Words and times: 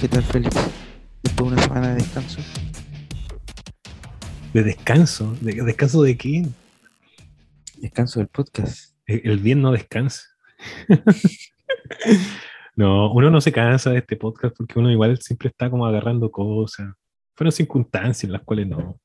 ¿Qué 0.00 0.08
tal, 0.08 0.22
Félix? 0.22 0.54
Después 1.22 1.50
de 1.50 1.54
una 1.56 1.62
semana 1.62 1.88
de 1.88 1.94
descanso. 1.96 2.40
¿De 4.52 4.62
descanso? 4.62 5.36
¿De 5.40 5.52
descanso 5.62 6.02
de 6.02 6.16
qué? 6.16 6.46
Descanso 7.78 8.20
del 8.20 8.28
podcast. 8.28 8.94
El, 9.06 9.20
el 9.24 9.38
bien 9.38 9.60
no 9.60 9.72
descansa. 9.72 10.22
no, 12.76 13.12
uno 13.12 13.30
no 13.30 13.40
se 13.40 13.52
cansa 13.52 13.90
de 13.90 13.98
este 13.98 14.16
podcast 14.16 14.56
porque 14.56 14.78
uno 14.78 14.90
igual 14.90 15.18
siempre 15.18 15.48
está 15.48 15.68
como 15.70 15.86
agarrando 15.86 16.30
cosas. 16.30 16.92
Fueron 17.34 17.52
circunstancias 17.52 18.24
en 18.24 18.32
las 18.32 18.42
cuales 18.42 18.66
no, 18.68 19.00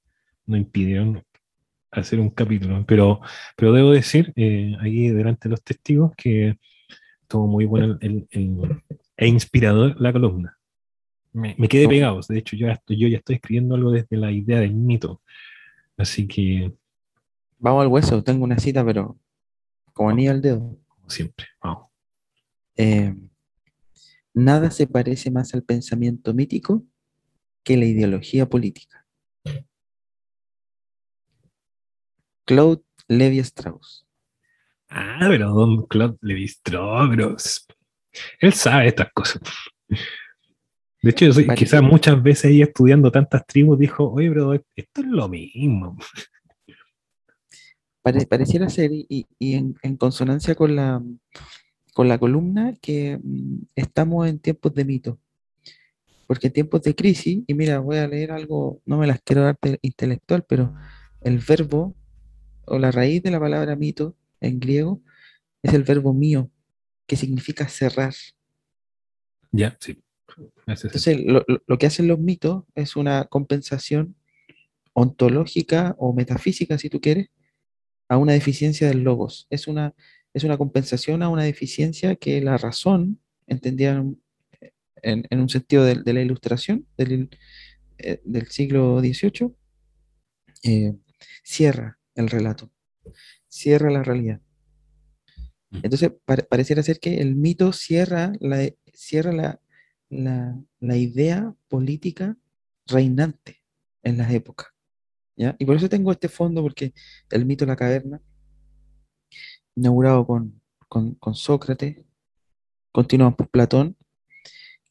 no 0.45 0.57
impidieron 0.57 1.23
hacer 1.91 2.19
un 2.19 2.29
capítulo. 2.29 2.83
Pero, 2.87 3.19
pero 3.55 3.73
debo 3.73 3.91
decir, 3.91 4.31
eh, 4.35 4.75
ahí 4.79 5.09
delante 5.09 5.47
de 5.47 5.51
los 5.51 5.63
testigos, 5.63 6.11
que 6.15 6.57
estuvo 7.21 7.47
muy 7.47 7.65
bueno 7.65 7.97
el, 8.01 8.27
el- 8.31 8.81
e 9.17 9.27
inspirador 9.27 9.99
la 9.99 10.11
columna. 10.11 10.57
Me, 11.33 11.55
me 11.57 11.67
quedé 11.67 11.87
pegado. 11.87 12.19
De 12.27 12.37
hecho, 12.37 12.55
yo, 12.55 12.67
ya 12.67 12.73
estoy, 12.73 12.97
yo 12.97 13.07
ya 13.07 13.17
estoy 13.17 13.35
escribiendo 13.35 13.75
algo 13.75 13.91
desde 13.91 14.17
la 14.17 14.31
idea 14.31 14.59
del 14.59 14.73
mito. 14.75 15.21
Así 15.97 16.27
que, 16.27 16.71
Vamos 17.59 17.81
al 17.83 17.87
hueso, 17.87 18.23
tengo 18.23 18.43
una 18.43 18.57
cita, 18.59 18.83
pero 18.85 19.17
como 19.93 20.09
anillo 20.09 20.31
al 20.31 20.41
dedo. 20.41 20.77
como 20.87 21.09
siempre, 21.09 21.45
vamos. 21.61 21.87
Eh, 22.75 23.15
nada 24.33 24.69
se 24.71 24.85
parece 24.87 25.31
más 25.31 25.53
al 25.53 25.63
pensamiento 25.63 26.33
mítico 26.33 26.83
que 27.63 27.77
la 27.77 27.85
ideología 27.85 28.47
política. 28.49 29.05
Claude 32.45 32.81
Levi 33.07 33.39
Strauss. 33.39 34.05
Ah, 34.89 35.25
pero 35.29 35.49
Don 35.51 35.87
Claude 35.87 36.17
Levi-Strauss, 36.21 37.09
pero 37.09 37.35
s- 37.37 37.61
él 38.39 38.53
sabe 38.53 38.89
estas 38.89 39.11
cosas. 39.13 39.41
De 41.03 41.09
hecho, 41.11 41.25
yo 41.25 41.33
soy- 41.33 41.47
quizás 41.53 41.83
muchas 41.83 42.23
veces 42.23 42.45
ahí 42.45 42.61
estudiando 42.61 43.11
tantas 43.11 43.45
tribus 43.45 43.77
dijo, 43.77 44.09
oye, 44.09 44.29
pero 44.29 44.53
esto 44.53 45.01
es 45.01 45.05
lo 45.07 45.27
mismo. 45.27 45.97
Pare- 48.01 48.25
pareciera 48.25 48.69
ser, 48.69 48.91
y, 48.91 49.25
en, 49.39 49.75
en 49.81 49.97
consonancia 49.97 50.55
con 50.55 50.75
la, 50.75 51.01
con 51.93 52.07
la 52.07 52.17
columna, 52.17 52.73
que 52.81 53.19
mm, 53.21 53.63
estamos 53.75 54.27
en 54.27 54.39
tiempos 54.39 54.73
de 54.73 54.85
mito. 54.85 55.19
Porque 56.27 56.47
en 56.47 56.53
tiempos 56.53 56.81
de 56.83 56.95
crisis, 56.95 57.43
y 57.47 57.53
mira, 57.53 57.79
voy 57.79 57.97
a 57.97 58.07
leer 58.07 58.31
algo, 58.31 58.81
no 58.85 58.97
me 58.97 59.07
las 59.07 59.21
quiero 59.21 59.43
dar 59.43 59.57
intelectual, 59.81 60.43
pero 60.47 60.73
el 61.21 61.37
verbo 61.39 61.95
o 62.65 62.79
la 62.79 62.91
raíz 62.91 63.21
de 63.23 63.31
la 63.31 63.39
palabra 63.41 63.75
mito 63.75 64.15
en 64.39 64.59
griego 64.59 65.01
es 65.61 65.73
el 65.73 65.83
verbo 65.83 66.13
mío, 66.13 66.49
que 67.07 67.15
significa 67.17 67.67
cerrar. 67.67 68.13
Ya, 69.51 69.77
sí. 69.79 70.01
Entonces, 70.87 71.19
lo, 71.25 71.43
lo- 71.67 71.77
que 71.77 71.85
hacen 71.85 72.07
los 72.07 72.19
mitos 72.19 72.63
es 72.75 72.95
una 72.95 73.25
compensación 73.25 74.15
ontológica 74.93 75.95
o 75.97 76.13
metafísica, 76.13 76.77
si 76.77 76.89
tú 76.89 77.01
quieres, 77.01 77.29
a 78.09 78.17
una 78.17 78.33
deficiencia 78.33 78.87
del 78.87 78.99
logos. 79.03 79.47
Es 79.49 79.67
una, 79.67 79.93
es 80.33 80.43
una 80.43 80.57
compensación 80.57 81.23
a 81.23 81.29
una 81.29 81.43
deficiencia 81.43 82.15
que 82.15 82.41
la 82.41 82.57
razón, 82.57 83.19
entendida 83.47 83.93
en, 83.93 84.21
en- 85.01 85.25
en 85.29 85.39
un 85.39 85.49
sentido 85.49 85.83
de, 85.83 85.95
de 86.03 86.13
la 86.13 86.21
ilustración 86.21 86.85
del, 86.97 87.29
eh, 87.97 88.21
del 88.23 88.47
siglo 88.47 88.99
XVIII, 88.99 89.53
eh, 90.63 90.93
cierra 91.43 91.99
el 92.15 92.29
relato, 92.29 92.71
cierra 93.47 93.89
la 93.89 94.03
realidad. 94.03 94.41
Entonces, 95.81 96.11
pare- 96.25 96.43
pareciera 96.43 96.83
ser 96.83 96.99
que 96.99 97.19
el 97.19 97.35
mito 97.35 97.73
cierra 97.73 98.31
la, 98.39 98.69
cierra 98.93 99.31
la, 99.33 99.59
la, 100.09 100.57
la 100.79 100.97
idea 100.97 101.55
política 101.67 102.37
reinante 102.87 103.61
en 104.03 104.17
las 104.17 104.31
épocas. 104.31 104.67
¿ya? 105.35 105.55
Y 105.59 105.65
por 105.65 105.75
eso 105.75 105.89
tengo 105.89 106.11
este 106.11 106.29
fondo, 106.29 106.61
porque 106.61 106.93
el 107.29 107.45
mito 107.45 107.65
de 107.65 107.71
la 107.71 107.75
caverna, 107.75 108.21
inaugurado 109.75 110.25
con, 110.25 110.61
con, 110.87 111.35
Sócrates, 111.35 111.97
continuamos 112.91 113.35
por 113.35 113.49
Platón, 113.49 113.97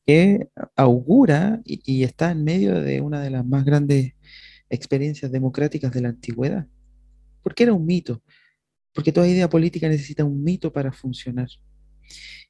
que 0.05 0.49
augura 0.75 1.61
y, 1.65 1.81
y 1.85 2.03
está 2.03 2.33
en 2.33 2.43
medio 2.43 2.81
de 2.81 3.01
una 3.01 3.21
de 3.21 3.31
las 3.31 3.47
más 3.47 3.65
grandes 3.65 4.15
experiencias 4.69 5.31
democráticas 5.31 5.93
de 5.93 6.01
la 6.01 6.09
antigüedad. 6.09 6.67
¿Por 7.43 7.55
qué 7.55 7.65
era 7.65 7.73
un 7.73 7.87
mito? 7.87 8.23
Porque 8.95 9.13
toda 9.13 9.29
idea 9.29 9.49
política 9.49 9.89
necesita 9.89 10.25
un 10.25 10.43
mito 10.43 10.73
para 10.73 10.93
funcionar. 10.93 11.49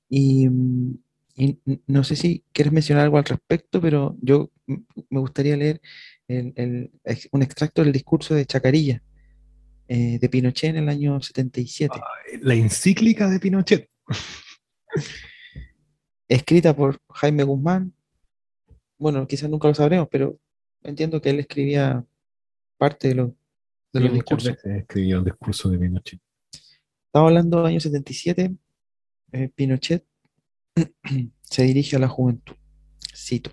Y, 0.08 0.48
mm, 0.48 0.98
y 1.34 1.58
no 1.86 2.04
sé 2.04 2.14
si 2.16 2.44
quieres 2.52 2.72
mencionar 2.72 3.04
algo 3.04 3.16
al 3.18 3.24
respecto, 3.24 3.80
pero 3.80 4.16
yo 4.20 4.50
me 4.66 5.20
gustaría 5.20 5.56
leer 5.56 5.80
el- 6.28 6.52
el 6.56 6.90
ex- 7.04 7.28
un 7.32 7.42
extracto 7.42 7.82
del 7.82 7.92
discurso 7.92 8.34
de 8.34 8.44
Chacarilla, 8.46 9.02
eh, 9.88 10.18
de 10.18 10.28
Pinochet 10.28 10.70
en 10.70 10.76
el 10.76 10.88
año 10.88 11.20
77, 11.22 11.98
La 12.42 12.54
encíclica 12.54 13.28
de 13.30 13.40
Pinochet. 13.40 13.88
escrita 16.28 16.74
por 16.74 17.00
Jaime 17.10 17.44
Guzmán. 17.44 17.92
Bueno, 18.98 19.26
quizás 19.26 19.50
nunca 19.50 19.68
lo 19.68 19.74
sabremos, 19.74 20.08
pero 20.10 20.38
entiendo 20.82 21.20
que 21.20 21.30
él 21.30 21.40
escribía 21.40 22.04
parte 22.78 23.08
de, 23.08 23.14
lo- 23.16 23.36
de 23.92 24.00
Sí, 24.00 24.04
los 24.04 24.12
discursos. 24.14 24.56
escribió 24.64 25.18
el 25.18 25.24
discurso 25.24 25.68
de 25.70 25.78
Pinochet. 25.78 26.20
Estamos 27.06 27.28
hablando 27.28 27.58
del 27.58 27.66
año 27.66 27.80
77, 27.80 28.54
eh, 29.32 29.48
Pinochet 29.54 30.04
se 31.42 31.62
dirige 31.62 31.96
a 31.96 31.98
la 31.98 32.08
juventud. 32.08 32.54
Cito. 33.14 33.52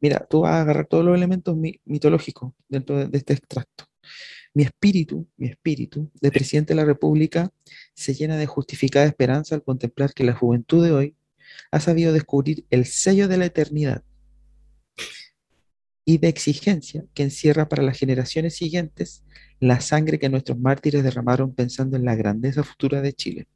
Mira, 0.00 0.26
tú 0.28 0.40
vas 0.40 0.52
a 0.52 0.62
agarrar 0.62 0.86
todos 0.86 1.04
los 1.04 1.16
elementos 1.16 1.56
mi- 1.56 1.80
mitológicos 1.84 2.52
dentro 2.68 2.96
de, 2.96 3.06
de 3.08 3.18
este 3.18 3.34
extracto. 3.34 3.84
Mi 4.54 4.64
espíritu, 4.64 5.28
mi 5.36 5.48
espíritu 5.48 6.10
de 6.20 6.30
presidente 6.30 6.72
de 6.72 6.76
la 6.80 6.84
República 6.84 7.52
se 7.94 8.14
llena 8.14 8.36
de 8.36 8.46
justificada 8.46 9.06
esperanza 9.06 9.54
al 9.54 9.62
contemplar 9.62 10.12
que 10.14 10.24
la 10.24 10.32
juventud 10.34 10.84
de 10.84 10.92
hoy 10.92 11.16
ha 11.70 11.80
sabido 11.80 12.12
descubrir 12.12 12.64
el 12.70 12.86
sello 12.86 13.28
de 13.28 13.36
la 13.36 13.46
eternidad 13.46 14.02
y 16.04 16.18
de 16.18 16.28
exigencia 16.28 17.04
que 17.14 17.22
encierra 17.22 17.68
para 17.68 17.82
las 17.82 17.98
generaciones 17.98 18.56
siguientes 18.56 19.24
la 19.60 19.80
sangre 19.80 20.18
que 20.18 20.28
nuestros 20.28 20.58
mártires 20.58 21.04
derramaron 21.04 21.54
pensando 21.54 21.96
en 21.96 22.04
la 22.04 22.14
grandeza 22.16 22.64
futura 22.64 23.02
de 23.02 23.12
Chile. 23.12 23.46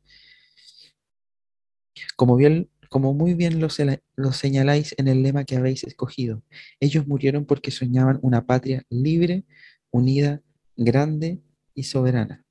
Como, 2.16 2.36
bien- 2.36 2.68
como 2.88 3.14
muy 3.14 3.34
bien 3.34 3.60
lo, 3.60 3.68
lo 4.16 4.32
señaláis 4.32 4.94
en 4.98 5.08
el 5.08 5.22
lema 5.22 5.44
que 5.44 5.56
habéis 5.56 5.84
escogido, 5.84 6.42
ellos 6.80 7.06
murieron 7.06 7.44
porque 7.44 7.70
soñaban 7.70 8.18
una 8.22 8.46
patria 8.46 8.84
libre, 8.90 9.44
unida, 9.90 10.42
grande 10.76 11.40
y 11.74 11.84
soberana. 11.84 12.44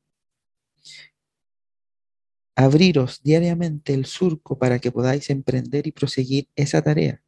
Abriros 2.56 3.22
diariamente 3.24 3.94
el 3.94 4.06
surco 4.06 4.58
para 4.60 4.80
que 4.80 4.92
podáis 4.92 5.30
emprender 5.30 5.88
y 5.88 5.92
proseguir 5.92 6.48
esa 6.56 6.82
tarea. 6.82 7.22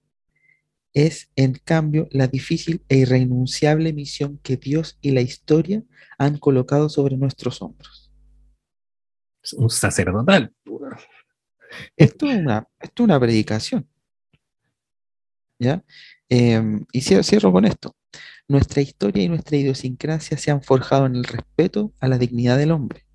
Es, 0.93 1.29
en 1.35 1.53
cambio, 1.53 2.07
la 2.11 2.27
difícil 2.27 2.81
e 2.87 2.97
irrenunciable 2.97 3.91
misión 3.91 4.39
que 4.41 4.55
Dios 4.55 4.97
y 5.01 5.11
la 5.11 5.21
historia 5.21 5.83
han 6.17 6.37
colocado 6.37 6.89
sobre 6.89 7.17
nuestros 7.17 7.61
hombros. 7.61 8.11
Un 9.57 9.69
sacerdotal. 9.69 10.53
Esto 11.95 12.29
es 12.29 12.37
una, 12.37 12.67
esto 12.79 13.03
es 13.03 13.05
una 13.05 13.19
predicación. 13.19 13.87
¿Ya? 15.59 15.83
Em, 16.29 16.85
y 16.91 16.99
cier- 17.01 17.23
cierro 17.23 17.51
con 17.51 17.65
esto. 17.65 17.95
Nuestra 18.47 18.81
historia 18.81 19.23
y 19.23 19.29
nuestra 19.29 19.57
idiosincrasia 19.57 20.37
se 20.37 20.51
han 20.51 20.61
forjado 20.61 21.05
en 21.05 21.15
el 21.15 21.23
respeto 21.23 21.93
a 21.99 22.07
la 22.07 22.17
dignidad 22.17 22.57
del 22.57 22.71
hombre. 22.71 23.05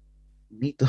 Mito. 0.49 0.87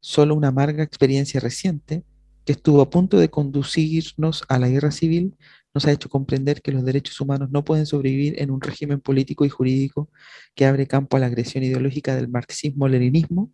Solo 0.00 0.34
una 0.34 0.48
amarga 0.48 0.82
experiencia 0.82 1.40
reciente 1.40 2.04
que 2.44 2.52
estuvo 2.52 2.80
a 2.80 2.90
punto 2.90 3.18
de 3.18 3.28
conducirnos 3.28 4.44
a 4.48 4.58
la 4.58 4.68
guerra 4.68 4.92
civil 4.92 5.36
nos 5.76 5.84
ha 5.84 5.92
hecho 5.92 6.08
comprender 6.08 6.62
que 6.62 6.72
los 6.72 6.86
derechos 6.86 7.20
humanos 7.20 7.50
no 7.50 7.62
pueden 7.62 7.84
sobrevivir 7.84 8.40
en 8.40 8.50
un 8.50 8.62
régimen 8.62 8.98
político 8.98 9.44
y 9.44 9.50
jurídico 9.50 10.08
que 10.54 10.64
abre 10.64 10.86
campo 10.86 11.18
a 11.18 11.20
la 11.20 11.26
agresión 11.26 11.64
ideológica 11.64 12.16
del 12.16 12.28
marxismo-leninismo, 12.28 13.52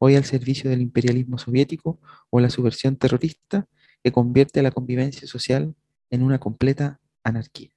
hoy 0.00 0.16
al 0.16 0.24
servicio 0.24 0.68
del 0.68 0.80
imperialismo 0.80 1.38
soviético 1.38 2.00
o 2.28 2.40
la 2.40 2.50
subversión 2.50 2.96
terrorista 2.96 3.68
que 4.02 4.10
convierte 4.10 4.62
la 4.62 4.72
convivencia 4.72 5.28
social 5.28 5.76
en 6.10 6.24
una 6.24 6.40
completa 6.40 6.98
anarquía. 7.22 7.70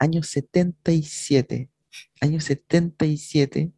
Año 0.00 0.24
77, 0.24 1.70
año 2.20 2.40
77, 2.40 3.70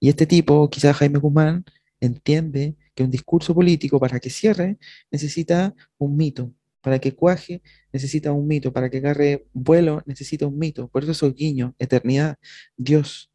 y 0.00 0.08
este 0.08 0.26
tipo, 0.26 0.68
quizás 0.68 0.96
Jaime 0.96 1.20
Guzmán, 1.20 1.64
entiende 2.00 2.74
que 2.96 3.04
un 3.04 3.12
discurso 3.12 3.54
político 3.54 4.00
para 4.00 4.18
que 4.18 4.30
cierre 4.30 4.78
necesita 5.12 5.76
un 5.96 6.16
mito, 6.16 6.52
para 6.84 7.00
que 7.00 7.14
cuaje 7.14 7.62
necesita 7.92 8.30
un 8.30 8.46
mito, 8.46 8.72
para 8.72 8.90
que 8.90 8.98
agarre 8.98 9.46
vuelo 9.52 10.02
necesita 10.06 10.46
un 10.46 10.58
mito. 10.58 10.86
Por 10.88 11.02
eso 11.02 11.12
esos 11.12 11.34
guiños, 11.34 11.72
eternidad, 11.78 12.36
Dios, 12.76 13.32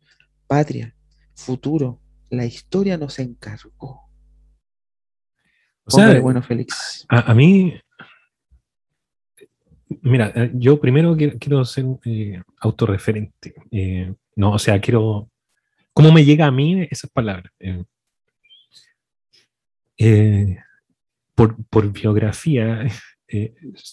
patria, 0.47 0.95
futuro, 1.35 1.99
la 2.29 2.45
historia 2.45 2.97
nos 2.97 3.17
encargó. 3.19 4.07
O 5.83 5.91
sea, 5.91 6.03
Póngale 6.05 6.19
bueno, 6.19 6.43
Félix. 6.43 7.05
a, 7.09 7.31
a 7.31 7.33
mí, 7.33 7.73
Mira, 10.01 10.31
eh, 10.35 10.51
yo 10.53 10.79
primero 10.79 11.17
quiero, 11.39 11.65
ser 11.65 11.85
eh, 12.05 12.41
autorreferente. 12.59 13.55
Eh, 13.71 14.13
no, 14.35 14.51
o 14.51 14.59
sea, 14.59 14.79
quiero. 14.79 15.29
¿Cómo 15.93 16.11
me 16.11 16.23
llega 16.23 16.45
a 16.45 16.51
mí 16.51 16.87
esas 16.91 17.09
palabras? 17.09 17.51
por, 21.35 21.91
biografía, 21.91 22.85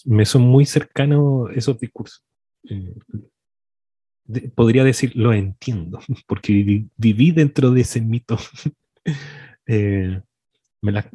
me 0.05 0.25
son 0.25 0.43
muy 0.43 0.65
cercanos 0.65 1.49
esos 1.55 1.79
discursos. 1.79 2.23
podría 4.55 4.83
decir, 4.83 5.15
lo 5.15 5.33
entiendo, 5.33 5.99
porque 6.27 6.87
viví, 6.97 7.31
dentro 7.31 7.71
de 7.71 7.81
ese 7.81 8.01
mito. 8.01 8.37
me 9.67 10.91
la, 10.91 11.09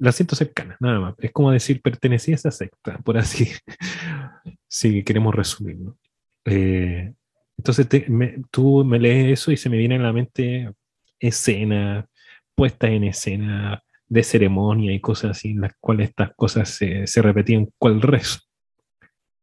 la 0.00 0.12
siento 0.12 0.34
cercana, 0.34 0.76
nada 0.80 0.98
más. 0.98 1.14
Es 1.18 1.30
como 1.30 1.52
decir, 1.52 1.82
pertenecí 1.82 2.32
a 2.32 2.36
esa 2.36 2.50
secta, 2.50 2.98
por 2.98 3.18
así, 3.18 3.48
si 4.66 5.04
queremos 5.04 5.34
resumirlo. 5.34 5.96
Eh, 6.46 7.12
entonces 7.58 7.86
tú 8.50 8.82
me 8.84 8.98
lees 8.98 9.38
eso 9.38 9.52
y 9.52 9.58
se 9.58 9.68
me 9.68 9.76
viene 9.76 9.96
a 9.96 10.00
la 10.00 10.12
mente 10.12 10.72
escena, 11.18 12.08
puesta 12.54 12.88
en 12.88 13.04
escena 13.04 13.82
de 14.10 14.24
ceremonia 14.24 14.92
y 14.92 15.00
cosas 15.00 15.30
así, 15.30 15.50
en 15.52 15.62
las 15.62 15.72
cuales 15.80 16.10
estas 16.10 16.34
cosas 16.34 16.68
se, 16.68 17.06
se 17.06 17.22
repetían 17.22 17.68
cual 17.78 18.02
rezo. 18.02 18.40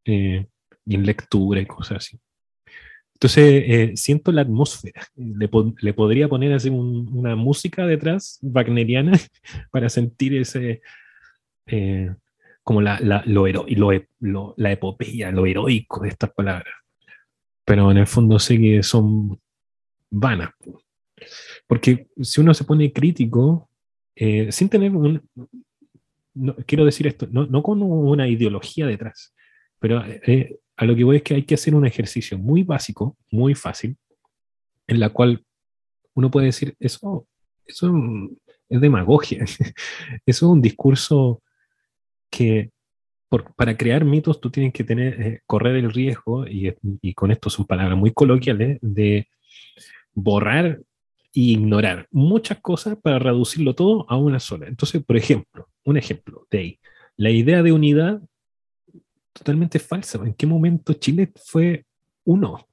Eh, 0.05 0.45
y 0.85 0.95
en 0.95 1.05
lectura 1.05 1.59
y 1.61 1.65
cosas 1.65 1.97
así. 1.97 2.19
Entonces, 3.13 3.63
eh, 3.65 3.91
siento 3.95 4.31
la 4.31 4.41
atmósfera. 4.41 5.01
Le, 5.15 5.93
podría 5.93 6.27
poner 6.27 6.53
así 6.53 6.69
una 6.69 7.35
música 7.35 7.87
detrás, 7.87 8.39
wagneriana, 8.41 9.13
para 9.71 9.89
sentir 9.89 10.35
ese, 10.35 10.81
eh, 11.65 12.13
como 12.61 12.81
la, 12.81 12.99
la, 12.99 13.23
lo, 13.25 13.47
lo, 14.19 14.53
la 14.57 14.71
epopeya, 14.71 15.31
lo 15.31 15.45
heroico 15.45 16.01
de 16.01 16.09
estas 16.09 16.31
palabras. 16.31 16.75
Pero 17.65 17.89
en 17.89 17.97
el 17.97 18.07
fondo 18.07 18.37
sé 18.37 18.59
que 18.59 18.83
son 18.83 19.39
vanas. 20.09 20.51
Porque 21.67 22.07
si 22.21 22.41
uno 22.41 22.53
se 22.53 22.65
pone 22.65 22.93
crítico, 22.93 23.66
eh, 24.19 24.51
sin 24.51 24.69
tener 24.69 24.95
un... 24.95 25.21
quiero 26.65 26.85
decir 26.85 27.07
esto, 27.07 27.27
no, 27.29 27.45
no, 27.45 27.61
con 27.61 27.81
una 27.81 28.27
ideología 28.27 28.87
detrás, 28.87 29.33
pero 29.79 30.03
a 30.77 30.85
lo 30.85 30.95
que 30.95 31.03
voy 31.03 31.17
es 31.17 31.23
que 31.23 31.35
hay 31.35 31.43
que 31.43 31.55
hacer 31.55 31.75
un 31.75 31.85
ejercicio 31.85 32.37
muy 32.37 32.63
básico, 32.63 33.17
muy 33.31 33.55
fácil, 33.55 33.97
en 34.87 34.99
la 34.99 35.09
cual 35.09 35.43
uno 36.13 36.31
puede 36.31 36.47
decir, 36.47 36.75
eso, 36.79 37.27
eso 37.65 37.93
es 38.69 38.81
demagogia, 38.81 39.43
eso 39.43 39.75
es 40.25 40.41
un 40.41 40.61
discurso 40.61 41.41
que 42.29 42.71
para 43.55 43.75
crear 43.75 44.05
mitos 44.05 44.39
tú 44.39 44.49
tienes 44.49 44.73
que 44.73 44.83
tener, 44.83 45.21
eh, 45.21 45.41
correr 45.45 45.75
el 45.75 45.91
riesgo, 45.91 46.45
y, 46.47 46.73
con 47.13 47.31
esto 47.31 47.49
son 47.49 47.65
palabras 47.65 47.97
muy 47.97 48.13
coloquiales, 48.13 48.79
de 48.81 49.27
borrar 50.13 50.79
e 51.37 51.51
ignorar 51.53 52.07
muchas 52.11 52.59
cosas 52.59 52.97
para 53.01 53.19
reducirlo 53.19 53.75
todo 53.75 54.05
a 54.09 54.17
una 54.17 54.39
sola. 54.39 54.67
Entonces, 54.67 55.03
por 55.03 55.17
ejemplo, 55.17 55.69
un 55.85 55.97
ejemplo 55.97 56.47
de 56.49 56.57
ahí, 56.57 56.79
la 57.15 57.29
idea 57.29 57.61
de 57.61 57.71
unidad 57.71 58.21
totalmente 59.33 59.79
falsa. 59.79 60.19
¿En 60.23 60.33
qué 60.33 60.47
momento 60.47 60.93
Chile 60.93 61.31
fue 61.35 61.85
uno? 62.25 62.67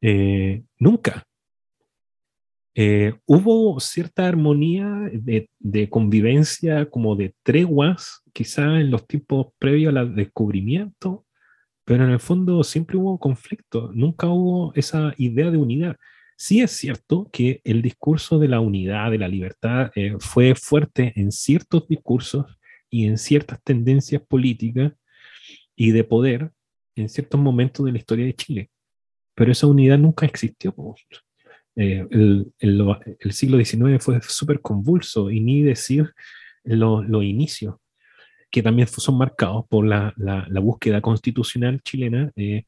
Eh, 0.00 0.62
nunca. 0.78 1.24
Eh, 2.74 3.14
hubo 3.26 3.80
cierta 3.80 4.28
armonía 4.28 5.10
de, 5.12 5.88
convivencia, 5.88 6.88
como 6.88 7.16
de 7.16 7.34
treguas, 7.42 8.22
quizá 8.32 8.78
en 8.78 8.90
los 8.90 9.06
tiempos 9.06 9.48
previos 9.58 9.96
al 9.96 10.14
descubrimiento, 10.14 11.24
pero 11.84 12.04
en 12.04 12.10
el 12.10 12.20
fondo 12.20 12.62
siempre 12.62 12.96
hubo 12.96 13.18
conflicto, 13.18 13.90
nunca 13.94 14.28
hubo 14.28 14.72
esa 14.74 15.12
idea 15.16 15.50
de 15.50 15.56
unidad. 15.56 15.96
Sí 16.40 16.60
es 16.60 16.70
cierto 16.70 17.28
que 17.32 17.60
el 17.64 17.82
discurso 17.82 18.38
de 18.38 18.46
la 18.46 18.60
unidad, 18.60 19.10
de 19.10 19.18
la 19.18 19.26
libertad, 19.26 19.90
eh, 19.96 20.14
fue 20.20 20.54
fuerte 20.54 21.12
en 21.16 21.32
ciertos 21.32 21.88
discursos 21.88 22.46
y 22.88 23.06
en 23.06 23.18
ciertas 23.18 23.60
tendencias 23.64 24.22
políticas, 24.22 24.92
y 25.74 25.90
de 25.90 26.04
poder 26.04 26.52
en 26.96 27.08
ciertos 27.08 27.40
momentos 27.40 27.84
de 27.84 27.92
la 27.92 27.98
historia 27.98 28.24
de 28.24 28.34
Chile. 28.34 28.70
Pero 29.34 29.50
esa 29.50 29.66
unidad 29.66 29.98
nunca 29.98 30.26
existió. 30.26 30.74
Eh, 31.74 32.06
el, 32.10 32.52
siglo 33.30 33.58
XIX 33.58 34.02
fue 34.02 34.20
súper 34.22 34.60
convulso 34.60 35.30
y 35.30 35.40
ni 35.40 35.62
decir 35.62 36.12
los 36.62 37.24
inicios, 37.24 37.76
que 38.50 38.62
también 38.62 38.86
son 38.86 39.18
marcados 39.18 39.64
por 39.68 39.84
la, 39.86 40.14
la, 40.16 40.60
búsqueda 40.60 41.00
constitucional 41.00 41.80
chilena, 41.82 42.32
eh, 42.36 42.64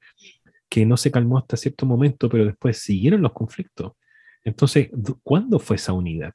que 0.71 0.87
no 0.87 0.97
se 0.97 1.11
calmó 1.11 1.39
hasta 1.39 1.57
cierto 1.59 1.85
momento, 1.85 2.29
pero 2.31 2.47
después 2.47 2.79
siguieron 2.79 3.23
los 3.23 3.33
conflictos. 3.33 3.93
Entonces, 4.45 4.89
¿cuándo 5.23 5.59
fue 5.59 5.77
esa 5.77 5.93
unidad? 5.93 6.33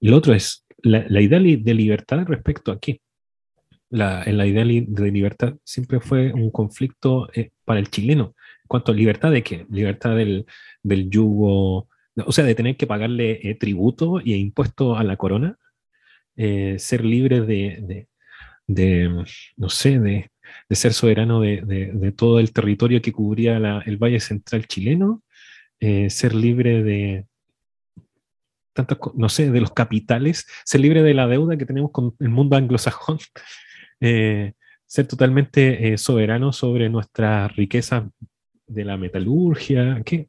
Y 0.00 0.08
lo 0.08 0.18
otro 0.18 0.34
es 0.34 0.66
la, 0.82 1.06
la 1.08 1.20
idea 1.22 1.38
de 1.38 1.74
libertad 1.74 2.26
respecto 2.26 2.72
a 2.72 2.80
qué 2.80 3.00
la, 3.92 4.24
la 4.26 4.46
idea 4.46 4.64
de 4.64 5.10
libertad 5.12 5.54
siempre 5.64 6.00
fue 6.00 6.32
un 6.32 6.50
conflicto 6.50 7.28
eh, 7.34 7.50
para 7.64 7.78
el 7.78 7.90
chileno. 7.90 8.34
En 8.62 8.68
cuanto 8.68 8.94
libertad 8.94 9.30
de 9.30 9.42
qué? 9.42 9.66
Libertad 9.68 10.16
del, 10.16 10.46
del 10.82 11.10
yugo, 11.10 11.88
o 12.16 12.32
sea, 12.32 12.44
de 12.44 12.54
tener 12.54 12.76
que 12.76 12.86
pagarle 12.86 13.38
eh, 13.42 13.54
tributo 13.54 14.20
y 14.24 14.34
impuesto 14.34 14.96
a 14.96 15.04
la 15.04 15.18
corona, 15.18 15.58
eh, 16.36 16.76
ser 16.78 17.04
libre 17.04 17.42
de, 17.42 18.06
de, 18.66 19.08
no 19.56 19.68
sé, 19.68 19.98
de, 19.98 20.30
de 20.68 20.76
ser 20.76 20.92
soberano 20.92 21.40
de, 21.40 21.62
de, 21.62 22.12
todo 22.12 22.40
el 22.40 22.52
territorio 22.52 23.02
que 23.02 23.12
cubría 23.12 23.56
el 23.84 23.96
Valle 23.96 24.20
Central 24.20 24.66
chileno, 24.66 25.22
ser 25.80 26.34
libre 26.34 26.82
de, 26.82 27.26
tantas, 28.72 28.98
no 29.14 29.28
sé, 29.28 29.50
de 29.50 29.60
los 29.60 29.72
capitales, 29.72 30.46
ser 30.64 30.80
libre 30.80 31.02
de 31.02 31.14
la 31.14 31.26
deuda 31.26 31.56
que 31.56 31.66
tenemos 31.66 31.90
con 31.90 32.14
el 32.18 32.28
mundo 32.28 32.56
anglosajón, 32.56 33.18
eh, 34.00 34.52
ser 34.86 35.06
totalmente 35.06 35.92
eh, 35.92 35.98
soberano 35.98 36.52
sobre 36.52 36.88
nuestra 36.88 37.48
riqueza 37.48 38.10
de 38.66 38.84
la 38.84 38.96
metalurgia, 38.96 40.02
¿qué? 40.04 40.28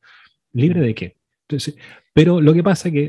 ¿Libre 0.54 0.82
de 0.82 0.96
qué? 0.96 1.18
Entonces, 1.48 1.76
pero 2.14 2.42
lo 2.42 2.54
que 2.54 2.64
pasa 2.64 2.90
es 2.90 2.94
que, 2.94 3.04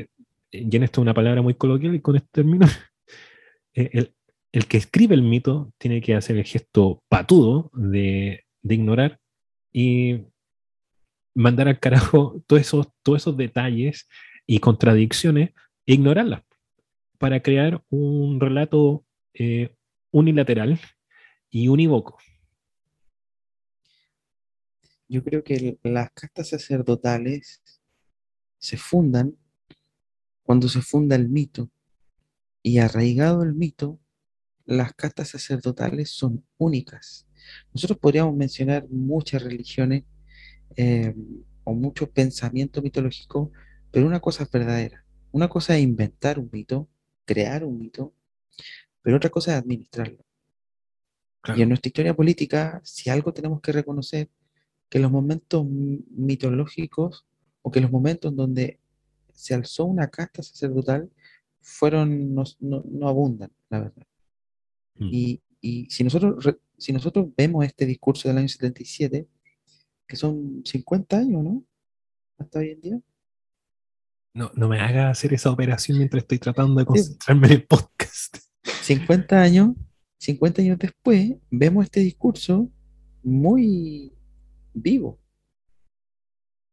eh, 0.51 0.67
y 0.69 0.75
en 0.75 0.83
esto 0.83 1.01
es 1.01 1.03
una 1.03 1.13
palabra 1.13 1.41
muy 1.41 1.55
coloquial 1.55 1.95
y 1.95 2.01
con 2.01 2.15
este 2.15 2.29
término, 2.31 2.65
el, 3.73 4.11
el, 4.55 4.67
que 4.67 4.77
escribe 4.77 5.15
el 5.15 5.21
mito 5.21 5.73
tiene 5.77 6.01
que 6.01 6.15
hacer 6.15 6.37
el 6.37 6.45
gesto 6.45 7.03
patudo 7.09 7.71
de, 7.73 8.45
ignorar 8.63 9.19
y 9.71 10.23
mandar 11.35 11.67
al 11.67 11.79
carajo 11.79 12.41
todos 12.47 12.61
esos, 12.61 12.87
todos 13.03 13.21
esos 13.21 13.37
detalles 13.37 14.07
y 14.47 14.59
contradicciones 14.59 15.51
e 15.85 15.93
ignorarlas 15.93 16.43
para 17.17 17.41
crear 17.41 17.83
un 17.89 18.39
relato 18.39 19.05
eh, 19.33 19.75
unilateral 20.11 20.79
y 21.49 21.67
unívoco. 21.67 22.17
Yo 25.07 25.23
creo 25.23 25.43
que 25.43 25.77
las 25.83 26.11
castas 26.11 26.49
sacerdotales 26.49 27.61
se 28.57 28.77
fundan 28.77 29.37
cuando 30.43 30.67
se 30.69 30.81
funda 30.81 31.15
el 31.15 31.29
mito. 31.29 31.69
Y 32.63 32.79
arraigado 32.79 33.43
el 33.43 33.53
mito, 33.53 33.99
las 34.65 34.93
castas 34.93 35.29
sacerdotales 35.29 36.11
son 36.11 36.45
únicas. 36.57 37.27
Nosotros 37.73 37.99
podríamos 37.99 38.35
mencionar 38.35 38.87
muchas 38.89 39.43
religiones 39.43 40.03
eh, 40.75 41.13
o 41.63 41.73
muchos 41.73 42.09
pensamientos 42.09 42.83
mitológicos, 42.83 43.49
pero 43.91 44.07
una 44.07 44.19
cosa 44.19 44.43
es 44.43 44.51
verdadera. 44.51 45.05
Una 45.31 45.47
cosa 45.47 45.75
es 45.75 45.83
inventar 45.83 46.39
un 46.39 46.49
mito, 46.51 46.89
crear 47.25 47.63
un 47.63 47.77
mito, 47.77 48.13
pero 49.01 49.17
otra 49.17 49.29
cosa 49.29 49.53
es 49.53 49.61
administrarlo. 49.61 50.25
Y 51.55 51.61
en 51.61 51.69
nuestra 51.69 51.89
historia 51.89 52.15
política, 52.15 52.81
si 52.83 53.09
algo 53.09 53.31
tenemos 53.33 53.61
que 53.61 53.71
reconocer, 53.71 54.29
que 54.89 54.99
los 54.99 55.11
momentos 55.11 55.65
mitológicos 55.67 57.25
o 57.61 57.71
que 57.71 57.81
los 57.81 57.91
momentos 57.91 58.35
donde 58.35 58.79
se 59.33 59.53
alzó 59.53 59.85
una 59.85 60.07
casta 60.07 60.41
sacerdotal 60.41 61.11
fueron, 61.61 62.33
no, 62.33 62.43
no, 62.59 63.07
abundan, 63.07 63.51
la 63.69 63.81
verdad. 63.81 64.07
Mm. 64.97 65.09
Y, 65.11 65.41
y, 65.61 65.89
si, 65.89 66.03
nosotros, 66.03 66.55
si 66.77 66.93
nosotros 66.93 67.27
vemos 67.35 67.65
este 67.65 67.85
discurso 67.85 68.27
del 68.27 68.37
año 68.37 68.47
77, 68.47 69.27
que 70.07 70.15
son 70.15 70.61
50 70.63 71.17
años, 71.17 71.43
¿no? 71.43 71.63
Hasta 72.37 72.59
hoy 72.59 72.71
en 72.71 72.81
día. 72.81 72.99
No, 74.33 74.51
no 74.53 74.67
me 74.67 74.79
haga 74.79 75.09
hacer 75.09 75.33
esa 75.33 75.49
operación 75.49 75.97
mientras 75.97 76.23
estoy 76.23 76.39
tratando 76.39 76.79
de 76.79 76.85
concentrarme 76.85 77.47
en 77.47 77.53
el 77.53 77.63
podcast. 77.63 78.37
50 78.63 79.41
años, 79.41 79.69
50 80.17 80.61
años 80.61 80.77
después, 80.77 81.35
vemos 81.49 81.85
este 81.85 82.01
discurso 82.01 82.69
muy 83.23 84.11
vivo. 84.73 85.19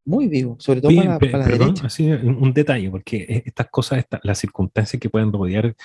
Muy 0.04 0.26
vivo, 0.26 0.56
sobre 0.58 0.80
todo 0.80 0.90
para, 0.96 1.38
la 1.38 1.46
derecha. 1.46 1.86
un 2.24 2.52
detalle, 2.52 2.90
porque 2.90 3.18
e, 3.18 3.42
estas 3.46 3.68
cosas, 3.70 4.04
las 4.24 4.38
circunstancias 4.38 5.00
que 5.00 5.08
pueden 5.08 5.32
rodear 5.32 5.76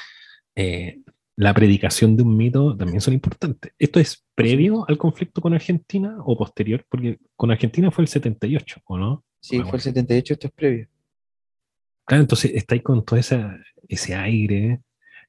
eh, 0.56 1.02
la 1.38 1.54
predicación 1.54 2.18
de 2.18 2.24
un 2.24 2.36
mito 2.36 2.76
también 2.76 3.00
son 3.00 3.14
importantes. 3.14 3.72
¿Esto 3.78 4.00
es 4.00 4.26
previo 4.34 4.86
al 4.90 4.98
conflicto 4.98 5.40
con 5.40 5.54
Argentina 5.54 6.18
o 6.26 6.36
posterior? 6.36 6.84
Porque 6.90 7.20
con 7.36 7.52
Argentina 7.52 7.92
fue 7.92 8.04
el 8.04 8.08
78, 8.08 8.82
¿o 8.86 8.98
no? 8.98 9.24
Sí, 9.40 9.62
fue 9.62 9.76
el 9.76 9.82
78, 9.82 10.34
esto 10.34 10.48
es 10.48 10.54
previo. 10.54 10.88
Claro, 12.06 12.22
entonces 12.22 12.52
estáis 12.56 12.82
con 12.82 13.06
todo 13.06 13.20
ese 13.20 14.16
aire, 14.16 14.82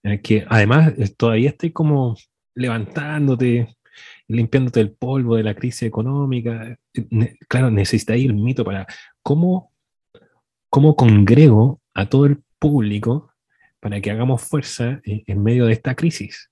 eh, 0.02 0.20
que 0.22 0.46
además 0.48 0.94
eh, 0.96 1.08
todavía 1.14 1.50
estáis 1.50 1.74
como 1.74 2.16
levantándote, 2.54 3.76
limpiándote 4.28 4.80
el 4.80 4.92
polvo 4.92 5.36
de 5.36 5.42
la 5.42 5.54
crisis 5.54 5.82
económica. 5.82 6.78
Eh, 6.94 7.36
claro, 7.48 7.70
necesitáis 7.70 8.24
el 8.24 8.34
mito 8.34 8.64
para 8.64 8.86
cómo, 9.22 9.72
cómo 10.70 10.96
congrego 10.96 11.82
a 11.92 12.08
todo 12.08 12.24
el 12.24 12.42
público 12.58 13.27
para 13.80 14.00
que 14.00 14.10
hagamos 14.10 14.42
fuerza 14.42 15.00
en, 15.04 15.42
medio 15.42 15.66
de 15.66 15.72
esta 15.72 15.94
crisis. 15.94 16.50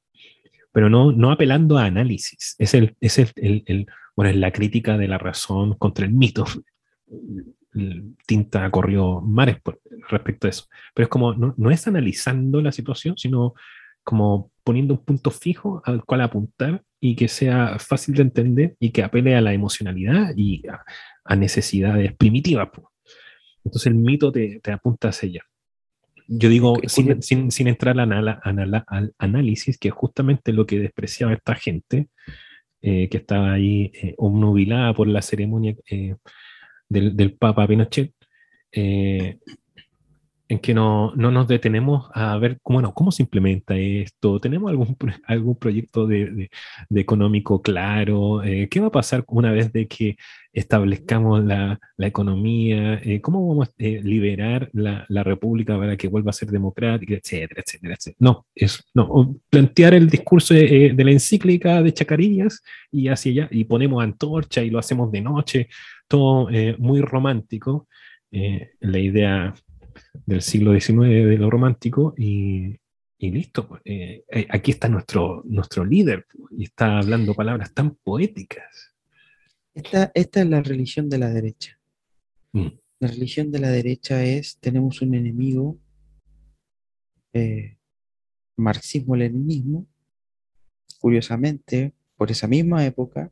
Pero 0.72 0.90
no, 0.90 1.12
no 1.12 1.32
apelando 1.32 1.78
a 1.78 1.84
análisis. 1.84 2.54
Es, 2.58 2.74
el, 2.74 2.96
es 3.00 3.18
el, 3.18 3.86
bueno, 4.14 4.30
es 4.30 4.36
la 4.36 4.52
crítica 4.52 4.98
de 4.98 5.08
la 5.08 5.18
razón 5.18 5.74
contra 5.74 6.04
el 6.04 6.12
mito. 6.12 6.44
Tinta 8.26 8.70
corrió 8.70 9.20
mares 9.20 9.58
respecto 10.08 10.46
a 10.46 10.50
eso. 10.50 10.66
Pero 10.94 11.04
es 11.04 11.08
como, 11.08 11.34
no, 11.34 11.54
no, 11.56 11.70
es 11.70 11.86
analizando 11.86 12.60
la 12.60 12.72
situación, 12.72 13.16
sino 13.16 13.54
como 14.04 14.52
poniendo 14.62 14.94
un 14.94 15.04
punto 15.04 15.30
fijo 15.30 15.82
al 15.84 16.04
cual 16.04 16.20
apuntar 16.20 16.82
y 17.00 17.16
que 17.16 17.28
sea 17.28 17.78
fácil 17.78 18.14
de 18.14 18.22
entender 18.22 18.76
y 18.78 18.90
que 18.90 19.02
apele 19.02 19.34
a 19.34 19.40
la 19.40 19.52
emocionalidad 19.52 20.32
y 20.36 20.62
a, 21.24 21.36
necesidades 21.36 22.14
primitivas. 22.16 22.68
Entonces 23.64 23.86
el 23.88 23.96
mito 23.96 24.30
te, 24.30 24.60
te 24.60 24.72
apunta 24.72 25.08
hacia 25.08 25.28
ella. 25.28 25.42
Yo 26.28 26.48
digo, 26.48 26.76
sin, 26.86 27.22
sin, 27.22 27.50
sin, 27.50 27.68
entrar 27.68 27.98
al, 27.98 29.14
análisis, 29.18 29.78
que 29.78 29.88
es 29.88 29.94
justamente 29.94 30.52
lo 30.52 30.66
que 30.66 30.78
despreciaba 30.78 31.32
esta 31.32 31.54
gente, 31.54 32.08
eh, 32.82 33.08
que 33.08 33.18
estaba 33.18 33.52
ahí 33.52 33.92
eh, 33.94 34.14
obnubilada 34.18 34.92
por 34.92 35.08
la 35.08 35.22
ceremonia 35.22 35.76
eh, 35.90 36.16
del, 36.88 37.16
del, 37.16 37.34
Papa 37.34 37.66
Pinochet, 37.66 38.12
eh, 38.72 39.38
en 40.48 40.58
que 40.60 40.74
no, 40.74 41.12
no, 41.16 41.30
nos 41.30 41.48
detenemos 41.48 42.08
a 42.14 42.36
ver 42.38 42.58
cómo, 42.62 42.76
bueno, 42.76 42.94
cómo 42.94 43.10
se 43.10 43.22
implementa 43.24 43.76
esto, 43.76 44.38
tenemos 44.40 44.70
algún, 44.70 44.96
algún 45.26 45.56
proyecto 45.56 46.06
de, 46.06 46.50
de, 46.88 47.00
económico 47.00 47.62
claro, 47.62 48.44
eh, 48.44 48.68
qué 48.70 48.80
va 48.80 48.88
a 48.88 48.92
pasar 48.92 49.24
una 49.28 49.50
vez 49.50 49.72
de 49.72 49.88
que 49.88 50.16
establezcamos 50.52 51.44
la, 51.44 51.80
la 51.96 52.06
economía, 52.06 52.94
eh, 53.02 53.20
cómo 53.20 53.46
vamos 53.46 53.68
a 53.68 53.72
eh, 53.78 54.00
liberar 54.02 54.70
la, 54.72 55.04
la, 55.08 55.24
república 55.24 55.76
para 55.78 55.96
que 55.96 56.08
vuelva 56.08 56.30
a 56.30 56.32
ser 56.32 56.48
democrática, 56.50 57.14
etcétera, 57.14 57.62
etcétera, 57.66 57.94
etcétera. 57.94 58.16
No, 58.20 58.46
es, 58.54 58.84
no, 58.94 59.36
plantear 59.50 59.94
el 59.94 60.08
discurso 60.08 60.54
de, 60.54 60.92
de 60.94 61.04
la 61.04 61.10
encíclica 61.10 61.82
de 61.82 61.92
Chacarillas 61.92 62.62
y 62.92 63.08
hacia 63.08 63.32
allá, 63.32 63.48
y 63.50 63.64
ponemos 63.64 64.02
antorcha 64.02 64.62
y 64.62 64.70
lo 64.70 64.78
hacemos 64.78 65.10
de 65.10 65.20
noche, 65.20 65.68
todo 66.08 66.48
muy 66.78 67.00
romántico. 67.00 67.88
la 68.80 68.98
idea 68.98 69.54
del 70.24 70.42
siglo 70.42 70.72
XIX 70.78 71.08
de 71.08 71.38
lo 71.38 71.50
romántico 71.50 72.14
y, 72.16 72.78
listo. 73.18 73.68
Pues, 73.68 73.82
eh, 73.84 74.24
eh, 74.30 74.46
aquí 74.50 74.70
está 74.70 74.88
nuestro, 74.88 75.42
nuestro 75.46 75.84
líder 75.84 76.26
y 76.50 76.64
está 76.64 76.98
hablando 76.98 77.34
palabras 77.34 77.72
tan 77.74 77.94
poéticas. 77.96 78.94
Esta, 79.74 80.10
esta 80.14 80.40
es 80.40 80.46
la 80.48 80.62
religión 80.62 81.08
de 81.08 81.18
la 81.18 81.28
derecha. 81.30 81.78
Mm. 82.52 82.68
La 83.00 83.08
religión 83.08 83.50
de 83.50 83.58
la 83.58 83.70
derecha 83.70 84.24
es, 84.24 84.58
tenemos 84.58 85.02
un 85.02 85.14
enemigo, 85.14 85.78
eh, 87.32 87.76
marxismo-leninismo, 88.56 89.86
curiosamente, 90.98 91.92
por 92.16 92.30
esa 92.30 92.46
misma 92.46 92.86
época, 92.86 93.30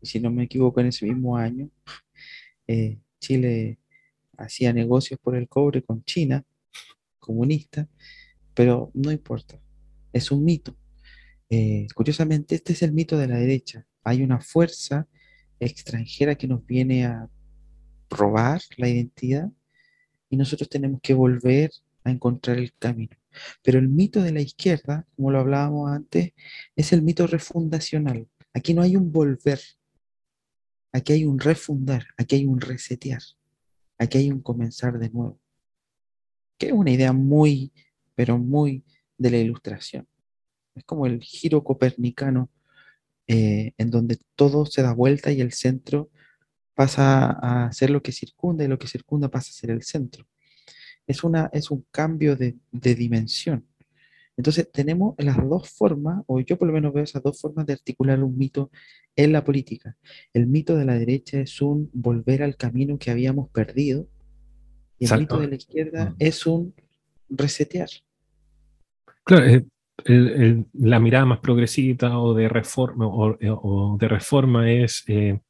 y 0.00 0.06
si 0.06 0.20
no 0.20 0.30
me 0.30 0.44
equivoco, 0.44 0.80
en 0.80 0.86
ese 0.86 1.06
mismo 1.06 1.36
año, 1.36 1.68
Chile 3.18 3.78
hacía 4.38 4.72
negocios 4.72 5.18
por 5.22 5.36
el 5.36 5.48
cobre 5.48 5.82
con 5.82 6.04
China, 6.04 6.44
comunista, 7.18 7.88
pero 8.54 8.90
no 8.94 9.10
importa, 9.10 9.60
es 10.12 10.30
un 10.30 10.44
mito. 10.44 10.76
Eh, 11.50 11.86
curiosamente, 11.94 12.54
este 12.54 12.72
es 12.72 12.82
el 12.82 12.92
mito 12.92 13.18
de 13.18 13.28
la 13.28 13.38
derecha. 13.38 13.86
Hay 14.02 14.22
una 14.22 14.40
fuerza 14.40 15.06
extranjera 15.60 16.34
que 16.34 16.48
nos 16.48 16.64
viene 16.66 17.06
a 17.06 17.28
robar 18.10 18.60
la 18.76 18.88
identidad 18.88 19.50
y 20.30 20.36
nosotros 20.36 20.68
tenemos 20.68 21.00
que 21.00 21.14
volver 21.14 21.70
a 22.04 22.10
encontrar 22.10 22.58
el 22.58 22.72
camino. 22.74 23.16
Pero 23.62 23.78
el 23.78 23.88
mito 23.88 24.22
de 24.22 24.32
la 24.32 24.40
izquierda, 24.40 25.06
como 25.16 25.30
lo 25.30 25.40
hablábamos 25.40 25.90
antes, 25.90 26.32
es 26.76 26.92
el 26.92 27.02
mito 27.02 27.26
refundacional. 27.26 28.28
Aquí 28.52 28.74
no 28.74 28.82
hay 28.82 28.96
un 28.96 29.10
volver, 29.10 29.60
aquí 30.92 31.12
hay 31.12 31.24
un 31.24 31.40
refundar, 31.40 32.06
aquí 32.16 32.36
hay 32.36 32.46
un 32.46 32.60
resetear. 32.60 33.22
Aquí 33.98 34.18
hay 34.18 34.30
un 34.30 34.40
comenzar 34.40 34.98
de 34.98 35.10
nuevo, 35.10 35.38
que 36.58 36.66
es 36.66 36.72
una 36.72 36.90
idea 36.90 37.12
muy, 37.12 37.72
pero 38.14 38.38
muy 38.38 38.84
de 39.18 39.30
la 39.30 39.38
ilustración. 39.38 40.06
Es 40.74 40.84
como 40.84 41.06
el 41.06 41.22
giro 41.22 41.62
copernicano 41.62 42.50
eh, 43.26 43.72
en 43.78 43.90
donde 43.90 44.18
todo 44.34 44.66
se 44.66 44.82
da 44.82 44.92
vuelta 44.92 45.32
y 45.32 45.40
el 45.40 45.52
centro 45.52 46.10
pasa 46.74 47.30
a 47.30 47.72
ser 47.72 47.90
lo 47.90 48.02
que 48.02 48.12
circunda 48.12 48.64
y 48.64 48.68
lo 48.68 48.78
que 48.78 48.88
circunda 48.88 49.30
pasa 49.30 49.50
a 49.50 49.54
ser 49.54 49.70
el 49.70 49.82
centro. 49.82 50.26
Es, 51.06 51.22
una, 51.22 51.48
es 51.52 51.70
un 51.70 51.86
cambio 51.90 52.36
de, 52.36 52.56
de 52.72 52.94
dimensión. 52.94 53.66
Entonces 54.36 54.70
tenemos 54.72 55.14
las 55.18 55.36
dos 55.48 55.70
formas, 55.70 56.22
o 56.26 56.40
yo 56.40 56.58
por 56.58 56.66
lo 56.68 56.74
menos 56.74 56.92
veo 56.92 57.04
esas 57.04 57.22
dos 57.22 57.40
formas 57.40 57.66
de 57.66 57.74
articular 57.74 58.22
un 58.22 58.36
mito 58.36 58.70
en 59.16 59.32
la 59.32 59.44
política. 59.44 59.96
El 60.32 60.46
mito 60.46 60.76
de 60.76 60.84
la 60.84 60.94
derecha 60.94 61.40
es 61.40 61.60
un 61.62 61.90
volver 61.92 62.42
al 62.42 62.56
camino 62.56 62.98
que 62.98 63.10
habíamos 63.10 63.48
perdido 63.50 64.08
y 64.98 65.12
el 65.12 65.20
mito 65.20 65.38
de 65.38 65.48
la 65.48 65.54
izquierda 65.54 66.10
mm. 66.10 66.16
es 66.18 66.46
un 66.46 66.74
resetear. 67.28 67.88
Claro, 69.24 69.64
eh, 70.04 70.64
la 70.74 70.98
mirada 70.98 71.24
más 71.24 71.38
progresista 71.38 72.18
o 72.18 72.34
de 72.34 72.48
reforma, 72.48 73.06
o, 73.06 73.38
eh, 73.40 73.98
de 73.98 74.08
reforma 74.08 74.70
es 74.70 75.04
eh, 75.06 75.40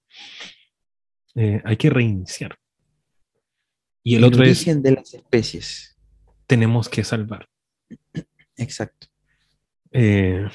hay 1.65 1.77
que 1.77 1.91
reiniciar. 1.91 2.57
Y 4.03 4.17
el, 4.17 4.25
otro 4.25 4.45
es 4.45 4.65
de 4.83 4.93
las 4.93 5.15
especies. 5.15 5.97
Tenemos 6.47 6.89
que 6.91 7.03
salvar. 7.03 7.49
Exacto. 8.57 9.09
Eh, 9.95 10.49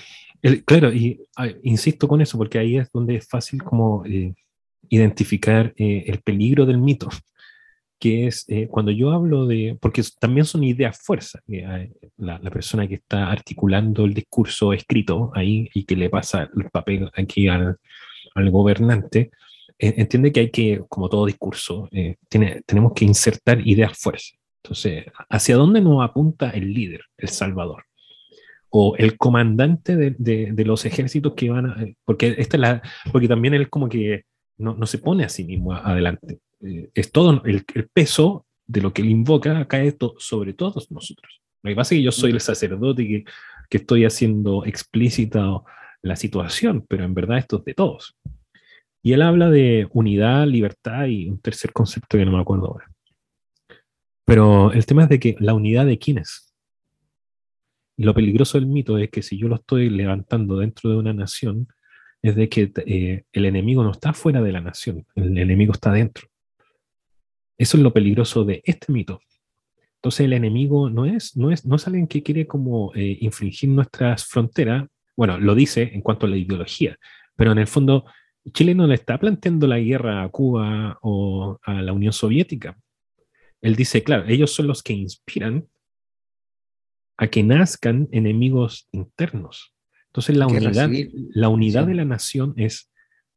claro, 0.65 0.94
y 0.94 1.22
insisto 1.63 2.08
con 2.08 2.22
eso, 2.22 2.38
porque 2.38 2.60
ahí 2.60 2.77
es 2.77 2.91
donde 2.91 3.15
es 3.15 3.27
fácil 3.27 3.63
como 3.63 4.06
eh, 4.06 4.36
identificar 4.89 5.74
eh, 5.77 6.03
el 6.08 6.22
peligro 6.22 6.65
del 6.65 6.77
mito, 6.77 7.10
que 8.00 8.27
es 8.27 8.46
cuando 8.70 8.91
yo 8.91 9.12
hablo 9.12 9.46
de, 9.46 9.77
porque 9.82 10.03
también 10.20 10.46
son 10.46 10.63
ideas 10.63 11.01
fuerza, 11.01 11.41
la, 12.18 12.39
persona 12.50 12.88
que 12.88 12.96
está 12.96 13.29
articulando 13.29 14.06
el 14.06 14.13
discurso 14.13 14.72
escrito 14.72 15.32
ahí 15.36 15.70
y 15.74 15.84
que 15.84 15.98
le 15.98 16.10
pasa 16.10 16.50
el 16.56 16.70
papel 16.70 17.12
aquí 17.13 17.50
al, 17.50 17.77
al 18.36 18.51
gobernante, 18.51 19.32
entiende 19.77 20.32
que 20.32 20.39
hay 20.39 20.50
que, 20.50 20.82
como 20.88 21.10
todo 21.10 21.25
discurso, 21.25 21.89
tiene, 22.29 22.62
tenemos 22.65 22.94
que 22.94 23.03
insertar 23.03 23.68
ideas 23.68 23.98
fuerza. 23.98 24.34
Entonces, 24.63 25.06
¿hacia 25.29 25.58
dónde 25.58 25.82
nos 25.82 26.01
apunta 26.01 26.51
el 26.51 26.74
líder, 26.74 27.01
el 27.18 27.27
salvador? 27.27 27.88
O 28.70 28.96
el 28.98 29.18
comandante 29.18 29.96
de, 29.96 30.16
de, 30.18 30.66
los 30.66 30.86
ejércitos 30.86 31.34
que 31.34 31.50
van 31.50 31.66
a, 31.66 31.86
porque 32.06 32.36
esta 32.38 32.58
es 32.58 32.62
la, 32.62 32.82
porque 33.12 33.28
también 33.28 33.54
él 33.54 33.70
como 33.70 33.90
que 33.90 34.26
no, 34.58 34.76
no 34.76 34.86
se 34.86 35.00
pone 35.00 35.24
a 35.24 35.30
sí 35.30 35.44
mismo 35.44 35.74
adelante. 35.74 36.40
Eh, 36.62 36.90
es 36.94 37.12
todo 37.12 37.42
el, 37.46 37.66
peso 37.92 38.46
de 38.68 38.82
lo 38.82 38.94
que 38.94 39.02
él 39.02 39.10
invoca 39.10 39.68
cae 39.68 39.96
sobre 40.18 40.54
todos 40.54 40.92
nosotros. 40.92 41.42
Lo 41.64 41.70
que 41.70 41.76
pasa 41.76 41.96
es 41.96 42.00
que 42.00 42.04
yo 42.04 42.12
soy 42.12 42.32
el 42.32 42.42
sacerdote 42.42 43.08
que, 43.08 43.24
que 43.70 43.78
estoy 43.78 44.06
haciendo 44.06 44.64
explícita 44.66 45.62
la 46.02 46.16
situación, 46.16 46.86
pero 46.88 47.04
en 47.04 47.14
verdad 47.14 47.40
esto 47.40 47.58
es 47.58 47.66
de 47.66 47.74
todos. 47.74 48.16
Y 49.02 49.14
él 49.14 49.22
habla 49.22 49.50
de 49.50 49.88
unidad, 49.94 50.46
libertad 50.46 51.06
y 51.08 51.28
un 51.28 51.40
tercer 51.40 51.72
concepto 51.72 52.18
que 52.18 52.26
no 52.26 52.32
me 52.32 52.42
acuerdo 52.42 52.68
ahora. 52.68 52.86
Pero 54.26 54.72
el 54.74 54.86
tema 54.86 55.04
es 55.04 55.10
de 55.10 55.20
que 55.20 55.36
la 55.40 55.54
unidad 55.54 55.86
de 55.86 55.98
quiénes 55.98 56.49
lo 58.06 58.13
peligroso 58.13 58.58
del 58.58 58.68
mito 58.68 58.98
es 58.98 59.10
que 59.10 59.22
si 59.22 59.38
yo 59.38 59.48
lo 59.48 59.56
estoy 59.56 59.89
levantando 59.89 60.58
dentro 60.58 60.89
de 60.89 60.98
una 60.98 61.13
nación, 61.13 61.68
es 62.22 62.36
de 62.36 62.50
que 62.50 62.72
eh, 62.86 63.24
el 63.32 63.46
enemigo 63.46 63.84
no 63.84 63.91
está 63.91 64.13
fuera 64.13 64.41
de 64.41 64.51
la 64.51 64.62
nación, 64.62 65.06
el 65.15 65.38
enemigo 65.38 65.74
está 65.74 65.91
dentro. 65.91 66.27
Eso 67.58 67.77
es 67.77 67.84
lo 67.84 67.94
peligroso 67.94 68.46
de 68.46 68.62
este 68.63 68.91
mito. 68.91 69.22
Entonces 69.96 70.22
el 70.22 70.34
enemigo 70.34 70.89
no 70.89 71.06
es, 71.06 71.36
no 71.36 71.51
es, 71.51 71.65
no 71.65 71.75
es 71.75 71.88
alguien 71.88 72.08
que 72.08 72.24
quiere 72.24 72.48
como 72.48 72.94
eh, 72.96 73.18
infringir 73.20 73.70
nuestras 73.70 74.25
fronteras, 74.25 74.88
bueno, 75.18 75.38
lo 75.38 75.53
dice 75.53 75.91
en 75.94 76.01
cuanto 76.01 76.25
a 76.25 76.29
la 76.29 76.38
ideología, 76.38 76.98
pero 77.36 77.51
en 77.51 77.58
el 77.58 77.68
fondo 77.68 78.06
Chile 78.53 78.75
no 78.75 78.88
le 78.88 78.96
está 78.96 79.18
planteando 79.18 79.68
la 79.68 79.79
guerra 79.79 80.24
a 80.24 80.29
Cuba 80.29 80.98
o 81.01 81.60
a 81.62 81.82
la 81.82 81.91
Unión 81.91 82.13
Soviética. 82.13 82.77
Él 83.62 83.75
dice, 83.75 84.03
claro, 84.03 84.24
ellos 84.27 84.53
son 84.53 84.68
los 84.68 84.82
que 84.82 84.94
inspiran 84.94 85.68
a 87.20 87.28
que 87.28 87.44
nazcan 87.44 88.08
enemigos 88.12 88.88
internos. 88.94 89.74
Entonces 90.08 90.38
la 90.38 90.48
unidad, 90.48 90.90
la 91.34 91.50
unidad 91.50 91.86
de 91.86 91.94
la 91.94 92.06
nación 92.06 92.54
es, 92.56 92.92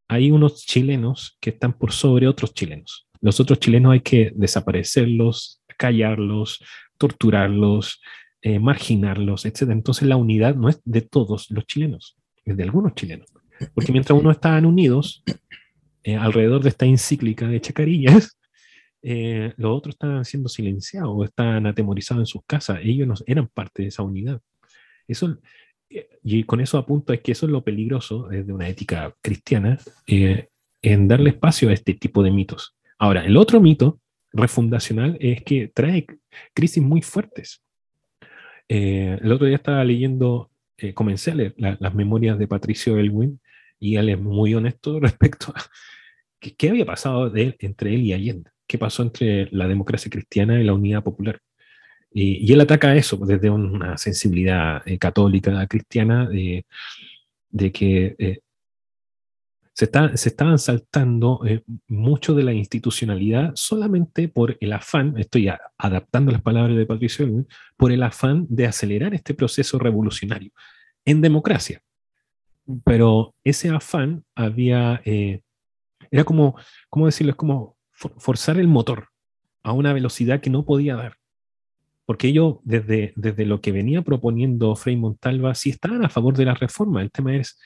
hay 0.07 0.31
unos 0.31 0.65
chilenos 0.65 1.37
que 1.41 1.51
están 1.51 1.73
por 1.73 1.91
sobre 1.91 2.29
otros 2.29 2.55
chilenos. 2.55 3.09
Los 3.21 3.41
otros 3.41 3.59
chilenos 3.59 3.93
hay 3.93 4.01
que 4.01 4.33
desaparecerlos, 4.37 5.62
callarlos, 5.77 6.65
torturarlos, 6.97 8.01
eh, 8.41 8.61
marginarlos, 8.61 9.47
etc. 9.47 9.62
Entonces 9.71 10.07
la 10.07 10.17
unidad 10.17 10.55
no 10.55 10.69
es 10.69 10.81
de 10.85 11.01
todos 11.01 11.51
los 11.51 11.67
chilenos, 11.67 12.17
es 12.45 12.57
de 12.57 12.62
algunos 12.62 12.95
chilenos. 12.95 13.27
Porque 13.75 13.91
mientras 13.91 14.19
unos 14.19 14.37
estaban 14.37 14.65
unidos 14.65 15.25
eh, 16.05 16.15
alrededor 16.15 16.62
de 16.62 16.69
esta 16.69 16.87
encíclica 16.87 17.49
de 17.49 17.61
Chacarillas, 17.61 18.39
eh, 19.02 19.52
los 19.56 19.76
otros 19.76 19.94
estaban 19.94 20.25
siendo 20.25 20.49
silenciados, 20.49 21.25
estaban 21.25 21.66
atemorizados 21.66 22.23
en 22.23 22.26
sus 22.26 22.42
casas. 22.47 22.80
Ellos 22.82 23.09
no 23.09 23.14
eran 23.26 23.49
parte 23.49 23.82
de 23.82 23.88
esa 23.88 24.02
unidad. 24.02 24.40
Eso, 25.09 25.38
y 26.23 26.44
con 26.44 26.61
eso 26.61 26.78
apunto 26.78 27.12
es 27.12 27.21
que 27.21 27.32
eso 27.32 27.47
es 27.47 27.52
lo 27.52 27.64
peligroso 27.64 28.28
desde 28.28 28.52
una 28.52 28.68
ética 28.68 29.14
cristiana, 29.21 29.78
en 30.06 31.09
darle 31.09 31.30
espacio 31.30 31.68
a 31.68 31.73
este 31.73 31.94
tipo 31.94 32.23
de 32.23 32.30
mitos. 32.30 32.76
Ahora, 32.99 33.25
el 33.25 33.37
otro 33.37 33.61
mito 33.61 34.00
refundacional 34.32 35.16
es 35.21 35.42
que 35.42 35.68
trae 35.68 36.06
crisis 36.54 36.82
muy 36.82 37.02
fuertes. 37.02 37.62
Eh, 38.68 39.18
el 39.21 39.32
otro 39.32 39.47
día 39.47 39.56
estaba 39.56 39.85
leyendo, 39.85 40.50
eh, 40.76 40.94
comencé 40.94 41.32
a 41.32 41.35
leer 41.35 41.54
las 41.56 41.94
memorias 41.94 42.38
de 42.38 42.49
Patricio 42.49 42.99
Elwin 42.99 43.40
y 43.78 43.97
él 43.97 44.09
es 44.09 44.18
muy 44.18 44.54
honesto 44.54 44.99
respecto 45.00 45.52
a 45.54 45.62
qué, 46.38 46.71
había 46.71 46.87
pasado 46.87 47.30
de 47.30 47.56
entre 47.61 47.94
él 47.94 48.02
y 48.02 48.12
Allende, 48.12 48.50
qué 48.73 48.79
pasó 48.79 49.02
entre 49.02 49.49
la 49.52 49.69
democracia 49.69 50.11
cristiana 50.11 50.61
y 50.61 50.64
la 50.64 50.73
unidad 50.75 51.02
popular. 51.02 51.41
Y, 52.12 52.52
él 52.52 52.61
ataca 52.61 52.97
eso 52.97 53.17
desde 53.19 53.50
una 53.50 53.97
sensibilidad 53.99 54.83
eh, 54.87 54.99
católica 54.99 55.67
cristiana 55.67 56.29
de, 56.29 56.67
de 57.50 57.73
que 57.73 58.41
se, 59.75 60.29
estaban 60.29 60.59
saltando 60.59 61.41
eh, 61.47 61.62
mucho 61.88 62.35
de 62.35 62.43
la 62.43 62.52
institucionalidad 62.52 63.52
solamente 63.55 64.29
por 64.29 64.57
el 64.61 64.73
afán, 64.73 65.14
estoy 65.19 65.49
adaptando 65.79 66.31
las 66.31 66.43
palabras 66.43 66.76
de 66.76 66.87
Patricio, 66.87 67.47
por 67.76 67.93
el 67.93 68.02
afán 68.02 68.47
de 68.49 68.67
acelerar 68.67 69.14
este 69.14 69.35
proceso 69.35 69.79
revolucionario 69.79 70.50
en 71.05 71.21
democracia. 71.21 71.81
Pero 72.85 73.35
ese 73.45 73.71
afán 73.71 74.25
había, 74.35 75.00
eh, 75.05 75.41
era 76.11 76.25
como, 76.25 76.55
¿cómo 76.91 77.07
decirlo? 77.07 77.31
Es 77.31 77.37
como 77.37 77.76
forzar 78.18 78.59
el 78.59 78.68
motor 78.68 79.09
a 79.62 79.73
una 79.73 79.92
velocidad 79.92 80.40
que 80.40 80.50
no 80.50 80.64
podía 80.64 80.97
dar. 80.97 81.16
Porque 82.04 82.28
ellos, 82.28 82.56
desde, 82.64 83.12
desde 83.16 83.47
lo 83.47 83.61
que 83.61 83.73
venía 83.73 84.02
proponiendo 84.02 84.75
Frei 84.75 84.97
Montalva, 84.97 85.54
sí 85.54 85.71
estaban 85.71 86.04
a 86.04 86.09
favor 86.09 86.37
de 86.37 86.44
la 86.44 86.54
reforma. 86.54 87.00
El 87.00 87.11
tema 87.11 87.37
es, 87.37 87.59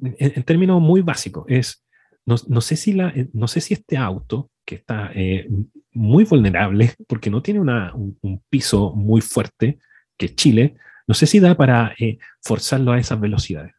en, 0.00 0.42
términos 0.44 0.80
muy 0.80 1.02
básicos, 1.02 1.44
es, 1.48 1.84
no, 2.24 2.36
no, 2.48 2.60
sé 2.60 2.76
si 2.76 2.92
la, 2.92 3.08
eh, 3.08 3.28
no 3.32 3.48
sé 3.48 3.60
si 3.60 3.74
este 3.74 3.96
auto, 3.96 4.50
que 4.64 4.76
está 4.76 5.10
eh, 5.14 5.48
muy 5.92 6.24
vulnerable, 6.24 6.94
porque 7.08 7.30
no 7.30 7.42
tiene 7.42 7.60
una, 7.60 7.92
un, 7.94 8.42
piso 8.48 8.94
muy 8.94 9.20
fuerte, 9.20 9.78
que 10.16 10.26
es 10.26 10.36
Chile, 10.36 10.76
no 11.06 11.14
sé 11.14 11.26
si 11.26 11.40
da 11.40 11.56
para 11.56 11.94
eh, 11.98 12.18
forzarlo 12.40 12.92
a 12.92 12.98
esas 12.98 13.20
velocidades. 13.20 13.74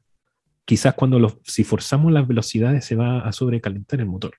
Quizás 0.66 0.94
cuando 0.94 1.20
lo, 1.20 1.40
si 1.44 1.64
forzamos 1.64 2.12
las 2.12 2.28
velocidades 2.28 2.86
se 2.86 2.96
va 2.96 3.20
a 3.20 3.32
sobrecalentar 3.32 4.00
el 4.00 4.06
motor. 4.06 4.36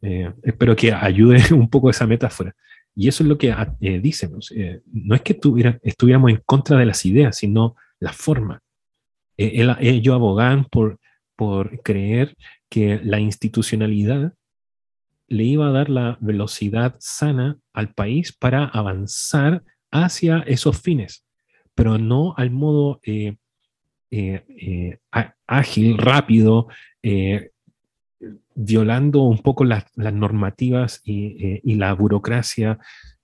Espero 0.00 0.74
que 0.74 0.92
ayude 0.92 1.42
un 1.54 1.68
poco 1.68 1.90
esa 1.90 2.06
metáfora. 2.06 2.54
Y 2.94 3.08
eso 3.08 3.22
es 3.22 3.28
lo 3.28 3.38
que 3.38 3.54
dicen. 4.02 4.32
no 4.92 5.14
es 5.14 5.22
que 5.22 5.38
estuviéramos 5.82 6.30
en 6.30 6.42
contra 6.44 6.76
de 6.78 6.86
las 6.86 7.04
ideas, 7.06 7.36
sino 7.36 7.76
la 7.98 8.12
forma. 8.12 8.60
ellos 9.36 10.14
abogan 10.14 10.64
por 10.64 10.98
por 11.40 11.80
creer 11.80 12.36
que 12.68 13.00
la 13.02 13.18
institucionalidad 13.18 14.34
le 15.26 15.44
iba 15.44 15.68
a 15.68 15.72
dar 15.72 15.88
la 15.88 16.18
velocidad 16.20 16.96
sana 16.98 17.58
al 17.72 17.94
país 17.94 18.30
para 18.30 18.66
avanzar 18.66 19.62
hacia 19.90 20.40
esos 20.40 20.78
fines, 20.82 21.24
pero 21.74 21.96
no 21.96 22.34
al 22.36 22.50
modo 22.50 23.00
eh, 23.04 23.36
eh, 24.10 24.44
eh, 24.48 24.98
ágil, 25.46 25.96
rápido, 25.96 26.68
violando 28.62 29.22
un 29.22 29.38
poco 29.38 29.64
las, 29.64 29.86
normativas 29.96 31.00
y, 31.04 31.60
y, 31.62 31.74
la 31.76 31.92
burocracia, 31.94 32.78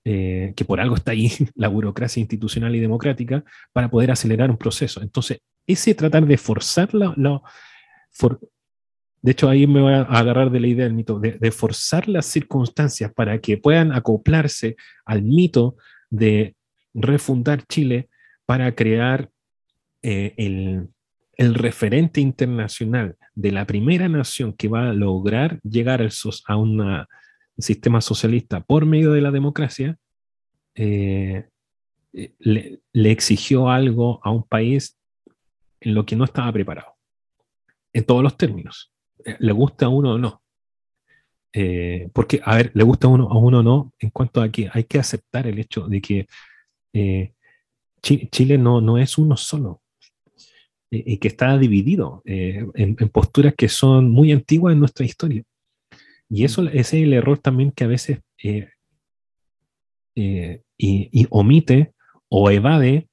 que 0.04 0.64
por 0.66 0.80
algo 0.80 0.94
está 0.96 1.12
ahí, 1.12 1.30
la 1.54 1.68
burocracia 1.68 2.20
institucional 2.20 2.74
y 2.76 2.80
democrática, 2.80 3.44
para 3.72 3.90
poder 3.90 4.10
acelerar 4.10 4.50
un 4.50 4.56
proceso. 4.56 5.02
Entonces, 5.02 5.40
ese 5.66 5.94
tratar 5.94 6.26
de 6.26 6.38
forzar 6.38 6.94
la, 6.94 7.14
de 9.22 9.32
hecho, 9.32 9.48
ahí 9.48 9.66
me 9.66 9.80
voy 9.80 9.92
a 9.92 10.02
agarrar 10.02 10.50
de 10.50 10.60
la 10.60 10.68
idea 10.68 10.84
del 10.84 10.94
mito, 10.94 11.18
de, 11.18 11.50
forzar 11.50 12.08
las 12.08 12.26
circunstancias 12.26 13.12
para 13.12 13.40
que 13.40 13.58
puedan 13.58 13.92
acoplarse 13.92 14.76
al 15.04 15.22
mito 15.22 15.76
de 16.10 16.54
refundar 16.94 17.66
Chile 17.66 18.08
para 18.44 18.74
crear 18.74 19.28
eh, 20.02 20.34
el, 20.36 20.88
referente 21.38 22.20
internacional 22.20 23.16
de 23.34 23.52
la 23.52 23.66
primera 23.66 24.08
nación 24.08 24.54
que 24.54 24.68
va 24.68 24.88
a 24.88 24.92
lograr 24.94 25.60
llegar 25.62 26.06
a 26.46 26.56
un 26.56 27.06
sistema 27.58 28.00
socialista 28.00 28.60
por 28.60 28.86
medio 28.86 29.12
de 29.12 29.20
la 29.20 29.30
democracia, 29.30 29.98
eh, 30.74 31.48
le, 32.38 32.80
exigió 32.94 33.68
algo 33.68 34.20
a 34.24 34.30
un 34.30 34.42
país 34.42 34.98
en 35.80 35.94
lo 35.94 36.06
que 36.06 36.16
no 36.16 36.24
estaba 36.24 36.50
preparado 36.52 36.94
en 37.92 38.04
todos 38.04 38.22
los 38.22 38.36
términos. 38.36 38.92
Eh, 39.24 39.36
le 39.38 39.52
gusta 39.52 39.86
a 39.86 39.88
uno 39.90 40.14
o 40.14 40.18
no. 40.18 40.42
Eh, 41.52 42.10
porque, 42.12 42.40
a 42.44 42.56
ver, 42.56 42.70
le 42.74 42.84
gusta 42.84 43.06
a 43.06 43.10
uno, 43.10 43.28
a 43.30 43.38
uno 43.38 43.60
o 43.60 43.62
no, 43.62 43.92
en 43.98 44.10
cuanto 44.10 44.40
a 44.40 44.50
que 44.50 44.70
hay 44.72 44.84
que 44.84 44.98
aceptar 44.98 45.46
el 45.46 45.58
hecho 45.58 45.86
de 45.86 46.00
que 46.00 46.26
Chile 48.02 48.56
no, 48.56 48.80
no 48.80 48.96
es 48.96 49.18
uno 49.18 49.36
solo 49.36 49.82
y 51.04 51.18
que 51.18 51.28
está 51.28 51.58
dividido 51.58 52.22
en, 52.24 52.94
posturas 53.10 53.54
que 53.54 53.68
son 53.68 54.10
muy 54.10 54.32
antiguas 54.32 54.72
en 54.72 54.80
nuestra 54.80 55.04
historia. 55.04 55.42
Y 56.28 56.44
eso 56.44 56.62
ese 56.68 56.78
es 56.78 56.92
el 56.94 57.12
error 57.12 57.38
también 57.38 57.70
que 57.70 57.84
a 57.84 57.88
veces 57.88 58.20
y 60.14 61.26
omite 61.30 61.92
o 62.28 62.50
evade 62.50 63.08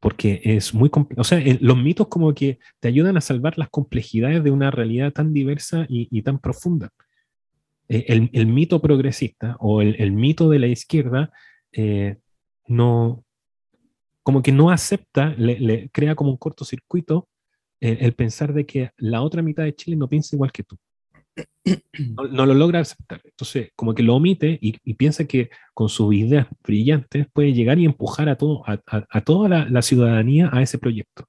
porque 0.00 0.40
es 0.44 0.74
muy 0.74 0.90
complejo. 0.90 1.20
O 1.20 1.24
sea, 1.24 1.42
los 1.60 1.76
mitos 1.76 2.08
como 2.08 2.32
que 2.34 2.58
te 2.80 2.88
ayudan 2.88 3.16
a 3.16 3.20
salvar 3.20 3.58
las 3.58 3.68
complejidades 3.68 4.44
de 4.44 4.50
una 4.50 4.70
realidad 4.70 5.12
tan 5.12 5.32
diversa 5.32 5.86
y, 5.88 6.22
tan 6.22 6.38
profunda. 6.38 6.90
Eh, 7.88 8.28
el, 8.32 8.46
mito 8.46 8.80
progresista 8.80 9.56
o 9.60 9.82
el, 9.82 10.12
mito 10.12 10.48
de 10.50 10.58
la 10.58 10.66
izquierda 10.66 11.32
eh, 11.72 12.16
no, 12.66 13.24
como 14.28 14.42
que 14.42 14.52
no 14.52 14.70
acepta, 14.70 15.34
le, 15.38 15.88
crea 15.88 16.14
como 16.14 16.28
un 16.28 16.36
cortocircuito 16.36 17.26
eh, 17.80 17.96
el 18.02 18.12
pensar 18.12 18.52
de 18.52 18.66
que 18.66 18.90
la 18.98 19.22
otra 19.22 19.40
mitad 19.40 19.62
de 19.64 19.74
Chile 19.74 19.96
no 19.96 20.06
piensa 20.06 20.36
igual 20.36 20.52
que 20.52 20.64
tú 20.64 20.76
no, 22.30 22.44
lo 22.44 22.52
logra 22.52 22.80
aceptar. 22.80 23.22
Entonces, 23.24 23.70
como 23.74 23.94
que 23.94 24.02
lo 24.02 24.14
omite 24.16 24.58
y, 24.60 24.94
piensa 24.96 25.24
que 25.26 25.48
con 25.72 25.88
sus 25.88 26.14
ideas 26.14 26.46
brillantes 26.62 27.26
puede 27.32 27.54
llegar 27.54 27.78
y 27.78 27.86
empujar 27.86 28.28
a, 28.28 28.36
todo, 28.36 28.64
a, 28.66 29.20
toda 29.22 29.66
la, 29.70 29.80
ciudadanía 29.80 30.50
a 30.52 30.60
ese 30.60 30.76
proyecto. 30.76 31.26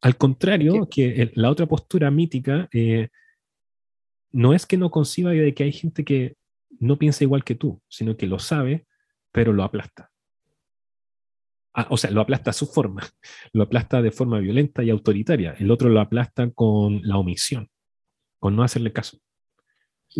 Al 0.00 0.16
contrario, 0.16 0.88
que 0.90 1.30
la 1.36 1.48
otra 1.48 1.66
postura 1.66 2.10
mítica 2.10 2.68
eh, 2.72 3.06
no 4.32 4.52
es 4.52 4.66
que 4.66 4.76
no 4.76 4.90
conciba 4.90 5.30
de 5.30 5.54
que 5.54 5.62
hay 5.62 5.72
gente 5.72 6.04
que 6.04 6.34
no 6.80 6.98
piensa 6.98 7.22
igual 7.22 7.44
que 7.44 7.54
tú, 7.54 7.80
sino 7.86 8.16
que 8.16 8.26
lo 8.26 8.40
sabe, 8.40 8.84
pero 9.30 9.52
lo 9.52 9.62
aplasta. 9.62 10.07
Ah, 11.80 11.86
o 11.90 11.96
sea, 11.96 12.10
lo 12.10 12.20
aplasta 12.20 12.50
a 12.50 12.52
su 12.52 12.66
forma, 12.66 13.08
lo 13.52 13.62
aplasta 13.62 14.02
de 14.02 14.10
forma 14.10 14.40
violenta 14.40 14.82
y 14.82 14.90
autoritaria. 14.90 15.54
El 15.60 15.70
otro 15.70 15.88
lo 15.88 16.00
aplasta 16.00 16.50
con 16.50 17.00
la 17.04 17.18
omisión 17.18 17.68
con 18.38 18.56
no 18.56 18.62
hacerle 18.62 18.92
caso. 18.92 19.18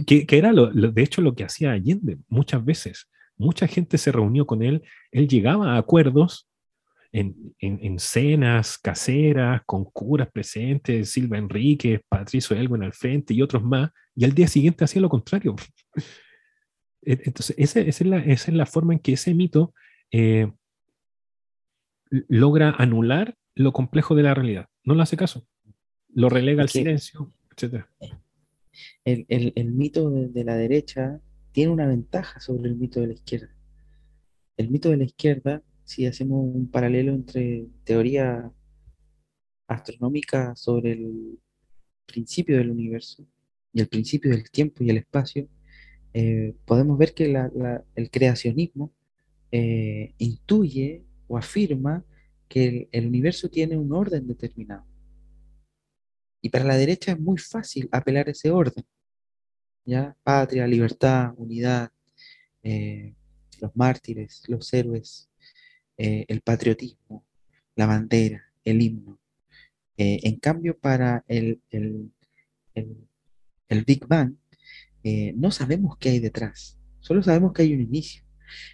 Que, 0.07 0.25
era, 0.31 0.53
lo, 0.53 0.71
de 0.71 1.03
hecho, 1.03 1.23
lo 1.23 1.35
que 1.35 1.45
hacía 1.45 1.73
Allende 1.73 2.19
muchas 2.29 2.65
veces. 2.65 3.09
Mucha 3.37 3.67
gente 3.67 3.99
se 3.99 4.13
reunió 4.13 4.47
con 4.47 4.63
él, 4.63 4.83
él 5.11 5.27
llegaba 5.27 5.75
a 5.75 5.79
acuerdos 5.79 6.49
en, 7.11 7.55
en, 7.59 7.99
cenas 7.99 8.79
caseras, 8.79 9.63
con 9.67 9.85
curas 9.85 10.31
presentes, 10.31 11.11
Silva 11.11 11.39
Enrique, 11.39 12.03
Patricio 12.09 12.55
Elwin 12.55 12.85
al 12.85 12.93
frente 12.93 13.33
y 13.33 13.43
otros 13.43 13.65
más, 13.65 13.91
y 14.15 14.25
al 14.25 14.35
día 14.35 14.47
siguiente 14.47 14.85
hacía 14.85 15.03
lo 15.03 15.09
contrario. 15.09 15.57
E, 17.01 17.13
entonces, 17.25 17.55
esa, 17.57 17.79
es 17.79 18.01
la, 18.01 18.19
esa, 18.19 18.51
es 18.51 18.57
la, 18.57 18.67
forma 18.67 18.93
en 18.93 18.99
que 18.99 19.13
ese 19.13 19.33
mito 19.33 19.73
eh, 20.11 20.51
logra 22.11 22.71
anular 22.79 23.37
lo 23.55 23.73
complejo 23.73 24.15
de 24.15 24.23
la 24.23 24.35
realidad. 24.35 24.69
No 24.85 24.95
le 24.95 25.03
hace 25.03 25.17
caso. 25.17 25.47
Lo 26.13 26.29
relega 26.29 26.63
al 26.63 26.69
silencio, 26.69 27.33
el, 29.05 29.73
mito 29.73 30.11
de, 30.11 30.45
la 30.45 30.57
derecha 30.57 31.21
tiene 31.53 31.73
una 31.73 31.87
ventaja 31.87 32.41
sobre 32.41 32.69
el 32.69 32.77
mito 32.77 33.01
de 33.01 33.09
la 33.09 33.13
izquierda. 33.15 33.51
El 34.57 34.71
mito 34.71 34.91
de 34.91 34.97
la 34.97 35.05
izquierda 35.05 35.63
si 35.89 36.05
hacemos 36.05 36.55
un 36.55 36.71
paralelo 36.71 37.15
entre 37.15 37.67
teoría 37.85 38.53
astronómica 39.67 40.55
sobre 40.55 40.93
el 40.93 41.39
principio 42.05 42.59
del 42.59 42.71
universo 42.71 43.27
y 43.73 43.81
el 43.81 43.89
principio 43.89 44.31
del 44.31 44.51
tiempo 44.51 44.85
y 44.85 44.91
el 44.91 44.99
espacio, 44.99 45.49
eh, 46.13 46.55
podemos 46.67 46.99
ver 46.99 47.15
que 47.15 47.35
el 47.95 48.11
creacionismo 48.11 48.93
eh, 49.51 50.13
intuye 50.19 51.05
o 51.29 51.39
afirma 51.39 52.05
que 52.49 52.89
el, 52.93 53.07
universo 53.07 53.49
tiene 53.49 53.77
un 53.77 53.93
orden 53.93 54.27
determinado. 54.27 54.85
Y 56.41 56.49
para 56.49 56.65
la 56.65 56.77
derecha 56.77 57.13
es 57.13 57.21
muy 57.21 57.39
fácil 57.39 57.89
apelar 57.93 58.29
a 58.29 58.33
ese 58.33 58.51
orden. 58.51 58.85
¿ya? 59.85 60.17
Patria, 60.23 60.67
libertad, 60.67 61.33
unidad, 61.37 61.91
eh, 62.63 63.15
los 63.61 63.75
mártires, 63.77 64.43
los 64.49 64.73
héroes, 64.73 65.29
el 65.97 66.41
patriotismo, 66.43 67.25
la 67.75 67.87
bandera, 67.87 68.53
el 68.65 68.81
himno. 68.81 69.19
en 69.97 70.37
cambio, 70.39 70.79
para 70.79 71.25
el, 71.27 71.61
el, 71.71 72.13
el 73.69 73.85
Big 73.85 74.07
Bang, 74.07 74.37
eh, 75.05 75.33
no 75.37 75.51
sabemos 75.51 75.97
qué 75.99 76.11
hay 76.11 76.19
detrás, 76.19 76.79
solo 77.01 77.23
sabemos 77.23 77.53
que 77.53 77.63
hay 77.63 77.75
un 77.75 77.81
inicio. 77.81 78.25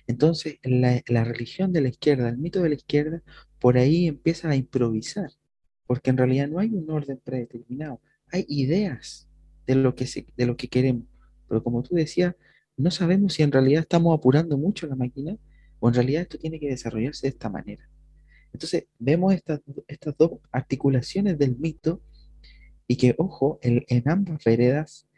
Entonces, 0.06 0.58
la, 0.62 1.24
religión 1.24 1.72
de 1.72 1.80
la 1.80 1.88
izquierda, 1.88 2.28
el 2.28 2.38
mito 2.38 2.62
de 2.62 2.68
la 2.70 2.74
izquierda, 2.74 3.22
por 3.58 3.78
ahí 3.78 4.06
empieza 4.06 4.50
a 4.50 4.56
improvisar, 4.56 5.30
porque 5.86 6.10
en 6.10 6.16
realidad 6.16 6.48
no 6.48 6.58
hay 6.58 6.70
un 6.70 6.90
orden 6.90 7.20
predeterminado, 7.22 8.00
hay 8.30 8.44
ideas 8.48 9.28
de 9.66 9.74
lo 9.74 9.94
que, 9.94 10.06
de 10.36 10.46
lo 10.46 10.56
que 10.56 10.68
queremos, 10.68 11.06
pero 11.48 11.62
como 11.62 11.82
tú 11.82 11.94
decías, 11.94 12.34
no 12.76 12.90
sabemos 12.90 13.34
si 13.34 13.42
en 13.42 13.52
realidad 13.52 13.82
estamos 13.82 14.16
apurando 14.16 14.58
mucho 14.58 14.86
la 14.86 14.96
máquina 14.96 15.36
o 15.78 15.88
en 15.88 15.94
realidad 15.94 16.22
esto 16.22 16.38
tiene 16.38 16.58
que 16.58 16.68
desarrollarse 16.68 17.26
de 17.26 17.30
esta 17.30 17.48
manera. 17.48 17.88
Entonces, 18.52 18.86
vemos 18.98 19.34
estas, 19.34 19.60
estas 19.88 20.16
dos 20.16 20.32
articulaciones 20.52 21.38
del 21.38 21.56
mito 21.56 22.02
y 22.86 22.96
que, 22.96 23.14
ojo, 23.18 23.58
en, 23.62 23.84
en 23.88 24.08
ambas 24.08 24.42
veredas 24.44 25.08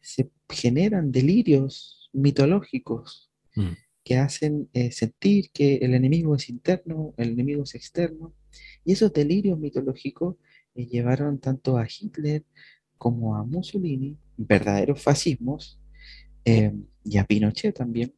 se 0.00 0.30
generan 0.48 1.12
delirios 1.12 2.10
mitológicos 2.12 3.30
mm. 3.54 3.72
Que 4.08 4.16
hacen 4.16 4.70
sentir 4.90 5.50
que 5.52 5.76
el 5.76 5.92
enemigo 5.92 6.34
es 6.34 6.48
interno, 6.48 7.12
el 7.18 7.32
enemigo 7.32 7.64
es 7.64 7.74
externo. 7.74 8.32
Y 8.82 8.92
esos 8.92 9.12
delirios 9.12 9.58
mitológicos 9.58 10.36
eh, 10.74 10.86
llevaron 10.86 11.38
tanto 11.40 11.76
a 11.76 11.86
Hitler 11.86 12.42
como 12.96 13.36
a 13.36 13.44
Mussolini, 13.44 14.16
verdaderos 14.38 15.02
fascismos, 15.02 15.78
eh, 16.44 16.72
y 17.04 17.18
a 17.18 17.24
Pinochet 17.24 17.76
también, 17.76 18.14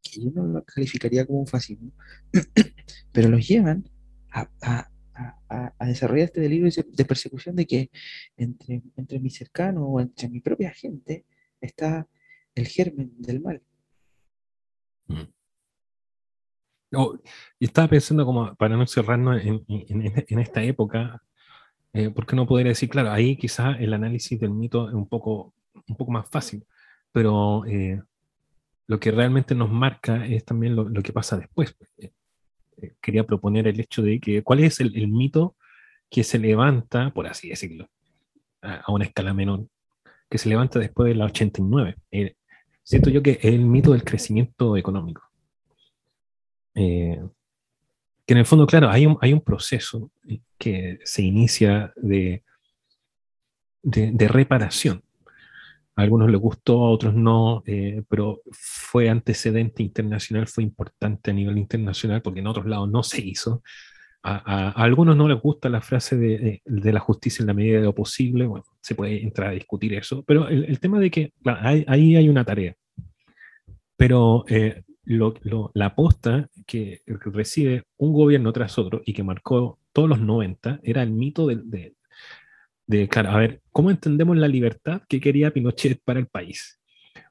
que 0.00 0.22
yo 0.22 0.30
no 0.30 0.46
lo 0.46 0.64
calificaría 0.64 1.26
como 1.26 1.40
un 1.40 1.46
fascismo, 1.48 1.90
pero 3.12 3.28
los 3.28 3.48
llevan 3.48 3.90
a, 4.30 4.48
a, 4.62 5.86
desarrollar 5.86 6.26
este 6.26 6.40
delirio 6.40 6.70
de 6.86 7.04
persecución 7.04 7.56
de 7.56 7.66
que 7.66 7.90
entre, 8.36 8.82
entre 8.96 9.18
mi 9.20 9.30
cercano 9.30 9.86
o 9.86 10.00
entre 10.00 10.28
mi 10.28 10.40
propia 10.40 10.72
gente 10.72 11.24
está 11.60 12.08
el 12.54 12.68
germen 12.68 13.12
del 13.18 13.40
mal. 13.40 13.60
Mm. 15.08 15.22
Oh, 16.96 17.18
estaba 17.58 17.88
pensando 17.88 18.24
como, 18.24 18.54
para 18.54 18.76
no 18.76 18.82
encerrarnos 18.82 19.42
en, 19.44 19.64
en, 19.68 20.38
esta 20.38 20.62
época, 20.62 21.22
eh, 21.92 22.10
¿por 22.10 22.26
qué 22.26 22.36
no 22.36 22.46
podría 22.46 22.68
decir, 22.68 22.88
claro, 22.88 23.10
ahí 23.10 23.36
quizás 23.36 23.76
el 23.80 23.92
análisis 23.94 24.38
del 24.38 24.50
mito 24.50 24.88
es 24.88 24.94
un 24.94 25.08
poco, 25.08 25.54
un 25.88 25.96
poco 25.96 26.12
más 26.12 26.28
fácil, 26.30 26.64
pero 27.12 27.64
eh, 27.66 28.00
lo 28.86 29.00
que 29.00 29.10
realmente 29.10 29.54
nos 29.54 29.70
marca 29.70 30.26
es 30.26 30.44
también 30.44 30.76
lo, 30.76 31.02
que 31.02 31.12
pasa 31.12 31.36
después. 31.36 31.76
Eh, 31.98 32.94
quería 33.00 33.24
proponer 33.24 33.68
el 33.68 33.80
hecho 33.80 34.02
de 34.02 34.20
que 34.20 34.42
cuál 34.42 34.60
es 34.60 34.80
el, 34.80 35.08
mito 35.08 35.56
que 36.10 36.24
se 36.24 36.38
levanta, 36.38 37.10
por 37.10 37.26
así 37.26 37.48
decirlo, 37.48 37.88
a, 38.62 38.90
una 38.92 39.04
escala 39.04 39.34
menor, 39.34 39.66
que 40.28 40.38
se 40.38 40.48
levanta 40.48 40.78
después 40.78 41.08
de 41.08 41.14
la 41.14 41.26
89. 41.26 41.96
Eh, 42.10 42.34
siento 42.84 43.10
yo 43.10 43.22
que 43.22 43.32
es 43.32 43.44
el 43.44 43.60
mito 43.60 43.90
del 43.90 44.04
crecimiento 44.04 44.76
económico. 44.76 45.22
Eh, 46.76 47.20
que 48.26 48.34
en 48.34 48.38
el 48.38 48.46
fondo, 48.46 48.66
claro, 48.66 48.88
hay 48.88 49.06
un, 49.06 49.18
hay 49.20 49.32
un 49.32 49.40
proceso 49.40 50.10
que 50.56 51.00
se 51.04 51.22
inicia 51.22 51.92
de, 51.96 52.44
de 53.82 54.28
reparación 54.28 55.02
a 55.96 56.02
algunos 56.02 56.30
les 56.30 56.40
gustó, 56.40 56.84
a 56.84 56.90
otros 56.90 57.14
no, 57.14 57.62
eh, 57.66 58.02
pero 58.08 58.42
fue 58.50 59.08
antecedente 59.08 59.82
internacional, 59.82 60.48
fue 60.48 60.64
importante 60.64 61.30
a 61.30 61.34
nivel 61.34 61.58
internacional 61.58 62.20
porque 62.20 62.40
en 62.40 62.48
otros 62.48 62.66
lados 62.66 62.90
no 62.90 63.02
se 63.02 63.20
hizo. 63.24 63.62
A, 64.26 64.70
algunos 64.70 65.14
no 65.16 65.28
les 65.28 65.38
gusta 65.38 65.68
la 65.68 65.82
frase 65.82 66.16
de, 66.16 66.62
la 66.64 67.00
justicia 67.00 67.42
en 67.42 67.46
la 67.46 67.52
medida 67.52 67.78
de 67.78 67.84
lo 67.84 67.94
posible, 67.94 68.46
bueno, 68.46 68.64
se 68.80 68.94
puede 68.94 69.22
entrar 69.22 69.50
a 69.50 69.52
discutir 69.52 69.92
eso, 69.92 70.22
pero 70.22 70.48
el, 70.48 70.80
tema 70.80 70.98
de 70.98 71.10
que 71.10 71.32
ahí 71.44 72.16
hay 72.16 72.28
una 72.30 72.42
tarea. 72.42 72.74
Pero 73.98 74.46
eh, 74.48 74.82
la 75.04 75.86
aposta 75.86 76.48
que 76.66 77.02
recibe 77.06 77.84
un 77.98 78.14
gobierno 78.14 78.50
tras 78.54 78.78
otro 78.78 79.02
y 79.04 79.12
que 79.12 79.22
marcó 79.22 79.78
todos 79.92 80.08
los 80.08 80.20
90 80.20 80.80
era 80.82 81.02
el 81.02 81.10
mito 81.10 81.46
de, 81.46 81.94
de, 82.86 83.08
claro, 83.08 83.30
a 83.30 83.36
ver, 83.36 83.60
¿cómo 83.72 83.90
entendemos 83.90 84.38
la 84.38 84.48
libertad 84.48 85.02
que 85.06 85.20
quería 85.20 85.52
Pinochet 85.52 86.00
para 86.02 86.18
el 86.18 86.28
país? 86.28 86.80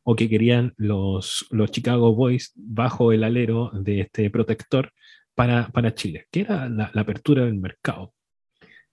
O 0.03 0.15
que 0.15 0.29
querían 0.29 0.73
los, 0.77 1.47
los 1.49 1.71
Chicago 1.71 2.13
Boys 2.13 2.53
bajo 2.55 3.11
el 3.11 3.23
alero 3.23 3.71
de 3.73 4.01
este 4.01 4.29
protector 4.29 4.91
para, 5.35 5.69
para 5.69 5.93
Chile, 5.93 6.27
que 6.31 6.41
era 6.41 6.69
la, 6.69 6.91
apertura 6.95 7.45
del 7.45 7.55
mercado, 7.55 8.13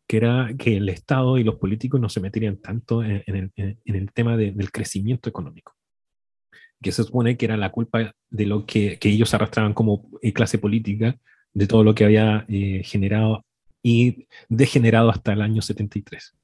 que 0.07 0.17
era 0.17 0.51
que 0.59 0.77
el 0.77 0.89
Estado 0.89 1.39
y 1.39 1.45
los 1.45 1.57
políticos 1.57 2.01
no 2.01 2.09
se 2.09 2.21
meterían 2.21 2.57
tanto 2.57 3.03
en, 3.05 3.23
el, 3.27 3.53
en 3.57 3.97
el, 3.97 4.13
tema 4.13 4.37
del 4.37 4.73
crecimiento 4.73 5.29
económico, 5.29 5.75
que 6.83 6.93
se 6.93 7.05
supone 7.05 7.37
que 7.37 7.47
era 7.47 7.57
la 7.57 7.71
culpa 7.71 8.15
de 8.31 8.47
lo 8.47 8.67
que, 8.67 8.99
que 8.99 9.11
ellos 9.11 9.33
arrastraban 9.35 9.75
como 9.75 10.09
eh, 10.23 10.33
clase 10.33 10.59
política, 10.59 11.17
de 11.53 11.67
todo 11.67 11.85
lo 11.85 11.95
que 11.95 12.05
había 12.05 12.45
eh, 12.49 12.83
generado 12.85 13.45
y 13.83 14.27
degenerado 14.49 15.11
hasta 15.11 15.33
el 15.33 15.43
año 15.43 15.63
73. 15.63 16.35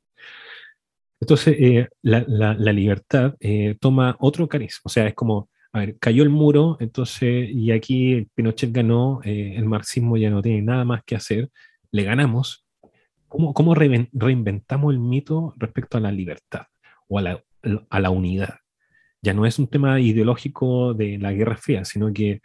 Entonces, 1.21 1.57
eh, 1.59 1.89
la, 2.03 2.73
libertad 2.73 3.35
eh, 3.41 3.77
toma 3.81 4.17
otro 4.21 4.49
cariz. 4.49 4.81
O 4.85 4.89
sea, 4.89 5.07
es 5.07 5.15
como, 5.15 5.49
a 5.77 5.81
ver, 5.81 5.99
cayó 5.99 6.23
el 6.23 6.31
muro, 6.31 6.79
entonces, 6.81 7.51
y 7.51 7.71
aquí 7.71 8.29
Pinochet 8.35 8.73
ganó, 8.73 9.21
eh, 9.25 9.55
el 9.57 9.67
marxismo 9.67 10.17
ya 10.17 10.31
no 10.31 10.41
tiene 10.41 10.63
nada 10.63 10.87
más 10.87 11.03
que 11.05 11.17
hacer, 11.17 11.51
le 11.91 12.03
ganamos. 12.03 12.65
¿Cómo, 13.29 13.75
reinventamos 13.75 14.95
el 14.95 14.99
mito 15.01 15.53
respecto 15.59 15.99
a 15.99 16.01
la 16.01 16.11
libertad 16.13 16.63
o 17.09 17.19
a 17.19 17.23
la, 17.23 17.45
a 17.91 18.01
la 18.01 18.11
unidad? 18.11 18.55
Ya 19.21 19.35
no 19.35 19.45
es 19.45 19.59
un 19.59 19.67
tema 19.69 20.01
ideológico 20.01 20.95
de 20.95 21.19
la 21.19 21.33
Guerra 21.33 21.57
Fría, 21.57 21.85
sino 21.85 22.11
que, 22.11 22.41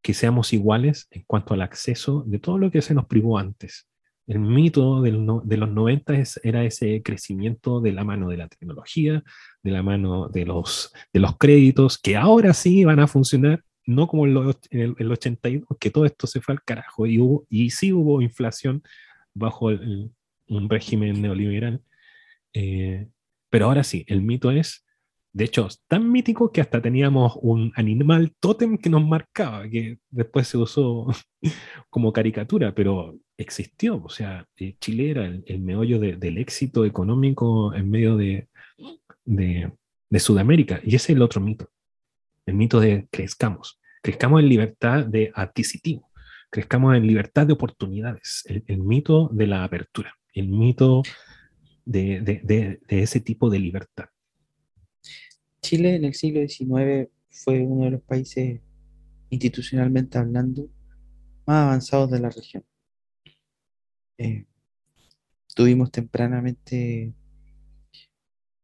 que 0.00 0.14
seamos 0.14 0.52
iguales 0.52 1.08
en 1.10 1.24
cuanto 1.26 1.54
al 1.54 1.62
acceso 1.62 2.22
de 2.24 2.38
todo 2.38 2.58
lo 2.58 2.70
que 2.70 2.82
se 2.82 2.94
nos 2.94 3.06
privó 3.06 3.38
antes 3.38 3.88
el 4.26 4.40
mito 4.40 5.02
de 5.02 5.12
los 5.56 5.70
90 5.70 6.14
era 6.42 6.64
ese 6.64 7.02
crecimiento 7.02 7.80
de 7.80 7.92
la 7.92 8.04
mano 8.04 8.28
de 8.28 8.36
la 8.36 8.48
tecnología, 8.48 9.22
de 9.62 9.70
la 9.70 9.82
mano 9.82 10.28
de 10.28 10.44
los, 10.44 10.92
créditos, 11.38 11.98
que 11.98 12.16
ahora 12.16 12.52
sí 12.52 12.84
van 12.84 12.98
a 12.98 13.06
funcionar, 13.06 13.62
no 13.84 14.08
como 14.08 14.26
en, 14.26 14.96
el, 14.98 15.12
82, 15.12 15.78
que 15.78 15.90
todo 15.90 16.06
esto 16.06 16.26
se 16.26 16.40
fue 16.40 16.54
al 16.54 16.62
carajo 16.62 17.06
y, 17.06 17.20
hubo, 17.20 17.46
y 17.48 17.70
sí 17.70 17.92
hubo 17.92 18.20
inflación 18.20 18.82
bajo 19.32 19.66
un 19.66 20.70
régimen 20.70 21.22
neoliberal. 21.22 21.82
Eh, 22.52 23.08
pero 23.48 23.66
ahora 23.66 23.84
sí, 23.84 24.04
el 24.08 24.22
mito 24.22 24.50
es 24.50 24.85
de 25.36 25.44
hecho, 25.44 25.68
tan 25.86 26.10
mítico 26.10 26.50
que 26.50 26.62
hasta 26.62 26.80
teníamos 26.80 27.38
un 27.42 27.70
animal 27.76 28.32
tótem 28.40 28.78
que 28.78 28.88
nos 28.88 29.06
marcaba, 29.06 29.68
que 29.68 29.98
después 30.08 30.48
se 30.48 30.56
usó 30.56 31.08
como 31.90 32.10
caricatura, 32.10 32.74
pero 32.74 33.18
existió. 33.36 34.02
O 34.02 34.08
sea, 34.08 34.46
eh, 34.56 34.76
Chile 34.80 35.10
era 35.10 35.26
el, 35.26 35.60
meollo 35.60 36.00
del 36.00 36.38
éxito 36.38 36.86
económico 36.86 37.74
en 37.74 37.90
medio 37.90 38.16
de, 38.16 38.48
Sudamérica. 40.18 40.80
Y 40.82 40.94
ese 40.94 41.12
es 41.12 41.16
el 41.16 41.20
otro 41.20 41.42
mito. 41.42 41.68
El 42.46 42.54
mito 42.54 42.80
de 42.80 43.06
crezcamos. 43.10 43.78
Crezcamos 44.00 44.42
en 44.42 44.48
libertad 44.48 45.04
de 45.04 45.32
adquisitivo. 45.34 46.08
Crezcamos 46.48 46.96
en 46.96 47.06
libertad 47.06 47.46
de 47.46 47.52
oportunidades. 47.52 48.42
El, 48.46 48.78
mito 48.78 49.28
de 49.30 49.46
la 49.46 49.64
apertura. 49.64 50.14
El 50.32 50.48
mito 50.48 51.02
de, 51.84 52.22
de 52.22 52.80
ese 52.88 53.20
tipo 53.20 53.50
de 53.50 53.58
libertad. 53.58 54.06
Chile 55.66 55.96
en 55.96 56.04
el 56.04 56.14
siglo 56.14 56.46
XIX 56.46 57.10
fue 57.28 57.60
uno 57.62 57.86
de 57.86 57.90
los 57.90 58.02
países 58.02 58.60
institucionalmente 59.30 60.16
hablando 60.16 60.70
más 61.44 61.64
avanzados 61.64 62.08
de 62.08 62.20
la 62.20 62.30
región. 62.30 62.64
Eh, 64.16 64.46
tuvimos 65.56 65.90
tempranamente 65.90 67.12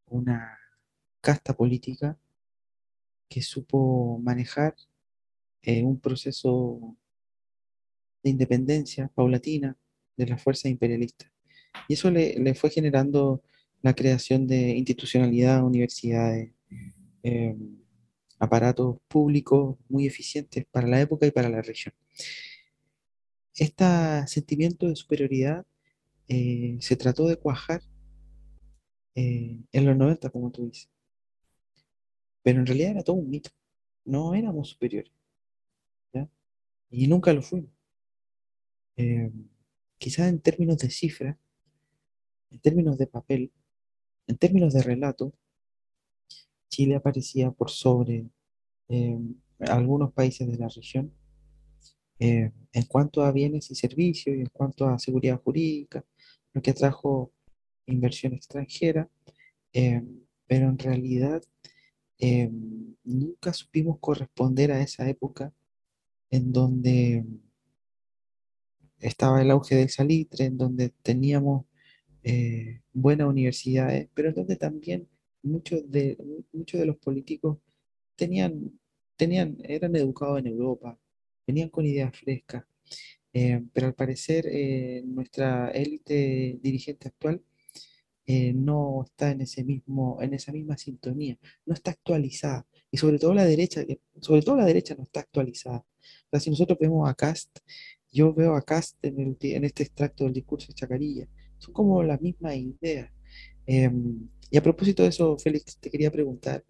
una 0.06 0.56
casta 1.20 1.56
política 1.56 2.16
que 3.28 3.42
supo 3.42 4.20
manejar 4.22 4.76
eh, 5.62 5.82
un 5.82 5.98
proceso 5.98 6.96
de 8.22 8.30
independencia 8.30 9.08
paulatina 9.08 9.76
de 10.16 10.26
las 10.28 10.40
fuerzas 10.40 10.70
imperialistas. 10.70 11.32
Y 11.88 11.94
eso 11.94 12.12
le, 12.12 12.54
fue 12.54 12.70
generando 12.70 13.42
la 13.80 13.92
creación 13.92 14.46
de 14.46 14.76
institucionalidad, 14.76 15.64
universidades, 15.64 16.52
eh, 17.22 17.56
aparatos 18.38 18.98
públicos 19.08 19.76
muy 19.88 20.06
eficientes 20.06 20.64
para 20.70 20.88
la 20.88 21.00
época 21.00 21.26
y 21.26 21.30
para 21.30 21.48
la 21.48 21.62
región. 21.62 21.94
Este 23.54 23.84
sentimiento 24.26 24.88
de 24.88 24.96
superioridad 24.96 25.66
eh, 26.28 26.78
se 26.80 26.96
trató 26.96 27.26
de 27.28 27.36
cuajar 27.36 27.82
eh, 29.14 29.60
en 29.70 29.86
los 29.86 29.96
90, 29.96 30.30
como 30.30 30.50
tú 30.50 30.66
dices. 30.66 30.90
Pero 32.42 32.60
en 32.60 32.66
realidad 32.66 32.90
era 32.92 33.02
todo 33.02 33.16
un 33.16 33.30
mito. 33.30 33.50
No 34.04 34.34
éramos 34.34 34.70
superiores. 34.70 35.12
Y 36.94 37.06
nunca 37.06 37.32
lo 37.32 37.40
fuimos. 37.40 37.70
Eh, 38.96 39.32
quizás 39.96 40.28
en 40.28 40.40
términos 40.40 40.76
de 40.76 40.90
cifra, 40.90 41.38
en 42.50 42.58
términos 42.60 42.98
de 42.98 43.06
papel, 43.06 43.50
en 44.26 44.36
términos 44.36 44.74
de 44.74 44.82
relato, 44.82 45.32
Chile 46.72 46.94
aparecía 46.96 47.50
por 47.50 47.70
sobre 47.70 48.26
eh, 48.88 49.18
algunos 49.60 50.12
países 50.12 50.48
de 50.48 50.56
la 50.56 50.68
región 50.68 51.12
eh, 52.18 52.50
en 52.72 52.82
cuanto 52.86 53.22
a 53.22 53.30
bienes 53.30 53.70
y 53.70 53.74
servicios 53.74 54.34
y 54.34 54.40
en 54.40 54.50
cuanto 54.52 54.86
a 54.88 54.98
seguridad 54.98 55.40
jurídica, 55.42 56.02
lo 56.54 56.62
que 56.62 56.70
atrajo 56.70 57.30
inversión 57.86 58.32
extranjera, 58.32 59.10
pero 59.72 60.68
en 60.68 60.78
realidad 60.78 61.42
nunca 63.04 63.52
supimos 63.52 63.98
corresponder 63.98 64.70
a 64.70 64.80
esa 64.80 65.08
época 65.08 65.52
en 66.30 66.52
donde 66.52 67.24
estaba 69.02 69.42
el 69.42 69.50
auge 69.50 69.74
del 69.74 69.90
salitre, 69.90 70.46
en 70.46 70.56
donde 70.56 70.90
teníamos 71.02 71.66
eh, 72.22 72.82
buenas 72.92 73.28
universidades, 73.28 74.08
pero 74.14 74.28
en 74.28 74.34
donde 74.36 74.56
también 74.56 75.08
muchos 75.42 75.90
de, 75.90 76.18
muchos 76.52 76.80
de 76.80 76.86
los 76.86 76.96
políticos 76.96 77.58
tenían, 78.16 78.78
tenían, 79.16 79.58
eran 79.64 79.94
educados 79.96 80.38
en 80.38 80.46
Europa, 80.48 80.98
venían 81.46 81.68
con 81.68 81.86
ideas 81.86 82.16
frescas, 82.16 82.64
eh, 83.32 83.62
pero 83.72 83.88
al 83.88 83.94
parecer 83.94 84.46
eh, 84.46 85.02
nuestra 85.04 85.70
élite 85.70 86.58
dirigente 86.62 87.08
actual 87.08 87.42
no 88.54 89.02
está 89.04 89.32
en, 89.32 89.42
ese 89.42 89.62
mismo, 89.62 90.18
en 90.22 90.32
esa 90.32 90.52
misma 90.52 90.78
sintonía, 90.78 91.38
no 91.66 91.74
está 91.74 91.90
actualizada, 91.90 92.66
y 92.90 92.96
sobre 92.96 93.18
todo 93.18 93.34
la 93.34 93.44
derecha, 93.44 93.84
sobre 94.20 94.40
todo 94.40 94.56
la 94.56 94.64
derecha 94.64 94.94
no 94.94 95.02
está 95.02 95.20
actualizada 95.20 95.84
si 96.40 96.50
nosotros 96.50 96.78
vemos 96.78 97.08
a 97.08 97.14
Cast, 97.14 97.58
yo 98.10 98.32
veo 98.34 98.54
a 98.54 98.62
Cast 98.62 98.96
en, 99.02 99.36
este 99.64 99.82
extracto 99.82 100.24
del 100.24 100.32
discurso 100.32 100.68
de 100.68 100.74
Chacarilla, 100.74 101.28
son 101.58 101.74
como 101.74 102.02
las 102.02 102.20
mismas 102.20 102.56
ideas. 102.56 103.10
Y 104.52 104.58
a 104.58 104.62
propósito 104.62 105.02
de 105.02 105.08
eso, 105.08 105.38
Félix, 105.38 105.78
te 105.78 105.90
quería 105.90 106.10
preguntar, 106.10 106.62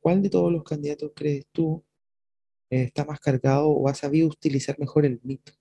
¿cuál 0.00 0.20
de 0.20 0.28
todos 0.28 0.52
los 0.52 0.64
candidatos 0.64 1.12
crees 1.14 1.46
tú 1.52 1.84
eh, 2.68 2.82
está 2.82 3.04
más 3.04 3.20
cargado 3.20 3.68
o 3.68 3.88
ha 3.88 3.94
sabido 3.94 4.26
utilizar 4.26 4.76
mejor 4.80 5.06
el 5.06 5.20
mito? 5.22 5.52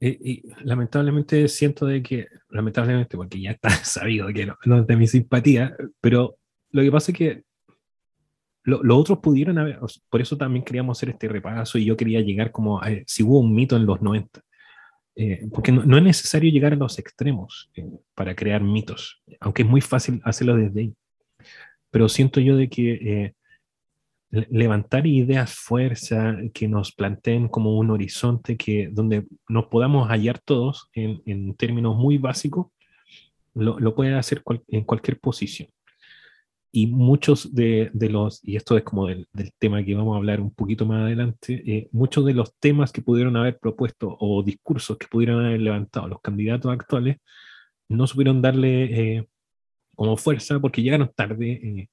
Y, 0.00 0.48
lamentablemente 0.64 1.46
siento 1.46 1.84
de 1.84 2.02
que, 2.02 2.26
lamentablemente, 2.48 3.18
porque 3.18 3.40
ya 3.40 3.50
está 3.50 3.68
sabido 3.84 4.28
que 4.28 4.46
no, 4.64 4.80
es 4.80 4.86
de 4.86 4.96
mi 4.96 5.06
simpatía, 5.06 5.76
pero 6.00 6.38
lo 6.70 6.80
que 6.80 6.90
pasa 6.90 7.12
es 7.12 7.18
que 7.18 7.44
los 8.64 8.80
otros 8.88 9.18
pudieron 9.18 9.58
haber, 9.58 9.78
por 10.08 10.22
eso 10.22 10.38
también 10.38 10.64
queríamos 10.64 10.96
hacer 10.96 11.10
este 11.10 11.28
repaso 11.28 11.76
y 11.76 11.84
yo 11.84 11.98
quería 11.98 12.22
llegar 12.22 12.50
como 12.50 12.80
a, 12.80 12.88
si 13.06 13.22
hubo 13.22 13.40
un 13.40 13.54
mito 13.54 13.76
en 13.76 13.84
los 13.84 14.00
90. 14.00 14.42
Eh, 15.14 15.46
porque 15.52 15.72
no, 15.72 15.96
es 15.96 16.02
necesario 16.02 16.50
llegar 16.50 16.72
a 16.72 16.76
los 16.76 16.98
extremos 16.98 17.70
eh, 17.76 17.86
para 18.14 18.34
crear 18.34 18.62
mitos, 18.62 19.22
aunque 19.40 19.62
es 19.62 19.68
muy 19.68 19.80
fácil 19.80 20.20
hacerlo 20.24 20.56
desde 20.56 20.80
ahí. 20.80 20.94
Pero 21.90 22.08
siento 22.08 22.40
yo 22.40 22.56
de 22.56 22.70
que 22.70 22.92
eh, 22.92 23.34
levantar 24.30 25.06
ideas 25.06 25.54
fuerza 25.54 26.36
que 26.54 26.66
nos 26.66 26.92
planteen 26.92 27.48
como 27.48 27.76
un 27.76 27.90
horizonte 27.90 28.56
que 28.56 28.88
donde 28.90 29.26
nos 29.48 29.66
podamos 29.66 30.08
hallar 30.08 30.38
todos 30.38 30.88
en, 30.94 31.20
en 31.26 31.54
términos 31.54 31.96
muy 31.96 32.16
básicos, 32.16 32.68
lo, 33.54 33.78
lo 33.78 33.94
puede 33.94 34.14
hacer 34.14 34.42
en 34.68 34.84
cualquier 34.84 35.20
posición 35.20 35.68
y 36.74 36.86
muchos 36.86 37.54
de, 37.54 37.90
de, 37.92 38.08
los, 38.08 38.40
y 38.42 38.56
esto 38.56 38.78
es 38.78 38.82
como 38.82 39.06
del, 39.06 39.28
del, 39.34 39.52
tema 39.58 39.84
que 39.84 39.94
vamos 39.94 40.14
a 40.14 40.16
hablar 40.16 40.40
un 40.40 40.50
poquito 40.54 40.86
más 40.86 41.02
adelante, 41.02 41.62
eh, 41.66 41.88
muchos 41.92 42.24
de 42.24 42.32
los 42.32 42.54
temas 42.58 42.90
que 42.92 43.02
pudieron 43.02 43.36
haber 43.36 43.58
propuesto 43.58 44.16
o 44.18 44.42
discursos 44.42 44.96
que 44.96 45.06
pudieron 45.06 45.44
haber 45.44 45.60
levantado 45.60 46.08
los 46.08 46.22
candidatos 46.22 46.72
actuales 46.72 47.18
no 47.88 48.06
supieron 48.06 48.40
darle 48.40 49.16
eh, 49.16 49.28
como 49.94 50.16
fuerza 50.16 50.58
porque 50.60 50.82
llegaron 50.82 51.12
tarde 51.14 51.52
eh, 51.52 51.88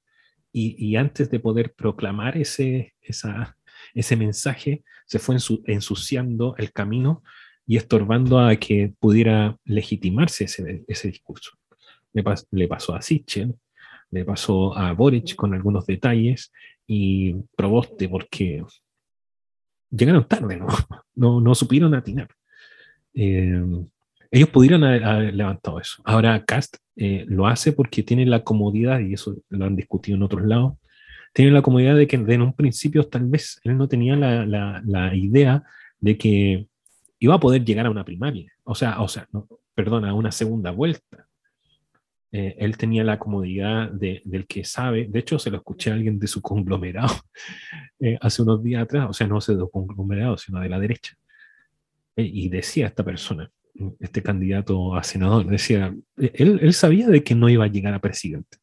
y, 0.53 0.75
y, 0.83 0.95
antes 0.95 1.29
de 1.29 1.39
poder 1.41 1.73
proclamar 1.73 2.37
ese, 2.37 2.95
esa, 3.01 3.57
ese 3.93 4.15
mensaje 4.15 4.83
se 5.05 5.19
fue 5.19 5.35
ensuciando 5.65 6.55
el 6.57 6.71
camino 6.71 7.21
y 7.67 7.77
estorbando 7.77 8.39
a 8.39 8.55
que 8.55 8.93
pudiera 8.97 9.57
legitimarse 9.65 10.45
ese, 10.45 10.85
ese 10.87 11.07
discurso. 11.09 11.51
Le, 12.13 12.23
le 12.51 12.67
pasó 12.67 12.95
a 12.95 13.01
Sichel, 13.01 13.55
le 14.11 14.25
pasó 14.25 14.77
a 14.77 14.93
Boric 14.93 15.35
con 15.35 15.53
algunos 15.53 15.85
detalles 15.85 16.51
y 16.87 17.33
Proboste 17.55 18.09
porque 18.09 18.63
llegaron 19.91 20.27
tarde, 20.27 20.57
¿no? 20.57 20.67
No, 21.15 21.41
no 21.41 21.53
supieron 21.53 21.93
atinar. 21.95 22.29
Eh, 23.13 23.61
ellos 24.31 24.49
pudieron 24.49 24.83
haber, 24.83 25.33
levantado 25.33 25.79
eso. 25.81 26.01
Ahora 26.05 26.45
Cast 26.45 26.77
eh, 26.95 27.25
lo 27.27 27.47
hace 27.47 27.73
porque 27.73 28.03
tiene 28.03 28.25
la 28.25 28.43
comodidad, 28.43 28.99
y 28.99 29.13
eso 29.13 29.35
lo 29.49 29.65
han 29.65 29.75
discutido 29.75 30.15
en 30.15 30.23
otros 30.23 30.45
lados, 30.45 30.75
tiene 31.33 31.51
la 31.51 31.61
comodidad 31.61 31.95
de 31.95 32.07
que 32.07 32.15
en 32.15 32.41
un 32.41 32.53
principio 32.53 33.07
tal 33.07 33.25
vez 33.25 33.59
él 33.63 33.77
no 33.77 33.87
tenía 33.87 34.15
la, 34.15 34.45
la, 34.85 35.15
idea 35.15 35.63
de 35.99 36.17
que 36.17 36.67
iba 37.19 37.35
a 37.35 37.39
poder 37.39 37.63
llegar 37.63 37.85
a 37.85 37.91
una 37.91 38.05
primaria, 38.05 38.51
o 38.63 38.75
sea, 38.75 39.01
o 39.01 39.07
sea, 39.07 39.27
perdón, 39.75 40.05
a 40.05 40.13
una 40.13 40.31
segunda 40.31 40.71
vuelta. 40.71 41.27
Eh, 42.31 42.55
él 42.59 42.77
tenía 42.77 43.03
la 43.03 43.17
comodidad 43.17 43.89
de, 43.89 44.21
del 44.23 44.45
que 44.45 44.63
sabe, 44.63 45.07
de 45.09 45.19
hecho 45.19 45.39
se 45.39 45.49
lo 45.49 45.57
escuché 45.57 45.89
a 45.89 45.95
alguien 45.95 46.19
de 46.19 46.27
su 46.27 46.43
conglomerado 46.43 47.15
eh, 47.99 48.19
hace 48.21 48.43
unos 48.43 48.63
días 48.63 48.83
atrás, 48.83 49.07
o 49.09 49.13
sea, 49.13 49.25
no 49.25 49.35
de 49.37 49.41
su 49.41 49.69
conglomerado, 49.69 50.37
sino 50.37 50.59
de 50.59 50.69
la 50.69 50.79
derecha. 50.79 51.15
Eh, 52.15 52.29
y 52.31 52.49
decía 52.49 52.87
esta 52.87 53.03
persona, 53.03 53.51
este 53.99 54.21
candidato 54.21 54.95
a 54.95 55.03
senador, 55.03 55.47
decía, 55.47 55.95
él, 56.17 56.59
él 56.61 56.73
sabía 56.73 57.07
de 57.07 57.23
que 57.23 57.33
no 57.33 57.49
iba 57.49 57.65
a 57.65 57.69
llegar 57.69 57.93
a 57.93 57.99
presidente. 57.99 58.57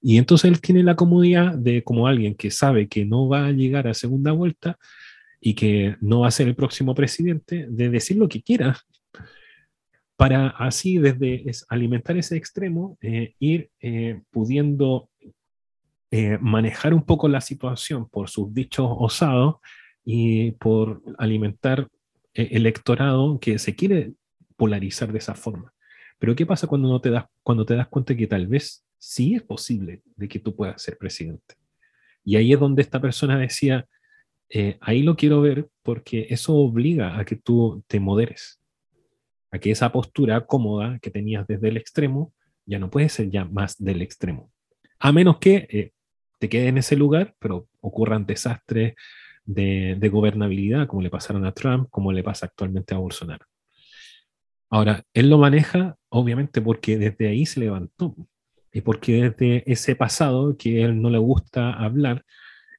Y 0.00 0.18
entonces 0.18 0.50
él 0.50 0.60
tiene 0.60 0.82
la 0.82 0.94
comodidad 0.94 1.54
de, 1.54 1.82
como 1.82 2.06
alguien 2.06 2.34
que 2.34 2.50
sabe 2.50 2.88
que 2.88 3.04
no 3.04 3.28
va 3.28 3.46
a 3.46 3.52
llegar 3.52 3.88
a 3.88 3.94
segunda 3.94 4.32
vuelta 4.32 4.78
y 5.40 5.54
que 5.54 5.96
no 6.00 6.20
va 6.20 6.28
a 6.28 6.32
ser 6.32 6.48
el 6.48 6.54
próximo 6.54 6.94
presidente, 6.94 7.66
de 7.68 7.88
decir 7.88 8.16
lo 8.16 8.28
que 8.28 8.42
quiera 8.42 8.76
para 10.18 10.48
así 10.48 10.98
desde 10.98 11.44
alimentar 11.68 12.16
ese 12.16 12.36
extremo, 12.36 12.98
eh, 13.00 13.36
ir 13.38 13.70
eh, 13.80 14.20
pudiendo 14.32 15.10
eh, 16.10 16.38
manejar 16.40 16.92
un 16.92 17.04
poco 17.04 17.28
la 17.28 17.40
situación 17.40 18.08
por 18.08 18.28
sus 18.28 18.52
dichos 18.52 18.90
osados 18.98 19.58
y 20.04 20.50
por 20.52 21.02
alimentar 21.18 21.86
electorado 22.34 23.38
que 23.38 23.60
se 23.60 23.76
quiere 23.76 24.14
polarizar 24.56 25.12
de 25.12 25.18
esa 25.18 25.36
forma. 25.36 25.72
Pero 26.18 26.34
¿qué 26.34 26.44
pasa 26.44 26.66
cuando, 26.66 26.88
no 26.88 27.00
te, 27.00 27.10
das, 27.10 27.26
cuando 27.44 27.64
te 27.64 27.76
das 27.76 27.86
cuenta 27.86 28.16
que 28.16 28.26
tal 28.26 28.48
vez 28.48 28.84
sí 28.98 29.36
es 29.36 29.42
posible 29.42 30.02
de 30.16 30.26
que 30.26 30.40
tú 30.40 30.56
puedas 30.56 30.82
ser 30.82 30.98
presidente? 30.98 31.54
Y 32.24 32.34
ahí 32.34 32.52
es 32.52 32.58
donde 32.58 32.82
esta 32.82 33.00
persona 33.00 33.38
decía, 33.38 33.86
ahí 34.80 35.02
lo 35.02 35.14
quiero 35.14 35.42
ver 35.42 35.68
porque 35.84 36.26
eso 36.28 36.56
obliga 36.56 37.20
a 37.20 37.24
que 37.24 37.36
tú 37.36 37.84
te 37.86 38.00
moderes 38.00 38.57
a 39.50 39.58
que 39.58 39.70
esa 39.70 39.92
postura 39.92 40.46
cómoda 40.46 40.98
que 41.00 41.10
tenías 41.10 41.46
desde 41.46 41.68
el 41.68 41.76
extremo 41.76 42.32
ya 42.66 42.78
no 42.78 42.90
puede 42.90 43.08
ser 43.08 43.30
ya 43.30 43.44
más 43.44 43.82
del 43.82 44.02
extremo. 44.02 44.52
A 44.98 45.12
menos 45.12 45.38
que 45.38 45.66
eh, 45.70 45.92
te 46.38 46.48
quede 46.48 46.68
en 46.68 46.78
ese 46.78 46.96
lugar, 46.96 47.34
pero 47.38 47.68
ocurran 47.80 48.26
desastres 48.26 48.94
de, 49.44 49.96
de, 49.98 50.08
gobernabilidad, 50.08 50.86
como 50.86 51.02
le 51.02 51.10
pasaron 51.10 51.46
a 51.46 51.52
Trump, 51.52 51.88
como 51.90 52.12
le 52.12 52.22
pasa 52.22 52.46
actualmente 52.46 52.94
a 52.94 52.98
Bolsonaro. 52.98 53.46
Ahora, 54.70 55.02
él 55.14 55.30
lo 55.30 55.38
maneja, 55.38 55.96
obviamente, 56.10 56.60
porque 56.60 56.98
desde 56.98 57.28
ahí 57.28 57.46
se 57.46 57.60
levantó 57.60 58.14
y 58.70 58.82
porque 58.82 59.30
desde 59.30 59.70
ese 59.70 59.96
pasado 59.96 60.56
que 60.58 60.82
él 60.82 61.00
no 61.00 61.08
le 61.08 61.18
gusta 61.18 61.72
hablar, 61.72 62.24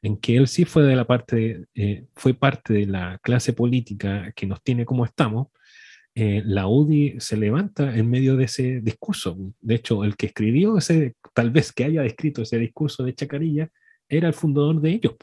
en 0.01 0.17
que 0.17 0.37
él 0.37 0.47
sí 0.47 0.65
fue 0.65 0.83
de 0.83 0.95
la 0.95 1.05
parte, 1.05 1.65
eh, 1.73 2.05
fue 2.15 2.33
parte 2.33 2.73
de 2.73 2.85
la 2.85 3.17
clase 3.19 3.53
política 3.53 4.31
que 4.33 4.45
nos 4.45 4.61
tiene 4.61 4.85
como 4.85 5.03
estamos, 5.03 5.47
eh, 6.21 6.43
la 6.43 6.67
UDI 6.67 7.15
se 7.21 7.37
levanta 7.37 7.95
en 7.95 8.09
medio 8.09 8.35
de 8.35 8.43
ese 8.43 8.81
discurso. 8.81 9.37
De 9.61 9.75
hecho, 9.75 10.03
el 10.03 10.17
que 10.17 10.25
escribió 10.25 10.77
ese, 10.77 11.15
tal 11.33 11.49
vez 11.49 11.71
que 11.71 11.85
haya 11.85 12.03
escrito 12.03 12.41
ese 12.41 12.57
discurso 12.57 13.03
de 13.03 13.15
Chacarilla, 13.15 13.69
era 14.09 14.27
el 14.27 14.33
fundador 14.33 14.81
de 14.81 14.89
ellos. 14.89 15.15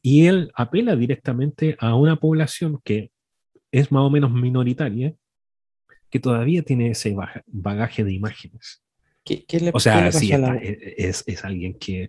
Y 0.00 0.24
él 0.24 0.50
apela 0.54 0.96
directamente 0.96 1.76
a 1.80 1.94
una 1.94 2.16
población 2.16 2.80
que 2.82 3.10
es 3.70 3.92
más 3.92 4.04
o 4.04 4.08
menos 4.08 4.32
minoritaria, 4.32 5.14
que 6.08 6.18
todavía 6.18 6.62
tiene 6.62 6.88
ese 6.88 7.14
bagaje 7.46 8.04
de 8.04 8.12
imágenes. 8.14 8.82
o 9.74 9.80
sea, 9.80 10.10
sí, 10.12 10.30
es, 10.96 11.24
es, 11.26 11.44
alguien 11.44 11.74
que 11.78 12.08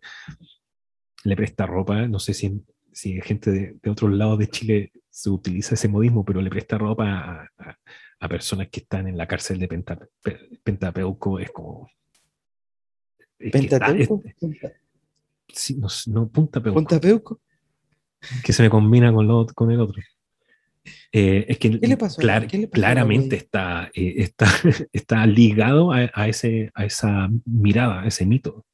le 1.25 1.35
presta 1.35 1.65
ropa, 1.65 2.07
no 2.07 2.19
sé 2.19 2.33
si, 2.33 2.63
si 2.93 3.19
gente 3.21 3.51
de, 3.51 3.75
de 3.81 3.89
otros 3.89 4.11
lados 4.11 4.39
de 4.39 4.47
Chile 4.47 4.91
se 5.09 5.29
utiliza 5.29 5.75
ese 5.75 5.87
modismo, 5.87 6.23
pero 6.25 6.41
le 6.41 6.49
presta 6.49 6.77
ropa 6.77 7.49
a, 7.57 7.77
a, 8.19 8.29
personas 8.29 8.69
que 8.69 8.79
están 8.79 9.07
en 9.07 9.17
la 9.17 9.27
cárcel 9.27 9.59
de 9.59 9.67
Pentapeuco, 10.63 11.39
es 11.39 11.51
como... 11.51 11.89
¿Pentateuco? 13.37 14.23
sí, 15.49 15.75
no, 15.75 15.87
no, 16.07 16.29
Punta 16.29 16.61
Peuco. 16.99 17.39
Que 18.43 18.53
se 18.53 18.63
me 18.63 18.69
combina 18.69 19.13
con, 19.13 19.27
lo, 19.27 19.45
con 19.47 19.69
el 19.69 19.81
otro. 19.81 20.01
Eh, 21.11 21.45
es 21.47 21.57
que 21.59 21.79
¿Qué 21.79 21.87
le 21.87 21.97
pasó? 21.97 22.21
claramente 22.71 23.35
está, 23.35 23.91
eh, 23.93 24.15
está, 24.17 24.47
está 24.93 25.25
ligado 25.25 25.91
a, 25.91 26.09
a, 26.13 26.27
ese, 26.27 26.71
a 26.73 26.85
esa 26.85 27.29
mirada, 27.45 28.01
a 28.01 28.07
ese 28.07 28.25
mito. 28.25 28.65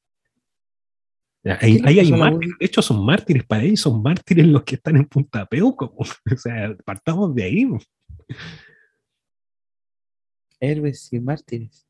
Ahí, 1.43 1.80
hay 1.86 2.12
de 2.12 2.49
hecho 2.60 2.82
son 2.82 3.06
mártires 3.06 3.45
para 3.45 3.63
ellos, 3.63 3.80
son 3.80 4.02
mártires 4.02 4.45
los 4.45 4.63
que 4.63 4.75
están 4.75 4.97
en 4.97 5.06
Punta 5.06 5.45
Peuco. 5.45 5.95
O 6.32 6.38
sea, 6.38 6.75
partamos 6.86 7.34
de 7.34 7.43
ahí. 7.43 7.67
Héroes 10.60 11.13
y 11.13 11.19
mártires. 11.19 11.88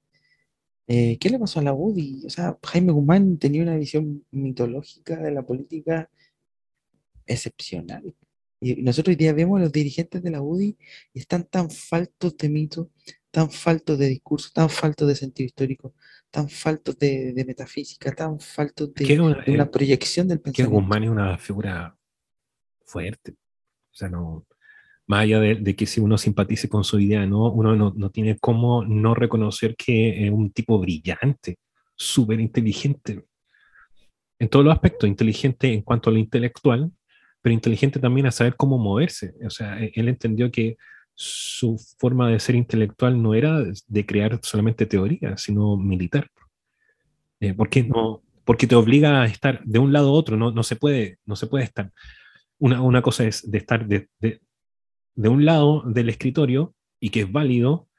Eh, 0.88 1.18
¿Qué 1.20 1.30
le 1.30 1.40
pasó 1.40 1.60
a 1.60 1.64
la 1.64 1.74
UDI? 1.74 2.26
O 2.26 2.30
sea, 2.30 2.58
Jaime 2.64 2.92
Guzmán 2.92 3.38
tenía 3.38 3.62
una 3.62 3.76
visión 3.76 4.26
mitológica 4.32 5.18
de 5.18 5.32
la 5.32 5.44
política 5.44 6.10
excepcional. 7.28 8.16
Y 8.60 8.82
nosotros 8.82 9.14
hoy 9.14 9.16
día 9.16 9.34
vemos 9.34 9.60
a 9.60 9.64
los 9.64 9.72
dirigentes 9.72 10.22
de 10.22 10.32
la 10.32 10.42
UDI 10.42 10.78
y 11.14 11.20
están 11.20 11.44
tan 11.46 11.70
faltos 11.70 12.36
de 12.38 12.50
mito, 12.50 12.90
tan 13.32 13.52
faltos 13.52 13.98
de 14.00 14.08
discurso, 14.08 14.50
tan 14.54 14.70
faltos 14.70 15.08
de 15.08 15.16
sentido 15.16 15.46
histórico, 15.46 15.94
tan 16.32 16.50
faltos 16.50 16.98
de, 16.98 17.44
metafísica, 17.46 18.12
tan 18.13 18.39
faltos 18.39 18.94
de, 18.94 19.20
una, 19.20 19.44
eh, 19.46 19.65
proyección 19.65 20.28
del 20.28 20.39
pensamiento. 20.39 20.72
Que 20.72 20.82
Guzmán 20.82 21.04
es 21.04 21.10
una 21.10 21.38
figura 21.38 21.96
fuerte. 22.86 23.32
O 23.32 23.96
sea, 23.96 24.10
no, 24.10 24.46
más 25.08 25.22
allá 25.22 25.39
de, 25.39 25.76
que 25.76 25.86
si 25.88 26.00
uno 26.00 26.18
simpatice 26.18 26.70
con 26.70 26.84
su 26.84 27.00
idea, 27.00 27.26
¿no? 27.26 27.52
uno 27.52 27.76
no, 27.76 28.10
tiene 28.12 28.38
cómo 28.38 28.86
no 28.86 29.15
reconocer 29.15 29.76
que 29.76 30.26
es 30.26 30.32
un 30.32 30.52
tipo 30.52 30.78
brillante, 30.80 31.58
súper 31.96 32.39
inteligente, 32.39 33.26
en 34.38 34.50
todos 34.50 34.63
los 34.63 34.74
aspectos, 34.74 35.10
inteligente 35.10 35.74
en 35.74 35.82
cuanto 35.82 36.10
a 36.10 36.13
lo 36.13 36.20
intelectual, 36.20 36.92
pero 37.42 37.54
inteligente 37.54 38.00
también 38.00 38.28
a 38.28 38.32
saber 38.32 38.56
cómo 38.56 38.78
moverse. 38.78 39.34
O 39.46 39.50
sea, 39.50 39.82
e, 39.82 39.92
él 39.96 40.10
entendió 40.10 40.52
que 40.52 40.78
su 41.22 41.78
forma 41.98 42.30
de 42.30 42.40
ser 42.40 42.56
intelectual 42.56 43.22
no 43.22 43.34
era 43.34 43.62
de 43.88 44.06
crear 44.06 44.40
solamente 44.42 44.86
teoría, 44.86 45.36
sino 45.36 45.76
militar. 45.76 46.30
Eh, 47.42 47.54
¿Por 47.54 47.70
qué 47.70 47.84
no? 47.84 48.24
Porque 48.46 48.68
te 48.68 48.76
obliga 48.76 49.22
a 49.22 49.26
estar 49.26 49.62
de 49.66 49.80
un 49.80 49.92
lado 49.92 50.10
a 50.10 50.14
otro, 50.14 50.38
no, 50.38 50.52
no, 50.52 50.64
se, 50.64 50.78
puede, 50.78 51.18
no 51.26 51.36
se 51.36 51.48
puede 51.48 51.66
estar. 51.66 51.92
Una, 52.58 52.82
una 52.82 53.02
cosa 53.02 53.26
es 53.28 53.52
de 53.52 53.58
estar 53.58 53.86
de, 53.86 54.08
de, 54.22 54.40
de, 55.16 55.30
un 55.30 55.44
lado 55.44 55.84
del 55.86 56.08
escritorio 56.08 56.74
y 57.02 57.10
que 57.10 57.22
es 57.22 57.32
válido, 57.32 57.90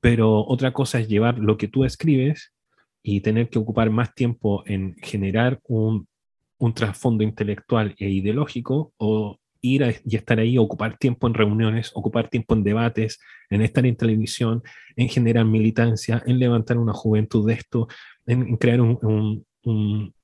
pero 0.00 0.42
otra 0.46 0.72
cosa 0.72 0.98
es 0.98 1.08
llevar 1.08 1.38
lo 1.38 1.58
que 1.58 1.68
tú 1.68 1.84
escribes 1.84 2.54
y 3.02 3.20
tener 3.20 3.50
que 3.50 3.58
ocupar 3.58 3.90
más 3.90 4.14
tiempo 4.14 4.62
en 4.64 4.96
generar 4.96 5.60
un, 5.64 6.08
un 6.56 6.72
trasfondo 6.72 7.22
intelectual 7.22 7.94
e 7.98 8.08
ideológico 8.08 8.94
o 8.96 9.39
ir 9.62 10.02
y 10.04 10.16
estar 10.16 10.38
ahí, 10.38 10.58
ocupar 10.58 10.96
tiempo 10.96 11.26
en 11.26 11.34
reuniones, 11.34 11.90
ocupar 11.94 12.28
tiempo 12.28 12.54
en 12.54 12.62
debates, 12.62 13.20
en 13.48 13.62
estar 13.62 13.84
en 13.86 13.96
televisión, 13.96 14.62
en 14.96 15.08
generar 15.08 15.44
militancia, 15.44 16.22
en 16.26 16.38
levantar 16.38 16.78
una 16.78 16.92
juventud 16.92 17.46
de 17.46 17.54
esto, 17.54 17.88
en, 18.26 18.56
crear 18.56 18.80
un, 18.80 19.44
un, 19.64 20.14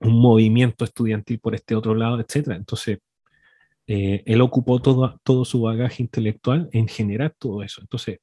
movimiento 0.00 0.84
estudiantil 0.84 1.38
por 1.38 1.54
este 1.54 1.74
otro 1.74 1.94
lado, 1.94 2.20
etc. 2.20 2.48
Entonces, 2.48 2.98
eh, 3.86 4.22
él 4.26 4.40
ocupó 4.42 4.80
todo, 4.82 5.18
todo 5.22 5.44
su 5.46 5.62
bagaje 5.62 6.02
intelectual 6.02 6.68
en 6.72 6.88
generar 6.88 7.34
todo 7.38 7.62
eso. 7.62 7.80
Entonces, 7.80 8.20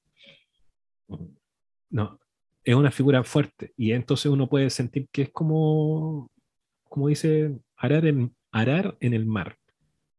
no, 1.89 2.19
es 2.63 2.75
una 2.75 2.91
figura 2.91 3.23
fuerte 3.23 3.73
y 3.75 3.91
entonces 3.93 4.27
uno 4.27 4.47
puede 4.47 4.69
sentir 4.69 5.07
que 5.11 5.23
es 5.23 5.29
como, 5.31 6.29
como 6.83 7.07
dice, 7.07 7.57
arar 7.75 8.05
en, 8.05 8.35
arar 8.51 8.95
en 8.99 9.13
el 9.13 9.25
mar 9.25 9.57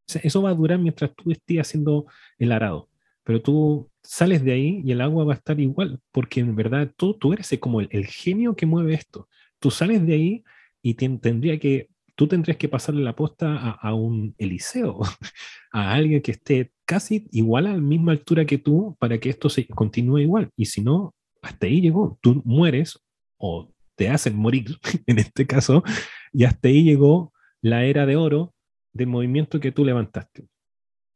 eso 0.06 0.42
va 0.42 0.50
a 0.50 0.54
durar 0.54 0.78
mientras 0.78 1.14
tú 1.14 1.30
estés 1.30 1.58
haciendo 1.60 2.06
el 2.38 2.52
arado. 2.52 2.88
Pero 3.24 3.40
tú 3.40 3.90
sales 4.02 4.44
de 4.44 4.52
ahí 4.52 4.82
y 4.84 4.92
el 4.92 5.00
agua 5.00 5.24
va 5.24 5.34
a 5.34 5.36
estar 5.36 5.58
igual, 5.60 6.00
porque 6.10 6.40
en 6.40 6.56
verdad 6.56 6.92
tú, 6.96 7.14
tú 7.14 7.32
eres 7.32 7.56
como 7.60 7.80
el, 7.80 8.06
genio 8.06 8.56
que 8.56 8.66
mueve 8.66 8.94
esto. 8.94 9.28
Tú 9.58 9.70
sales 9.70 10.04
de 10.06 10.14
ahí 10.14 10.44
y 10.82 10.94
tendría 10.94 11.58
que, 11.58 11.88
tú 12.16 12.26
tendrías 12.26 12.56
que 12.56 12.68
pasarle 12.68 13.02
la 13.02 13.14
posta 13.14 13.70
a, 13.70 13.94
un 13.94 14.34
Eliseo, 14.38 15.00
a 15.72 15.92
alguien 15.92 16.20
que 16.20 16.32
esté 16.32 16.72
casi 16.84 17.26
igual 17.30 17.66
a 17.66 17.72
la 17.72 17.78
misma 17.78 18.12
altura 18.12 18.44
que 18.44 18.58
tú 18.58 18.96
para 18.98 19.18
que 19.18 19.30
esto 19.30 19.48
se 19.48 19.66
continúe 19.66 20.18
igual. 20.18 20.50
Y 20.56 20.66
si 20.66 20.82
no, 20.82 21.14
hasta 21.42 21.66
ahí 21.66 21.80
llegó. 21.80 22.18
Tú 22.20 22.42
mueres 22.44 23.00
o 23.38 23.70
te 23.94 24.08
hacen 24.08 24.36
morir, 24.36 24.78
en 25.06 25.18
este 25.18 25.46
caso, 25.46 25.84
y 26.32 26.44
hasta 26.44 26.68
ahí 26.68 26.82
llegó 26.82 27.32
la 27.60 27.84
era 27.84 28.06
de 28.06 28.16
oro 28.16 28.52
del 28.92 29.06
movimiento 29.06 29.60
que 29.60 29.72
tú 29.72 29.84
levantaste. 29.84 30.46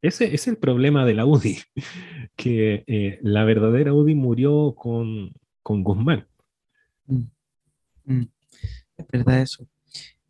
Ese 0.01 0.33
es 0.33 0.47
el 0.47 0.57
problema 0.57 1.05
de 1.05 1.13
la 1.13 1.25
UDI, 1.25 1.57
que 2.35 2.83
eh, 2.87 3.19
la 3.21 3.43
verdadera 3.45 3.93
UDI 3.93 4.15
murió 4.15 4.75
con, 4.75 5.33
con 5.63 5.83
Guzmán. 5.83 6.27
Mm. 7.07 7.23
Mm. 8.05 8.27
Es 8.97 9.07
verdad 9.11 9.41
eso. 9.41 9.67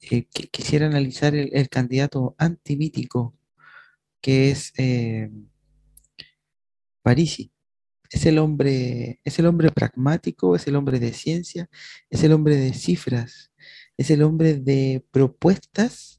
Eh, 0.09 0.25
quisiera 0.51 0.87
analizar 0.87 1.35
el, 1.35 1.69
candidato 1.69 2.35
antimítico, 2.37 3.35
que 4.21 4.51
es 4.51 4.73
eh, 4.77 5.29
Parisi. 7.01 7.51
Es 8.09 8.25
el, 8.25 8.37
hombre, 8.37 9.19
es 9.25 9.37
el 9.37 9.47
hombre 9.47 9.69
pragmático, 9.69 10.55
es 10.55 10.65
el 10.67 10.77
hombre 10.77 10.97
de 10.99 11.11
ciencia, 11.11 11.69
es 12.09 12.23
el 12.23 12.31
hombre 12.31 12.55
de 12.55 12.73
cifras, 12.73 13.51
es 13.97 14.09
el 14.11 14.23
hombre 14.23 14.53
de 14.53 15.03
propuestas 15.11 16.16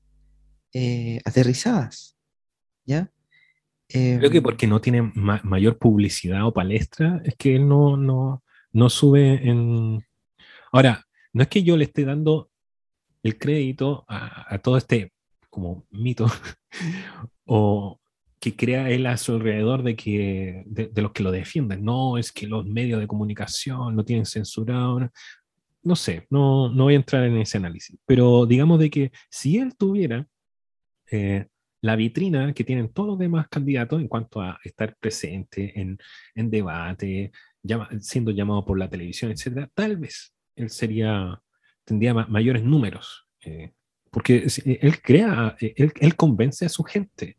eh, 0.80 1.20
aterrizadas. 1.24 2.16
¿Ya? 2.84 3.10
Creo 3.88 4.30
que 4.30 4.36
em, 4.36 4.42
porque 4.44 4.68
no 4.68 4.80
tiene 4.80 5.02
mayor 5.02 5.76
publicidad 5.76 6.46
o 6.46 6.52
palestra, 6.52 7.20
es 7.24 7.34
que 7.34 7.56
él 7.56 7.66
no, 7.66 7.96
no, 7.96 8.44
no 8.72 8.88
sube 8.88 9.48
en... 9.48 10.06
Ahora, 10.70 11.04
no 11.32 11.42
es 11.42 11.48
que 11.48 11.64
yo 11.64 11.76
le 11.76 11.84
esté 11.84 12.04
dando 12.04 12.50
el 13.24 13.38
crédito 13.38 14.04
a, 14.06 14.56
todo 14.58 14.76
este 14.76 15.12
como 15.50 15.84
mito 15.90 16.26
o 17.44 17.98
que 18.38 18.54
crea 18.54 18.88
él 18.90 19.06
a 19.06 19.16
su 19.16 19.32
alrededor 19.32 19.82
de 19.82 19.96
que 19.96 20.62
de, 20.66 21.02
los 21.02 21.10
que 21.10 21.24
lo 21.24 21.32
defienden. 21.32 21.84
No, 21.84 22.18
es 22.18 22.30
que 22.30 22.46
los 22.46 22.64
medios 22.64 23.00
de 23.00 23.08
comunicación 23.08 23.96
lo 23.96 24.04
tienen 24.04 24.26
censurado. 24.26 25.10
No 25.82 25.96
sé, 25.96 26.28
no, 26.30 26.68
no 26.68 26.84
voy 26.84 26.94
a 26.94 26.98
entrar 26.98 27.24
en 27.24 27.36
ese 27.38 27.56
análisis. 27.58 27.98
Pero 28.06 28.46
digamos 28.46 28.78
de 28.78 28.90
que 28.90 29.12
si 29.28 29.58
él 29.58 29.74
tuviera 29.76 30.28
eh, 31.10 31.46
la 31.80 31.96
vitrina 31.96 32.52
que 32.52 32.64
tienen 32.64 32.92
todos 32.92 33.10
los 33.10 33.18
demás 33.18 33.48
candidatos 33.48 34.00
en 34.00 34.08
cuanto 34.08 34.40
a 34.40 34.58
estar 34.64 34.96
presente 34.96 35.78
en, 35.80 35.98
en 36.34 36.50
debate, 36.50 37.32
siendo 38.00 38.30
llamado 38.30 38.64
por 38.64 38.78
la 38.78 38.90
televisión, 38.90 39.30
etcétera, 39.30 39.70
tal 39.74 39.96
vez 39.96 40.34
él 40.56 40.70
sería, 40.70 41.40
tendría 41.84 42.14
mayores 42.14 42.64
números, 42.64 43.26
eh, 43.44 43.72
porque 44.10 44.46
él 44.64 45.02
crea, 45.02 45.56
él, 45.60 45.92
él, 46.00 46.16
convence 46.16 46.66
a 46.66 46.68
su 46.68 46.82
gente, 46.82 47.36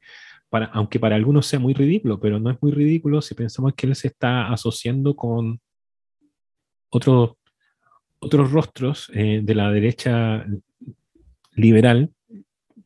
para, 0.49 0.67
aunque 0.67 0.99
para 0.99 1.15
algunos 1.15 1.45
sea 1.45 1.59
muy 1.59 1.73
ridículo, 1.73 2.19
pero 2.19 2.39
no 2.39 2.49
es 2.49 2.57
muy 2.61 2.71
ridículo 2.71 3.21
si 3.21 3.35
pensamos 3.35 3.73
que 3.75 3.87
él 3.87 3.95
se 3.95 4.07
está 4.07 4.51
asociando 4.51 5.15
con 5.15 5.59
otros 6.89 7.31
otros 8.19 8.51
rostros 8.51 9.09
eh, 9.13 9.41
de 9.43 9.55
la 9.55 9.71
derecha 9.71 10.45
liberal 11.53 12.11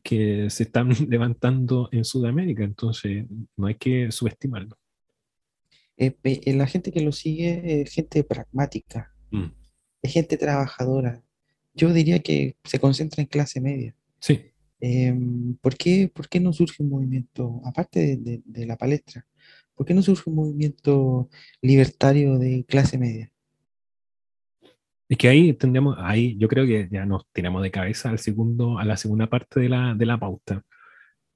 que 0.04 0.50
se 0.50 0.64
están 0.64 0.90
levantando 1.08 1.88
en 1.90 2.04
Sudamérica, 2.04 2.62
entonces 2.62 3.26
no 3.56 3.66
hay 3.66 3.74
que 3.74 4.12
subestimarlo. 4.12 4.78
Eh, 5.96 6.16
eh, 6.22 6.54
la 6.54 6.66
gente 6.66 6.92
que 6.92 7.00
lo 7.00 7.12
sigue 7.12 7.82
es 7.82 7.92
gente 7.92 8.22
pragmática, 8.22 9.12
mm. 9.30 9.46
es 10.02 10.12
gente 10.12 10.36
trabajadora. 10.36 11.22
Yo 11.74 11.92
diría 11.92 12.20
que 12.20 12.56
se 12.64 12.78
concentra 12.78 13.22
en 13.22 13.28
clase 13.28 13.60
media. 13.60 13.96
Sí. 14.20 14.52
Em, 14.80 15.54
¿por, 15.56 15.76
qué, 15.76 16.10
¿por, 16.12 16.28
qué, 16.28 16.40
no 16.40 16.52
surge 16.52 16.82
un 16.82 16.90
movimiento, 16.90 17.62
aparte 17.64 18.16
de, 18.16 18.42
de, 18.44 18.66
la 18.66 18.76
palestra, 18.76 19.26
por 19.74 19.86
qué 19.86 19.94
no 19.94 20.02
surge 20.02 20.28
un 20.28 20.36
movimiento 20.36 21.30
libertario 21.62 22.38
de 22.38 22.64
clase 22.64 22.98
media? 22.98 23.32
Es 25.14 25.18
que 25.18 25.28
ahí 25.28 25.52
tendríamos, 25.52 25.96
ahí 26.00 26.36
yo 26.38 26.48
creo 26.48 26.66
que 26.66 26.88
ya 26.90 27.06
nos 27.06 27.24
tiramos 27.32 27.62
de 27.62 27.70
cabeza 27.70 28.10
al 28.10 28.18
segundo, 28.18 28.80
a 28.80 28.84
la 28.84 28.96
segunda 28.96 29.28
parte 29.28 29.60
de 29.60 29.68
la, 29.68 29.94
de 29.94 30.06
la 30.06 30.18
pauta. 30.18 30.64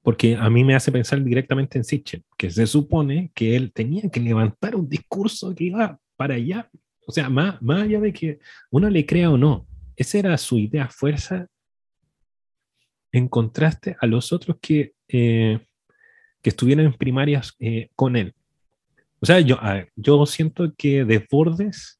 Porque 0.01 0.35
a 0.35 0.49
mí 0.49 0.65
me 0.65 0.75
hace 0.75 0.91
pensar 0.91 1.23
directamente 1.23 1.77
en 1.77 1.85
Sitchin, 1.85 2.21
que 2.37 2.49
se 2.49 2.67
supone 2.67 3.31
que 3.33 3.55
él 3.55 3.71
tenía 3.71 4.09
que 4.09 4.19
levantar 4.19 4.75
un 4.75 4.89
discurso 4.89 5.55
que 5.55 5.63
iba 5.63 5.97
para 6.17 6.33
allá. 6.33 6.69
O 7.07 7.13
sea, 7.13 7.29
más, 7.29 7.61
más 7.61 7.83
allá 7.83 8.01
de 8.01 8.11
que 8.11 8.39
uno 8.69 8.89
le 8.89 9.05
crea 9.05 9.31
o 9.31 9.37
no, 9.37 9.65
esa 9.95 10.19
era 10.19 10.37
su 10.37 10.57
idea 10.57 10.89
fuerza 10.89 11.47
en 13.13 13.29
contraste 13.29 13.95
a 14.01 14.07
los 14.07 14.33
otros 14.33 14.57
que, 14.61 14.91
eh, 15.07 15.57
que 16.41 16.49
estuvieron 16.49 16.85
en 16.85 16.93
primarias 16.95 17.55
eh, 17.59 17.91
con 17.95 18.17
él. 18.17 18.35
O 19.21 19.25
sea, 19.25 19.39
yo, 19.39 19.57
yo 19.95 20.25
siento 20.25 20.73
que 20.77 21.05
Desbordes 21.05 21.98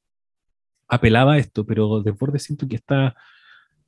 apelaba 0.89 1.33
a 1.33 1.37
esto, 1.37 1.65
pero 1.65 2.01
Desbordes 2.01 2.43
siento 2.43 2.67
que 2.67 2.75
está 2.75 3.15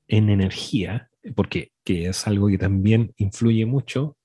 en 0.08 0.30
energía, 0.30 1.10
porque 1.36 1.72
que 1.84 2.08
es 2.08 2.28
algo 2.28 2.48
que 2.48 2.58
también 2.58 3.14
influye 3.18 3.66
mucho. 3.66 4.18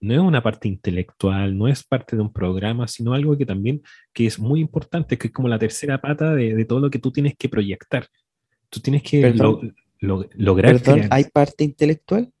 No 0.00 0.14
es 0.14 0.20
una 0.20 0.42
parte 0.42 0.68
intelectual, 0.68 1.56
no 1.56 1.68
es 1.68 1.84
parte 1.84 2.16
de 2.16 2.22
un 2.22 2.32
programa, 2.32 2.88
sino 2.88 3.12
algo 3.12 3.36
que 3.36 3.46
también 3.46 3.82
que 4.12 4.26
es 4.26 4.38
muy 4.38 4.60
importante, 4.60 5.16
que 5.16 5.28
es 5.28 5.32
como 5.32 5.48
la 5.48 5.58
tercera 5.58 6.00
pata 6.00 6.34
de, 6.34 6.54
de 6.54 6.64
todo 6.64 6.80
lo 6.80 6.90
que 6.90 6.98
tú 6.98 7.12
tienes 7.12 7.36
que 7.36 7.48
proyectar. 7.48 8.06
Tú 8.68 8.80
tienes 8.80 9.02
que 9.02 9.32
lograr... 10.00 10.80
Perdón, 10.80 11.08
¿hay 11.10 11.24
parte 11.24 11.62
intelectual? 11.64 12.32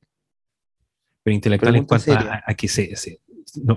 Pero 1.22 1.34
intelectual 1.34 1.76
en 1.76 1.84
cuanto 1.84 2.12
a, 2.12 2.54
que 2.54 2.68
se... 2.68 3.20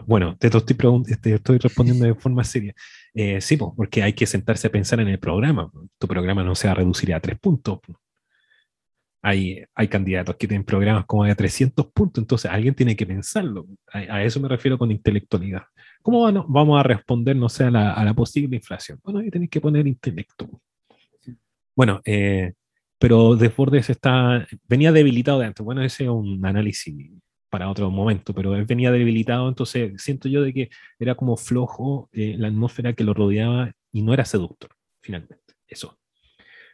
bueno, 0.06 0.38
te, 0.38 0.48
estoy 0.48 0.76
te 1.22 1.36
estoy 1.36 1.58
respondiendo 1.58 2.06
de 2.06 2.16
forma 2.16 2.44
seria. 2.44 2.74
Eh, 3.14 3.42
sí, 3.42 3.58
porque 3.58 4.04
hay 4.04 4.14
que 4.14 4.26
sentarse 4.26 4.68
a 4.68 4.72
pensar 4.72 5.00
en 5.00 5.08
el 5.08 5.20
programa. 5.20 5.72
Tu 5.98 6.08
programa 6.08 6.44
no 6.44 6.56
se 6.56 6.68
va 6.68 6.74
a 6.74 6.76
reducir 6.76 7.14
a 7.14 7.20
tres 7.20 7.40
puntos. 7.40 7.80
Hay, 9.22 9.66
candidatos 9.90 10.36
que 10.36 10.48
tienen 10.48 10.64
programas 10.66 11.06
como 11.06 11.24
de 11.24 11.34
300 11.34 11.88
puntos, 11.88 12.22
entonces 12.22 12.52
alguien 12.52 12.76
tiene 12.76 12.96
que 12.96 13.08
pensarlo. 13.08 13.66
A, 13.92 14.24
eso 14.24 14.40
me 14.40 14.48
refiero 14.48 14.78
con 14.78 14.92
intelectualidad. 14.92 15.64
¿Cómo 16.04 16.32
vamos 16.48 16.80
a 16.80 16.84
responder, 16.84 17.36
no 17.36 17.50
sé, 17.50 17.64
a 17.64 17.72
la, 17.72 18.14
posible 18.14 18.58
inflación? 18.58 19.00
Bueno, 19.04 19.20
ahí 19.20 19.32
tenéis 19.32 19.50
que 19.50 19.62
poner 19.62 19.88
intelecto. 19.88 20.48
Bueno, 21.76 22.02
eh, 22.06 22.54
pero 23.00 23.36
Desbordes 23.36 23.90
está, 23.90 24.46
venía 24.68 24.92
debilitado 24.92 25.40
de 25.40 25.48
antes. 25.48 25.66
Bueno, 25.66 25.82
ese 25.82 26.04
es 26.04 26.10
un 26.10 26.46
análisis 26.46 27.12
para 27.56 27.70
otro 27.70 27.90
momento, 27.90 28.34
pero 28.34 28.54
él 28.54 28.66
venía 28.66 28.92
debilitado, 28.92 29.48
entonces 29.48 29.94
siento 30.04 30.28
yo 30.28 30.42
de 30.42 30.54
que 30.54 30.70
era 31.00 31.16
como 31.16 31.38
flojo 31.38 32.10
eh, 32.12 32.36
la 32.38 32.50
atmósfera 32.50 32.92
que 32.92 33.06
lo 33.06 33.14
rodeaba 33.14 33.72
y 33.94 34.02
no 34.02 34.14
era 34.14 34.26
seductor, 34.26 34.72
finalmente, 35.00 35.54
eso. 35.66 35.98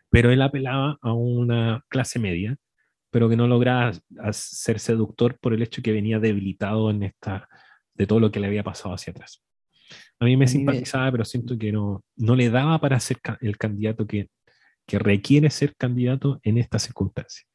Pero 0.09 0.32
él 0.32 0.41
apelaba 0.41 0.97
a 1.03 1.13
una 1.13 1.86
clase 1.88 2.17
media, 2.17 2.57
pero 3.11 3.29
que 3.29 3.36
no 3.36 3.45
lograba 3.45 3.91
ser 4.32 4.79
seductor 4.79 5.38
por 5.39 5.53
el 5.53 5.61
hecho 5.61 5.84
que 5.84 5.91
venía 5.91 6.17
debilitado 6.17 6.89
en 6.89 7.03
esta, 7.03 7.47
de 7.93 8.07
todo 8.07 8.19
lo 8.19 8.32
que 8.32 8.39
le 8.39 8.47
había 8.47 8.63
pasado 8.63 8.95
hacia 8.95 9.11
atrás. 9.11 9.43
A 10.17 10.25
mí 10.25 10.36
me 10.36 10.47
simpatizaba, 10.47 11.11
pero 11.11 11.25
siento 11.25 11.59
que 11.59 11.71
no, 11.71 12.03
no 12.15 12.36
le 12.36 12.49
daba 12.49 12.82
para 12.82 12.99
ser 12.99 13.19
el 13.41 13.55
candidato 13.59 14.07
que, 14.07 14.29
que 14.88 14.97
requiere 14.97 15.51
ser 15.51 15.75
candidato 15.75 16.39
en 16.41 16.57
estas 16.57 16.82
circunstancias. 16.82 17.47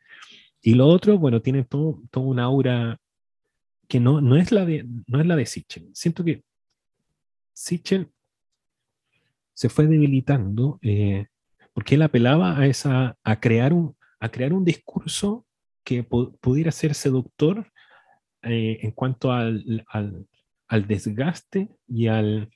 Y 0.63 0.75
lo 0.75 0.87
otro, 0.87 1.19
bueno, 1.19 1.43
tiene 1.43 1.65
todo, 1.65 2.05
todo 2.13 2.23
un 2.23 2.39
aura 2.39 3.01
que 3.89 4.01
no, 4.01 4.21
no, 4.21 4.37
es 4.37 4.53
la 4.53 4.65
de, 4.65 4.87
no 5.07 5.21
es 5.21 5.27
la 5.27 5.37
de 5.37 5.47
Sichel. 5.47 5.91
Siento 5.95 6.25
que 6.25 6.43
Sichel 7.53 8.11
se 9.55 9.69
fue 9.69 9.87
debilitando 9.87 10.79
eh, 10.83 11.27
porque 11.73 11.95
él 11.95 12.03
apelaba 12.03 12.59
a, 12.59 12.67
esa, 12.67 13.17
a, 13.23 13.41
crear 13.41 13.73
un, 13.73 13.97
a 14.21 14.31
crear 14.31 14.53
un 14.53 14.65
discurso 14.65 15.47
que 15.85 16.03
pudiera 16.03 16.73
ser 16.73 16.95
seductor 16.95 17.71
eh, 18.43 18.79
en 18.83 18.91
cuanto 18.91 19.33
al, 19.33 19.85
al, 19.89 20.27
al 20.69 20.87
desgaste 20.87 21.69
y, 21.87 22.09
al, 22.09 22.51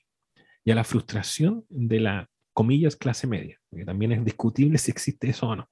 y 0.63 0.71
a 0.71 0.75
la 0.75 0.83
frustración 0.83 1.65
de 1.69 1.99
la, 1.99 2.29
comillas, 2.53 2.95
clase 2.95 3.27
media, 3.27 3.59
que 3.71 3.85
también 3.85 4.11
es 4.11 4.25
discutible 4.25 4.77
si 4.77 4.91
existe 4.91 5.29
eso 5.29 5.47
o 5.47 5.55
no. 5.55 5.69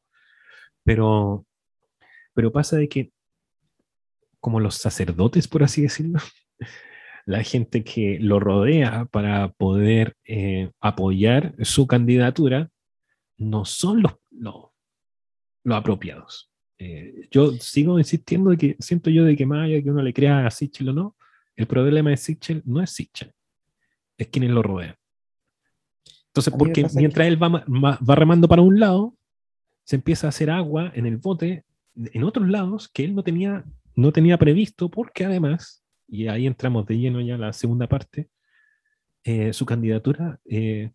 Pero, 0.84 1.46
pero 2.34 2.52
pasa 2.52 2.78
de 2.78 2.88
que 2.88 3.12
como 4.40 4.60
los 4.60 4.76
sacerdotes, 4.76 5.48
por 5.48 5.64
así 5.64 5.82
decirlo, 5.82 6.20
la 7.26 7.44
gente 7.44 7.84
que 7.84 8.18
lo 8.20 8.40
rodea 8.40 9.06
para 9.06 9.52
poder 9.52 10.16
eh, 10.26 10.72
apoyar 10.80 11.54
su 11.64 11.88
candidatura, 11.88 12.70
no 13.38 13.66
son 13.66 14.02
los, 14.02 14.14
los, 14.32 14.72
apropiados. 15.72 16.52
Eh, 16.78 17.28
yo 17.30 17.52
sigo 17.54 18.00
insistiendo 18.00 18.52
de 18.52 18.58
que 18.58 18.76
siento 18.80 19.10
yo 19.10 19.26
de 19.26 19.36
que 19.36 19.46
más 19.46 19.66
allá 19.66 19.82
que 19.82 19.92
uno 19.92 20.02
le 20.02 20.14
crea 20.14 20.46
a 20.46 20.52
Sichel 20.52 20.90
o 20.90 20.94
no, 20.94 21.16
el 21.56 21.68
problema 21.68 22.10
de 22.10 22.18
Sichel 22.18 22.64
no 22.66 22.82
es 22.82 22.92
Sichel, 22.92 23.34
es 24.18 24.28
quienes 24.28 24.52
lo 24.52 24.64
rodean. 24.64 24.96
Entonces, 26.28 26.54
porque 26.58 26.88
mientras 26.96 27.28
él 27.28 27.42
va, 27.42 27.66
va 27.68 28.16
remando 28.16 28.48
para 28.48 28.62
un 28.62 28.80
lado, 28.80 29.16
se 29.84 29.96
empieza 29.96 30.28
a 30.28 30.30
hacer 30.30 30.50
agua 30.50 30.92
en 30.96 31.06
el 31.06 31.18
bote 31.18 31.66
en 31.96 32.24
otros 32.24 32.48
lados 32.48 32.88
que 32.88 33.04
él 33.04 33.16
no 33.16 33.24
tenía 33.24 33.66
no 34.00 34.12
tenía 34.12 34.38
previsto, 34.38 34.90
porque 34.90 35.26
además, 35.26 35.84
y 36.08 36.28
ahí 36.28 36.48
entramos 36.48 36.86
de 36.86 36.98
lleno 36.98 37.22
ya 37.22 37.36
a 37.36 37.38
la 37.38 37.54
segunda 37.54 37.88
parte, 37.88 38.30
eh, 39.24 39.54
su 39.54 39.66
candidatura 39.66 40.40
eh, 40.46 40.92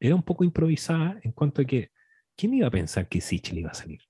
era 0.00 0.14
un 0.14 0.22
poco 0.22 0.44
improvisada 0.44 1.20
en 1.22 1.32
cuanto 1.32 1.62
a 1.62 1.64
que, 1.64 1.90
¿quién 2.34 2.54
iba 2.54 2.66
a 2.66 2.70
pensar 2.70 3.08
que 3.08 3.20
Sichel 3.20 3.58
iba 3.58 3.70
a 3.70 3.74
salir? 3.74 4.00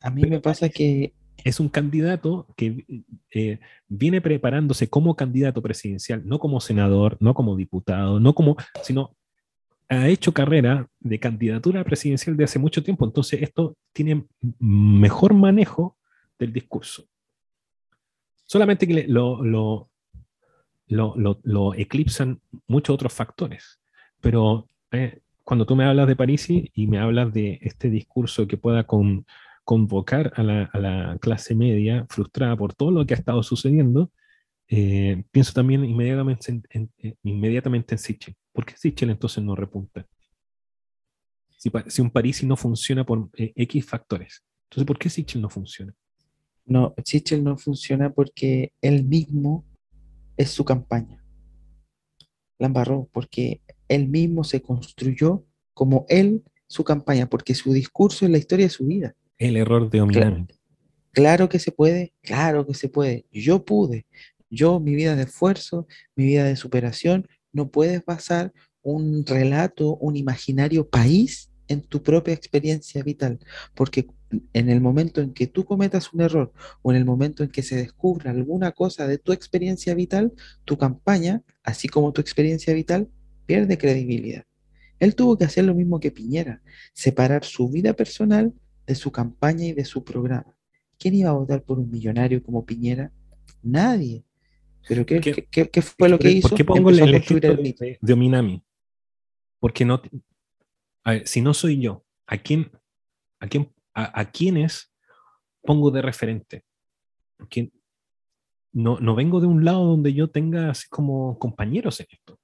A 0.00 0.10
mí 0.10 0.22
me 0.22 0.40
pasa 0.40 0.68
que... 0.68 1.14
Es 1.42 1.58
un 1.58 1.70
candidato 1.70 2.46
que 2.54 2.84
eh, 3.30 3.60
viene 3.88 4.20
preparándose 4.20 4.90
como 4.90 5.16
candidato 5.16 5.62
presidencial, 5.62 6.20
no 6.26 6.38
como 6.38 6.60
senador, 6.60 7.16
no 7.18 7.32
como 7.32 7.56
diputado, 7.56 8.20
no 8.20 8.34
como, 8.34 8.58
sino 8.82 9.16
ha 9.88 10.06
hecho 10.08 10.34
carrera 10.34 10.86
de 10.98 11.18
candidatura 11.18 11.82
presidencial 11.82 12.36
de 12.36 12.44
hace 12.44 12.58
mucho 12.58 12.82
tiempo. 12.82 13.06
Entonces, 13.06 13.40
esto 13.40 13.74
tiene 13.94 14.26
mejor 14.58 15.32
manejo 15.32 15.96
del 16.40 16.52
discurso. 16.52 17.04
Solamente 18.46 18.88
que 18.88 19.06
lo, 19.06 19.44
lo, 19.44 19.90
lo, 20.88 21.74
eclipsan 21.74 22.40
muchos 22.66 22.94
otros 22.94 23.12
factores. 23.12 23.80
Pero 24.20 24.68
eh, 24.90 25.20
cuando 25.44 25.64
tú 25.66 25.76
me 25.76 25.84
hablas 25.84 26.08
de 26.08 26.16
París 26.16 26.48
y 26.50 26.86
me 26.88 26.98
hablas 26.98 27.32
de 27.32 27.60
este 27.62 27.90
discurso 27.90 28.48
que 28.48 28.56
pueda 28.56 28.86
convocar 29.64 30.32
a 30.34 30.42
la, 30.42 31.18
clase 31.20 31.54
media 31.54 32.06
frustrada 32.08 32.56
por 32.56 32.74
todo 32.74 32.90
lo 32.90 33.06
que 33.06 33.14
ha 33.14 33.18
estado 33.18 33.42
sucediendo, 33.44 34.10
eh, 34.66 35.22
pienso 35.30 35.52
también 35.52 35.84
inmediatamente 35.84 36.50
en, 36.70 36.90
en 37.22 37.98
Sichel. 37.98 38.34
¿Por 38.52 38.64
qué 38.64 38.76
Sichel 38.76 39.10
entonces 39.10 39.44
no 39.44 39.54
repunta? 39.54 40.06
Si, 41.56 41.70
si 41.88 42.02
un 42.02 42.10
París 42.10 42.42
no 42.42 42.56
funciona 42.56 43.04
por 43.04 43.28
eh, 43.36 43.52
X 43.54 43.86
factores, 43.86 44.42
entonces 44.64 44.86
¿por 44.86 44.98
qué 44.98 45.10
Sichel 45.10 45.42
no 45.42 45.50
funciona? 45.50 45.94
No, 46.70 46.94
Chichel 47.02 47.42
no 47.42 47.58
funciona 47.58 48.12
porque 48.12 48.72
él 48.80 49.04
mismo 49.04 49.64
es 50.36 50.50
su 50.50 50.64
campaña. 50.64 51.20
La 52.60 52.68
embarró 52.68 53.08
porque 53.12 53.60
él 53.88 54.06
mismo 54.06 54.44
se 54.44 54.62
construyó 54.62 55.44
como 55.74 56.06
él 56.08 56.44
su 56.68 56.84
campaña, 56.84 57.28
porque 57.28 57.56
su 57.56 57.72
discurso 57.72 58.24
es 58.24 58.30
la 58.30 58.38
historia 58.38 58.66
de 58.66 58.70
su 58.70 58.86
vida. 58.86 59.16
El 59.36 59.56
error 59.56 59.90
de 59.90 60.00
Ominami. 60.00 60.46
Claro, 61.10 61.48
que 61.48 61.58
se 61.58 61.72
puede, 61.72 62.12
claro 62.22 62.64
que 62.64 62.74
se 62.74 62.88
puede. 62.88 63.26
Yo 63.32 63.64
pude. 63.64 64.06
Yo, 64.48 64.78
mi 64.78 64.94
vida 64.94 65.16
de 65.16 65.24
esfuerzo, 65.24 65.88
mi 66.14 66.24
vida 66.26 66.44
de 66.44 66.54
superación, 66.54 67.26
no 67.52 67.72
puedes 67.72 68.04
basar 68.04 68.52
un 68.80 69.26
relato, 69.26 69.96
un 69.96 70.14
imaginario 70.14 70.88
país 70.88 71.50
en 71.66 71.80
tu 71.82 72.00
propia 72.00 72.32
experiencia 72.32 73.02
vital, 73.02 73.40
porque 73.74 74.06
en 74.52 74.70
el 74.70 74.80
momento 74.80 75.20
en 75.20 75.32
que 75.32 75.46
tú 75.46 75.64
cometas 75.64 76.12
un 76.12 76.20
error 76.20 76.52
o 76.82 76.92
en 76.92 76.96
el 76.96 77.04
momento 77.04 77.42
en 77.42 77.50
que 77.50 77.62
se 77.62 77.76
descubra 77.76 78.30
alguna 78.30 78.72
cosa 78.72 79.06
de 79.06 79.18
tu 79.18 79.32
experiencia 79.32 79.94
vital, 79.94 80.32
tu 80.64 80.78
campaña, 80.78 81.42
así 81.62 81.88
como 81.88 82.12
tu 82.12 82.20
experiencia 82.20 82.72
vital, 82.74 83.08
pierde 83.46 83.78
credibilidad. 83.78 84.44
Él 84.98 85.14
tuvo 85.14 85.36
que 85.36 85.44
hacer 85.44 85.64
lo 85.64 85.74
mismo 85.74 85.98
que 85.98 86.10
Piñera, 86.10 86.62
separar 86.92 87.44
su 87.44 87.68
vida 87.68 87.94
personal 87.94 88.52
de 88.86 88.94
su 88.94 89.10
campaña 89.10 89.64
y 89.64 89.72
de 89.72 89.84
su 89.84 90.04
programa. 90.04 90.54
¿Quién 90.98 91.14
iba 91.14 91.30
a 91.30 91.34
votar 91.34 91.62
por 91.62 91.78
un 91.78 91.90
millonario 91.90 92.42
como 92.42 92.64
Piñera? 92.64 93.10
Nadie. 93.62 94.24
¿Pero 94.86 95.04
qué, 95.06 95.20
qué, 95.20 95.82
fue 95.82 96.08
lo 96.08 96.18
que 96.18 96.30
hizo? 96.30 96.48
¿Por 96.50 96.58
qué 96.58 96.64
pongo 96.64 96.90
el 96.90 97.14
ejemplo 97.14 97.56
de, 97.56 97.98
de? 98.00 98.62
Porque 99.58 99.84
no... 99.84 100.00
A 101.02 101.12
ver, 101.12 101.26
si 101.26 101.40
no 101.40 101.54
soy 101.54 101.80
yo, 101.80 102.04
¿a 102.26 102.36
quién, 102.36 102.70
a 103.38 103.48
quién 103.48 103.70
a, 103.94 104.30
quienes 104.30 104.92
pongo 105.62 105.90
de 105.90 106.02
referente. 106.02 106.64
Porque 107.36 107.72
no, 108.72 108.98
no 109.00 109.14
vengo 109.14 109.40
de 109.40 109.46
un 109.46 109.64
lado 109.64 109.84
donde 109.84 110.12
yo 110.14 110.30
tenga 110.30 110.70
así 110.70 110.88
como 110.88 111.38
compañeros 111.38 112.00
en 112.00 112.06
esto. 112.10 112.38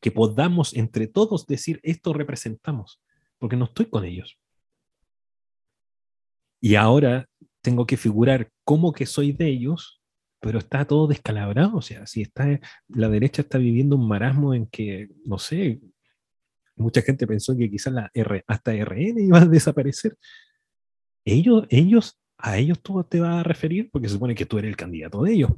Que 0.00 0.10
podamos 0.10 0.74
entre 0.74 1.06
todos 1.06 1.46
decir 1.46 1.80
esto 1.82 2.12
representamos. 2.12 3.00
porque 3.38 3.56
no 3.56 3.66
estoy 3.66 3.86
con 3.86 4.04
ellos. 4.04 4.38
Y 6.60 6.74
ahora 6.74 7.26
tengo 7.62 7.86
que 7.86 7.96
figurar 7.96 8.50
como 8.64 8.92
que 8.92 9.06
soy 9.06 9.32
de 9.32 9.48
ellos, 9.48 10.00
pero 10.40 10.58
está 10.58 10.84
todo 10.84 11.06
descalabrado. 11.06 11.76
O 11.76 11.82
sea, 11.82 12.06
si 12.06 12.22
está, 12.22 12.60
la 12.88 13.08
derecha 13.08 13.42
está 13.42 13.58
viviendo 13.58 13.96
un 13.96 14.06
marasmo 14.08 14.54
en 14.54 14.66
que, 14.66 15.08
no 15.24 15.38
sé, 15.38 15.80
mucha 16.76 17.02
gente 17.02 17.26
pensó 17.26 17.56
que 17.56 17.70
quizás 17.70 17.92
la 17.92 18.10
R, 18.14 18.44
hasta 18.46 18.72
RN 18.72 19.20
iba 19.20 19.38
a 19.40 19.46
desaparecer. 19.46 20.16
Ellos, 21.24 21.66
ellos, 21.68 22.18
a 22.38 22.58
ellos 22.58 22.80
tú 22.80 23.02
te 23.04 23.20
vas 23.20 23.40
a 23.40 23.42
referir 23.42 23.90
porque 23.90 24.08
se 24.08 24.14
supone 24.14 24.34
que 24.34 24.46
tú 24.46 24.58
eres 24.58 24.70
el 24.70 24.76
candidato 24.76 25.22
de 25.22 25.32
ellos. 25.32 25.50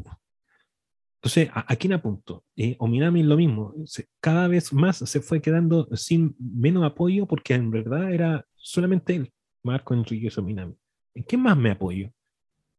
Entonces, 1.23 1.51
¿a, 1.55 1.77
quién 1.77 1.93
apunto? 1.93 2.45
Eh, 2.57 2.75
Ominami 2.81 3.23
lo 3.23 3.37
mismo. 3.37 3.73
cada 4.21 4.49
vez 4.49 4.73
más 4.73 4.97
se 4.97 5.21
fue 5.21 5.41
quedando 5.41 5.89
sin 5.95 6.35
menos 6.39 6.85
apoyo 6.85 7.27
porque 7.27 7.55
en 7.55 7.71
verdad 7.71 8.13
era 8.13 8.45
solamente 8.57 9.15
él, 9.15 9.33
Marco 9.63 9.95
Enrique 9.95 10.29
Ominami. 10.37 10.75
¿En 11.15 11.23
qué 11.23 11.37
más 11.37 11.57
me 11.57 11.71
apoyo? 11.71 12.11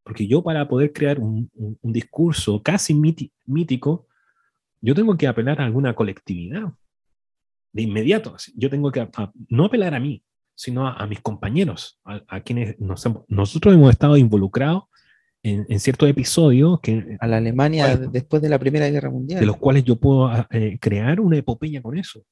Porque 0.04 0.28
yo 0.28 0.44
para 0.44 0.68
poder 0.68 0.92
crear 0.92 1.20
un, 1.20 1.50
discurso 1.82 2.62
casi 2.62 2.94
mítico, 3.46 4.08
yo 4.82 4.94
tengo 4.94 5.16
que 5.16 5.28
apelar 5.28 5.62
a 5.62 5.66
alguna 5.66 5.96
colectividad. 5.96 6.74
De 7.72 7.84
inmediato, 7.84 8.36
yo 8.56 8.70
tengo 8.70 8.92
que 8.92 9.08
no 9.48 9.66
apelar 9.66 9.96
a 9.96 10.02
mí, 10.02 10.22
sino 10.64 10.88
a, 10.88 11.06
mis 11.08 11.20
compañeros, 11.20 12.00
a, 12.06 12.40
quienes 12.40 12.78
nosotros 12.80 13.74
hemos 13.74 13.92
estado 13.92 14.16
involucrados 14.16 14.84
en, 15.44 15.78
ciertos 15.78 16.08
episodios 16.08 16.80
que... 16.80 17.18
A 17.20 17.28
la 17.28 17.38
Alemania 17.38 17.98
después 17.98 18.42
de 18.42 18.48
la 18.48 18.58
Primera 18.58 18.90
Guerra 18.90 19.10
Mundial. 19.10 19.42
De 19.42 19.46
los 19.46 19.58
cuales 19.58 19.84
yo 19.84 19.98
puedo 19.98 20.28
ah, 20.28 20.48
eh, 20.52 20.78
crear 20.80 21.20
una 21.20 21.36
epopeya 21.36 21.82
con 21.82 21.98
eso. 21.98 22.24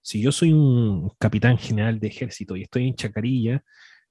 Si 0.00 0.22
yo 0.22 0.32
soy 0.32 0.54
un 0.54 1.10
capitán 1.18 1.58
general 1.58 2.00
de 2.00 2.06
ejército 2.06 2.56
y 2.56 2.62
estoy 2.62 2.88
en 2.88 2.94
Chacarilla, 2.94 3.62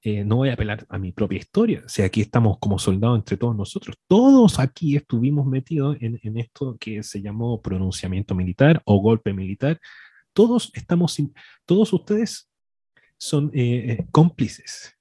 eh, 0.03 0.23
no 0.23 0.35
voy 0.35 0.49
a 0.49 0.53
apelar 0.53 0.85
a 0.87 0.99
mi 0.99 1.11
propia 1.11 1.39
historia. 1.39 1.81
O 1.83 1.89
sea, 1.89 2.05
aquí 2.05 2.21
estamos 2.21 2.59
como 2.59 2.77
soldados 2.77 3.17
entre 3.17 3.37
todos 3.37 3.55
nosotros. 3.55 3.95
Todos 4.07 4.59
aquí 4.59 4.95
estuvimos 4.95 5.47
metidos 5.47 5.97
en, 5.99 6.19
en 6.21 6.37
esto 6.37 6.77
que 6.79 7.01
se 7.01 7.23
llamó 7.23 7.59
pronunciamiento 7.59 8.35
militar 8.35 8.83
o 8.85 8.99
golpe 8.99 9.33
militar. 9.33 9.79
Todos 10.31 10.69
estamos, 10.75 11.17
todos 11.65 11.91
ustedes 11.91 12.52
son 13.23 13.51
eh, 13.53 14.05
cómplices 14.11 14.97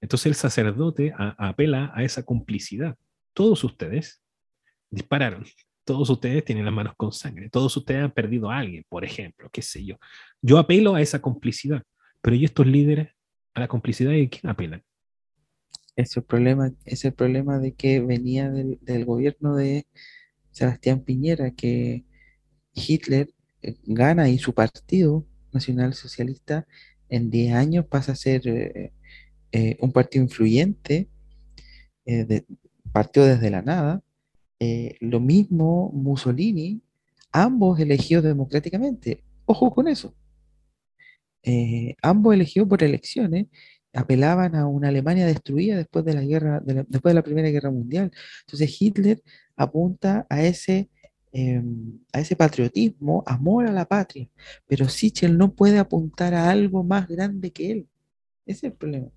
entonces 0.00 0.26
el 0.26 0.34
sacerdote 0.34 1.12
apela 1.16 1.90
a 1.94 2.04
esa 2.04 2.22
complicidad. 2.22 2.96
Todos 3.32 3.64
ustedes 3.64 4.22
dispararon, 4.90 5.44
todos 5.84 6.08
ustedes 6.10 6.44
tienen 6.44 6.64
las 6.64 6.74
manos 6.74 6.94
con 6.96 7.12
sangre, 7.12 7.50
todos 7.50 7.76
ustedes 7.76 8.04
han 8.04 8.12
perdido 8.12 8.50
a 8.50 8.58
alguien, 8.58 8.84
por 8.88 9.04
ejemplo, 9.04 9.48
qué 9.50 9.62
sé 9.62 9.84
yo. 9.84 9.96
Yo 10.40 10.58
apelo 10.58 10.94
a 10.94 11.02
esa 11.02 11.20
complicidad, 11.20 11.82
pero 12.22 12.36
¿y 12.36 12.44
estos 12.44 12.66
líderes 12.66 13.08
a 13.54 13.60
la 13.60 13.68
complicidad 13.68 14.10
de 14.10 14.28
quién 14.28 14.48
apelan? 14.48 14.82
Es 15.96 16.16
el 16.16 16.24
problema, 16.24 16.70
es 16.84 17.04
el 17.04 17.14
problema 17.14 17.58
de 17.58 17.72
que 17.72 18.00
venía 18.00 18.50
del, 18.50 19.04
gobierno 19.04 19.56
de 19.56 19.86
Sebastián 20.52 21.00
Piñera, 21.00 21.50
que 21.52 22.04
Hitler 22.74 23.30
eh, 23.62 23.76
gana 23.84 24.28
y 24.28 24.38
su 24.38 24.52
partido 24.52 25.26
nacional 25.52 25.94
socialista 25.94 26.66
en 27.08 27.30
10 27.30 27.54
años 27.54 27.86
pasa 27.86 28.12
a 28.12 28.16
ser 28.16 28.46
eh, 28.48 28.92
eh, 29.52 29.76
un 29.80 29.90
partido 29.90 30.22
influyente, 30.24 31.08
eh, 32.04 32.42
partió 32.92 33.24
desde 33.24 33.50
la 33.50 33.62
nada. 33.62 34.02
Eh, 34.60 34.96
lo 35.00 35.20
mismo 35.20 35.90
Mussolini, 35.94 36.82
ambos 37.32 37.78
elegidos 37.80 38.24
democráticamente. 38.24 39.24
Ojo 39.46 39.72
con 39.74 39.88
eso. 39.88 40.14
ambos 42.02 42.34
elegidos 42.34 42.68
por 42.68 42.82
elecciones 42.82 43.46
apelaban 43.94 44.56
a 44.56 44.66
una 44.66 44.88
Alemania 44.88 45.26
destruida 45.26 45.76
después 45.76 46.04
de 46.04 46.14
la 46.14 46.22
guerra, 46.22 46.60
después 46.64 47.12
de 47.12 47.14
la 47.14 47.22
Primera 47.22 47.48
Guerra 47.48 47.70
Mundial. 47.70 48.10
Entonces 48.40 48.76
Hitler 48.82 49.22
apunta 49.56 50.26
a 50.28 50.42
ese, 50.42 50.90
em, 51.36 51.98
a 52.12 52.20
ese 52.20 52.36
patriotismo, 52.36 53.22
amor 53.26 53.66
a 53.66 53.72
la 53.72 53.84
patria, 53.84 54.28
pero 54.66 54.88
Sichel 54.88 55.36
no 55.36 55.54
puede 55.54 55.78
apuntar 55.78 56.34
a 56.34 56.50
algo 56.50 56.84
más 56.84 57.08
grande 57.08 57.52
que 57.52 57.70
él. 57.72 57.88
Ese 58.46 58.66
es 58.66 58.72
el 58.72 58.78
problema 58.78 59.10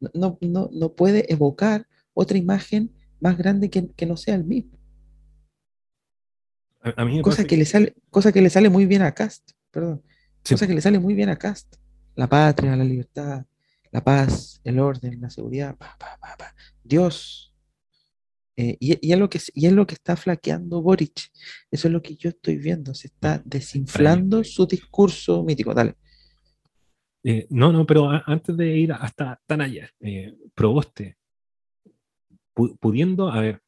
no, 0.00 0.38
no, 0.40 0.70
no 0.72 0.92
puede 0.92 1.32
evocar 1.32 1.86
otra 2.14 2.38
imagen 2.38 2.92
más 3.20 3.36
grande 3.36 3.70
que, 3.70 3.90
que 3.92 4.06
no 4.06 4.16
sea 4.16 4.34
el 4.34 4.44
mismo. 4.44 4.78
A, 6.80 7.04
mí 7.04 7.20
cosa, 7.22 7.44
que, 7.44 7.56
le 7.56 7.64
sale, 7.64 7.94
cosa 8.10 8.32
que 8.32 8.40
le 8.40 8.50
sale 8.50 8.70
muy 8.70 8.86
bien 8.86 9.02
a 9.02 9.12
Cast, 9.12 9.50
perdón. 9.70 10.02
Cosa 10.48 10.66
que 10.66 10.74
le 10.74 10.80
sale 10.80 10.98
muy 10.98 11.14
bien 11.14 11.28
a 11.28 11.36
Cast. 11.36 11.76
La 12.14 12.28
patria, 12.28 12.74
la 12.76 12.84
libertad, 12.84 13.44
la 13.90 14.02
paz, 14.02 14.60
el 14.64 14.78
orden, 14.78 15.20
la 15.20 15.30
seguridad. 15.30 15.76
Dios. 16.82 17.47
Eh, 18.60 18.76
y, 18.80 19.12
es 19.12 19.18
lo 19.18 19.30
que, 19.30 19.38
y 19.54 19.66
es 19.66 19.72
lo 19.72 19.86
que 19.86 19.94
está 19.94 20.16
flaqueando 20.16 20.82
Boric. 20.82 21.30
Eso 21.70 21.86
es 21.86 21.92
lo 21.92 22.02
que 22.02 22.16
yo 22.16 22.30
estoy 22.30 22.56
viendo. 22.56 22.92
Se 22.92 23.06
está 23.06 23.40
desinflando 23.44 24.42
su 24.42 24.66
discurso 24.66 25.44
mítico. 25.44 25.72
Dale. 25.72 25.94
Eh, 27.22 27.46
no, 27.50 27.72
no, 27.72 27.86
pero 27.86 28.10
antes 28.26 28.56
de 28.56 28.76
ir 28.76 28.92
hasta 28.92 29.40
tan 29.46 29.60
allá, 29.60 29.88
eh, 30.00 30.34
Proboste, 30.56 31.16
pudiendo, 32.80 33.30
a 33.30 33.40
ver, 33.40 33.62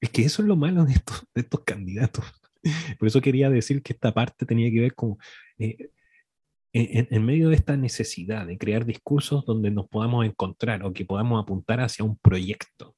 es 0.00 0.10
que 0.10 0.22
eso 0.22 0.42
es 0.42 0.48
lo 0.48 0.56
malo 0.56 0.84
de 0.84 0.94
estos, 0.94 1.24
de 1.32 1.42
estos 1.42 1.60
candidatos. 1.60 2.24
Por 2.98 3.06
eso 3.06 3.20
quería 3.20 3.48
decir 3.48 3.80
que 3.80 3.92
esta 3.92 4.12
parte 4.12 4.44
tenía 4.44 4.72
que 4.72 4.80
ver 4.80 4.94
con, 4.94 5.18
eh, 5.58 5.90
en, 6.72 7.24
medio 7.24 7.50
de 7.50 7.54
esta 7.54 7.76
necesidad 7.76 8.46
de 8.46 8.58
crear 8.58 8.84
discursos 8.84 9.44
donde 9.44 9.70
nos 9.70 9.88
podamos 9.88 10.26
encontrar 10.26 10.82
o 10.82 10.92
que 10.92 11.04
podamos 11.04 11.40
apuntar 11.40 11.80
hacia 11.80 12.04
un 12.04 12.16
proyecto. 12.16 12.96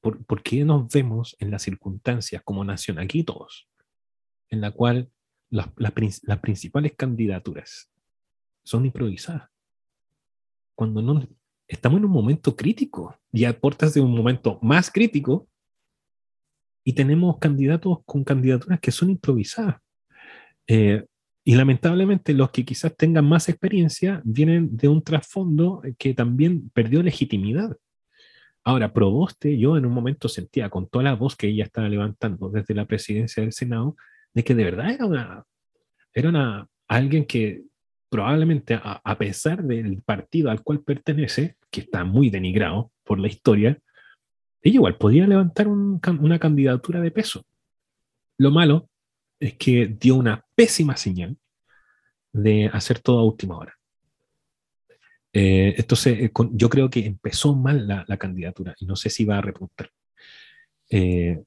¿Por, 0.00 0.24
¿por, 0.24 0.42
qué 0.42 0.64
nos 0.64 0.88
vemos 0.88 1.36
en 1.40 1.50
las 1.50 1.62
circunstancias 1.62 2.42
como 2.44 2.64
nación, 2.64 2.98
aquí 2.98 3.24
todos, 3.24 3.68
en 4.50 4.60
la 4.60 4.70
cual 4.70 5.10
las, 5.54 6.40
principales 6.40 6.94
candidaturas 6.96 7.90
son 8.64 8.86
improvisadas. 8.86 9.48
Cuando 10.74 11.00
no 11.00 11.26
estamos 11.68 11.98
en 11.98 12.06
un 12.06 12.10
momento 12.10 12.56
crítico 12.56 13.16
y 13.32 13.44
a 13.44 13.58
puertas 13.58 13.94
de 13.94 14.00
un 14.00 14.14
momento 14.14 14.58
más 14.62 14.90
crítico 14.90 15.46
y 16.82 16.92
tenemos 16.92 17.38
candidatos 17.38 17.98
con 18.04 18.24
candidaturas 18.24 18.80
que 18.80 18.90
son 18.90 19.10
improvisadas. 19.10 19.76
Eh, 20.66 21.06
y 21.44 21.54
lamentablemente 21.54 22.32
los 22.32 22.50
que 22.50 22.64
quizás 22.64 22.96
tengan 22.96 23.28
más 23.28 23.48
experiencia 23.48 24.22
vienen 24.24 24.76
de 24.76 24.88
un 24.88 25.02
trasfondo 25.02 25.82
que 25.98 26.14
también 26.14 26.70
perdió 26.70 27.02
legitimidad. 27.02 27.76
Ahora, 28.64 28.92
Proboste, 28.92 29.58
yo 29.58 29.76
en 29.76 29.84
un 29.84 29.92
momento 29.92 30.28
sentía 30.28 30.70
con 30.70 30.88
toda 30.88 31.04
la 31.04 31.14
voz 31.14 31.36
que 31.36 31.48
ella 31.48 31.64
estaba 31.64 31.88
levantando 31.88 32.48
desde 32.48 32.74
la 32.74 32.86
presidencia 32.86 33.42
del 33.42 33.52
Senado, 33.52 33.96
de 34.32 34.42
que 34.42 34.54
de 34.54 34.64
verdad 34.64 34.90
era 34.90 35.04
una, 35.04 35.44
era 36.14 36.28
una, 36.30 36.66
alguien 36.88 37.26
que 37.26 37.64
probablemente, 38.08 38.78
a, 38.80 39.18
pesar 39.18 39.64
del 39.64 40.00
partido 40.02 40.50
al 40.50 40.62
cual 40.62 40.80
pertenece, 40.80 41.56
que 41.70 41.80
está 41.80 42.04
muy 42.04 42.30
denigrado 42.30 42.92
por 43.02 43.18
la 43.18 43.26
historia, 43.26 43.78
ella 44.62 44.74
igual 44.76 44.96
podía 44.96 45.26
levantar 45.26 45.68
una 45.68 46.38
candidatura 46.38 47.00
de 47.00 47.10
peso. 47.10 47.44
Lo 48.38 48.50
malo 48.50 48.88
es 49.40 49.54
que 49.54 49.88
dio 49.88 50.14
una 50.14 50.44
pésima 50.54 50.96
señal 50.96 51.36
de 52.32 52.70
hacer 52.72 53.00
todo 53.00 53.18
a 53.18 53.24
última 53.24 53.58
hora. 53.58 53.74
Eh, 55.36 55.74
entonces, 55.78 56.16
eh, 56.20 56.32
yo 56.52 56.70
creo 56.70 56.88
que 56.88 57.04
empezó 57.04 57.56
mal 57.56 57.88
la, 57.88 58.16
candidatura 58.16 58.74
y 58.78 58.86
no 58.86 58.94
sé 58.94 59.10
si 59.10 59.24
va 59.24 59.38
a 59.38 59.40
repuntar. 59.42 59.90
Eh, 60.88 61.42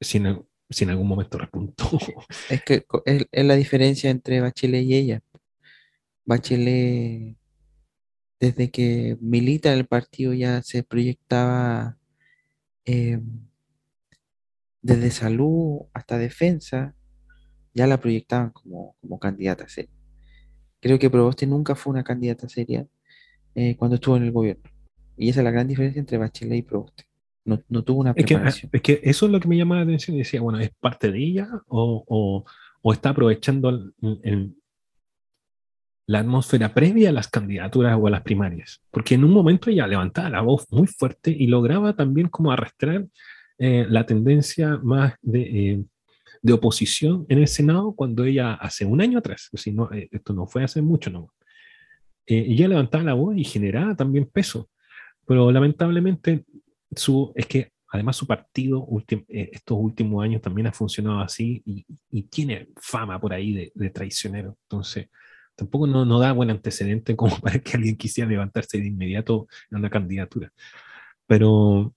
si 0.00 0.18
en 0.18 0.90
algún 0.90 1.08
momento 1.08 1.38
repuntó. 1.38 1.84
Es 2.48 2.62
que 2.62 2.86
es, 3.04 3.26
la 3.32 3.56
diferencia 3.56 4.10
entre 4.10 4.40
Bachelet 4.40 4.84
y 4.84 4.94
ella. 4.94 5.22
Bachelet, 6.24 7.36
desde 8.38 8.70
que 8.70 9.18
milita 9.20 9.72
en 9.72 9.80
el 9.80 9.86
partido, 9.86 10.32
ya 10.34 10.62
se 10.62 10.84
proyectaba 10.84 11.98
eh, 12.84 13.20
desde 14.82 15.10
salud 15.10 15.80
hasta 15.92 16.16
defensa, 16.16 16.94
ya 17.74 17.88
la 17.88 17.98
proyectaban 18.00 18.50
como, 18.50 18.96
como 19.00 19.18
candidata 19.18 19.68
seria. 19.68 19.90
Creo 20.80 20.98
que 21.00 21.10
Proboste 21.10 21.46
nunca 21.46 21.74
fue 21.74 21.92
una 21.92 22.04
candidata 22.04 22.48
seria 22.48 22.86
eh, 23.54 23.76
cuando 23.76 23.96
estuvo 23.96 24.16
en 24.16 24.24
el 24.24 24.32
gobierno. 24.32 24.62
Y 25.16 25.28
esa 25.28 25.40
es 25.40 25.44
la 25.44 25.50
gran 25.50 25.68
diferencia 25.68 26.00
entre 26.00 26.18
Bachelet 26.18 26.58
y 26.58 26.62
Proboste. 26.62 27.04
No, 27.44 27.58
tuvo 27.82 28.00
una 28.00 28.14
preparación. 28.14 28.70
Es 28.72 28.82
que, 28.82 29.00
eso 29.02 29.26
es 29.26 29.32
lo 29.32 29.40
que 29.40 29.48
me 29.48 29.56
llama 29.56 29.76
la 29.76 29.82
atención 29.82 30.14
y 30.14 30.20
decía, 30.20 30.40
bueno, 30.40 30.60
¿es 30.60 30.70
parte 30.80 31.10
de 31.10 31.18
ella 31.18 31.48
o, 31.66 32.44
está 32.92 33.10
aprovechando 33.10 33.92
la 36.06 36.18
atmósfera 36.18 36.72
previa 36.72 37.08
a 37.08 37.12
las 37.12 37.28
candidaturas 37.28 37.98
o 38.00 38.06
a 38.06 38.10
las 38.10 38.22
primarias? 38.22 38.80
Porque 38.92 39.16
en 39.16 39.24
un 39.24 39.32
momento 39.32 39.70
ella 39.70 39.88
levantaba 39.88 40.30
la 40.30 40.40
voz 40.40 40.66
muy 40.70 40.86
fuerte 40.86 41.30
y 41.36 41.48
lograba 41.48 41.94
también 41.96 42.28
como 42.28 42.52
arrastrar 42.52 43.06
eh, 43.58 43.86
la 43.88 44.06
tendencia 44.06 44.78
más 44.82 45.14
de, 45.20 45.40
eh, 45.40 45.84
de 46.42 46.52
oposición 46.52 47.24
en 47.28 47.38
el 47.38 47.48
Senado 47.48 47.92
cuando 47.92 48.24
ella 48.24 48.54
hace 48.54 48.84
un 48.84 49.00
año 49.00 49.18
atrás, 49.18 49.48
si 49.54 49.72
no, 49.72 49.90
eh, 49.92 50.08
esto 50.10 50.32
no 50.32 50.46
fue 50.46 50.64
hace 50.64 50.82
mucho, 50.82 51.10
no. 51.10 51.32
Eh, 52.26 52.46
ella 52.48 52.68
levantaba 52.68 53.04
la 53.04 53.14
voz 53.14 53.36
y 53.36 53.44
generaba 53.44 53.96
también 53.96 54.26
peso, 54.26 54.70
pero 55.26 55.50
lamentablemente 55.50 56.44
su, 56.94 57.32
es 57.34 57.46
que 57.46 57.72
además 57.88 58.16
su 58.16 58.26
partido 58.26 58.86
eh, 59.08 59.50
estos 59.52 59.78
últimos 59.78 60.24
años 60.24 60.40
también 60.40 60.66
ha 60.66 60.72
funcionado 60.72 61.20
así 61.20 61.62
y, 61.64 62.22
tiene 62.24 62.68
fama 62.76 63.20
por 63.20 63.34
ahí 63.34 63.52
de, 63.52 63.72
de 63.74 63.90
traicionero. 63.90 64.56
Entonces, 64.62 65.08
tampoco 65.54 65.86
no, 65.86 66.04
no, 66.04 66.18
da 66.18 66.32
buen 66.32 66.50
antecedente 66.50 67.16
como 67.16 67.38
para 67.40 67.58
que 67.58 67.76
alguien 67.76 67.96
quisiera 67.96 68.30
levantarse 68.30 68.78
de 68.78 68.86
inmediato 68.86 69.46
en 69.70 69.78
una 69.78 69.90
candidatura. 69.90 70.50
Pero, 71.26 71.94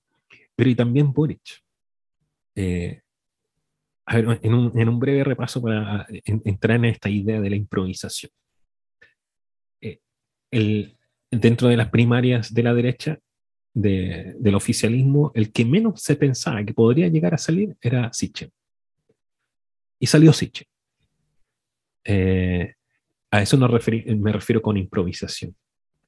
pero 0.55 0.69
y 0.69 0.75
también 0.75 1.13
Boric. 1.13 1.63
Eh, 2.55 3.01
a 4.05 4.15
ver, 4.17 4.39
en 4.43 4.53
un, 4.53 4.79
en 4.79 4.87
un, 4.87 4.99
breve 4.99 5.23
repaso 5.23 5.61
para 5.61 6.05
entrar 6.23 6.77
en 6.77 6.85
esta 6.85 7.09
idea 7.09 7.41
de 7.41 7.49
la 7.49 7.55
improvisación. 7.55 8.31
Dentro 11.31 11.67
de 11.67 11.77
las 11.77 11.89
primarias 11.89 12.53
de 12.53 12.63
la 12.63 12.73
derecha, 12.73 13.19
de, 13.73 14.35
del 14.39 14.55
oficialismo, 14.55 15.31
el 15.35 15.51
que 15.51 15.65
menos 15.65 16.01
se 16.01 16.15
pensaba 16.15 16.63
que 16.63 16.73
podría 16.73 17.09
llegar 17.09 17.33
a 17.33 17.37
salir 17.37 17.75
era 17.81 18.11
Siche. 18.13 18.49
Y 19.99 20.07
salió 20.07 20.31
Siche. 20.31 20.65
Eh, 22.05 22.73
a 23.31 23.41
eso 23.41 23.57
no 23.57 23.67
me 23.67 24.31
refiero 24.31 24.61
con 24.61 24.77
improvisación. 24.77 25.55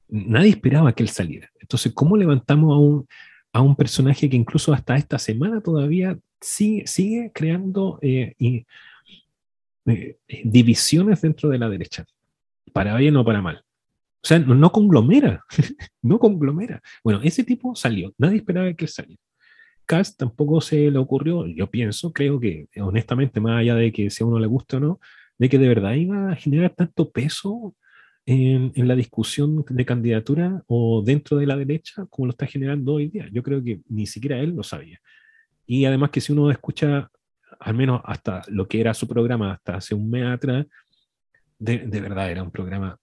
Nadie 0.07 0.51
esperaba 0.51 0.93
que 0.93 1.03
él 1.03 1.09
saliera. 1.09 1.49
Entonces, 1.59 1.91
¿cómo 1.93 2.15
levantamos 2.15 2.73
a 2.73 2.77
un, 2.77 3.07
a 3.51 3.61
un 3.61 3.75
personaje 3.75 4.29
que 4.29 4.37
incluso 4.37 4.71
hasta 4.71 4.95
esta 4.95 5.19
semana 5.19 5.59
todavía 5.59 6.17
sigue, 6.39 6.87
sigue 6.87 7.31
creando 7.33 7.99
eh, 8.01 8.33
eh, 9.85 10.17
divisiones 10.45 11.21
dentro 11.21 11.49
de 11.49 11.57
la 11.57 11.67
derecha? 11.67 12.05
Para 12.71 12.95
bien 12.95 13.17
o 13.17 13.25
para 13.25 13.41
mal. 13.41 13.63
O 14.23 14.27
sea, 14.27 14.39
no, 14.39 14.71
conglomera, 14.71 15.43
no 16.01 16.19
conglomera. 16.19 16.81
Bueno, 17.03 17.21
ese 17.23 17.43
tipo 17.43 17.75
salió, 17.75 18.13
nadie 18.17 18.37
esperaba 18.37 18.73
que 18.73 18.85
él 18.85 18.89
saliera. 18.89 19.21
Cast 19.85 20.19
tampoco 20.19 20.59
se 20.59 20.91
le 20.91 20.97
ocurrió, 20.97 21.45
yo 21.47 21.69
pienso, 21.69 22.11
creo 22.11 22.39
que 22.39 22.67
honestamente, 22.81 23.39
más 23.39 23.61
allá 23.61 23.75
de 23.75 23.91
que 23.93 24.09
si 24.09 24.23
uno 24.23 24.37
le 24.37 24.47
gusta 24.47 24.77
o 24.77 24.79
no, 24.81 24.99
de 25.37 25.49
que 25.49 25.57
de 25.57 25.67
verdad 25.67 25.93
iba 25.93 26.31
a 26.31 26.35
generar 26.35 26.73
tanto 26.75 27.09
peso 27.09 27.75
en, 28.27 28.87
la 28.87 28.95
discusión 28.95 29.63
de 29.69 29.85
candidatura 29.85 30.61
o 30.67 31.01
dentro 31.03 31.37
de 31.37 31.47
la 31.47 31.55
derecha 31.55 32.05
como 32.09 32.27
lo 32.27 32.31
está 32.31 32.45
generando 32.45 32.95
hoy 32.95 33.07
día. 33.07 33.29
Yo 33.31 33.41
creo 33.41 33.63
que 33.63 33.81
ni 33.87 34.05
siquiera 34.05 34.37
él 34.39 34.53
lo 34.55 34.63
sabía. 34.63 34.99
Y 35.65 35.85
además 35.85 36.09
que 36.11 36.21
si 36.21 36.33
uno 36.33 36.51
escucha, 36.51 37.09
al 37.59 37.73
menos 37.73 38.01
hasta 38.03 38.41
lo 38.49 38.67
que 38.67 38.81
era 38.81 38.93
su 38.93 39.07
programa 39.07 39.53
hasta 39.53 39.77
hace 39.77 39.95
un 39.95 40.09
mes 40.09 40.25
atrás, 40.25 40.65
de, 41.57 41.77
verdad 42.01 42.29
era 42.29 42.43
un 42.43 42.51
programa 42.51 42.99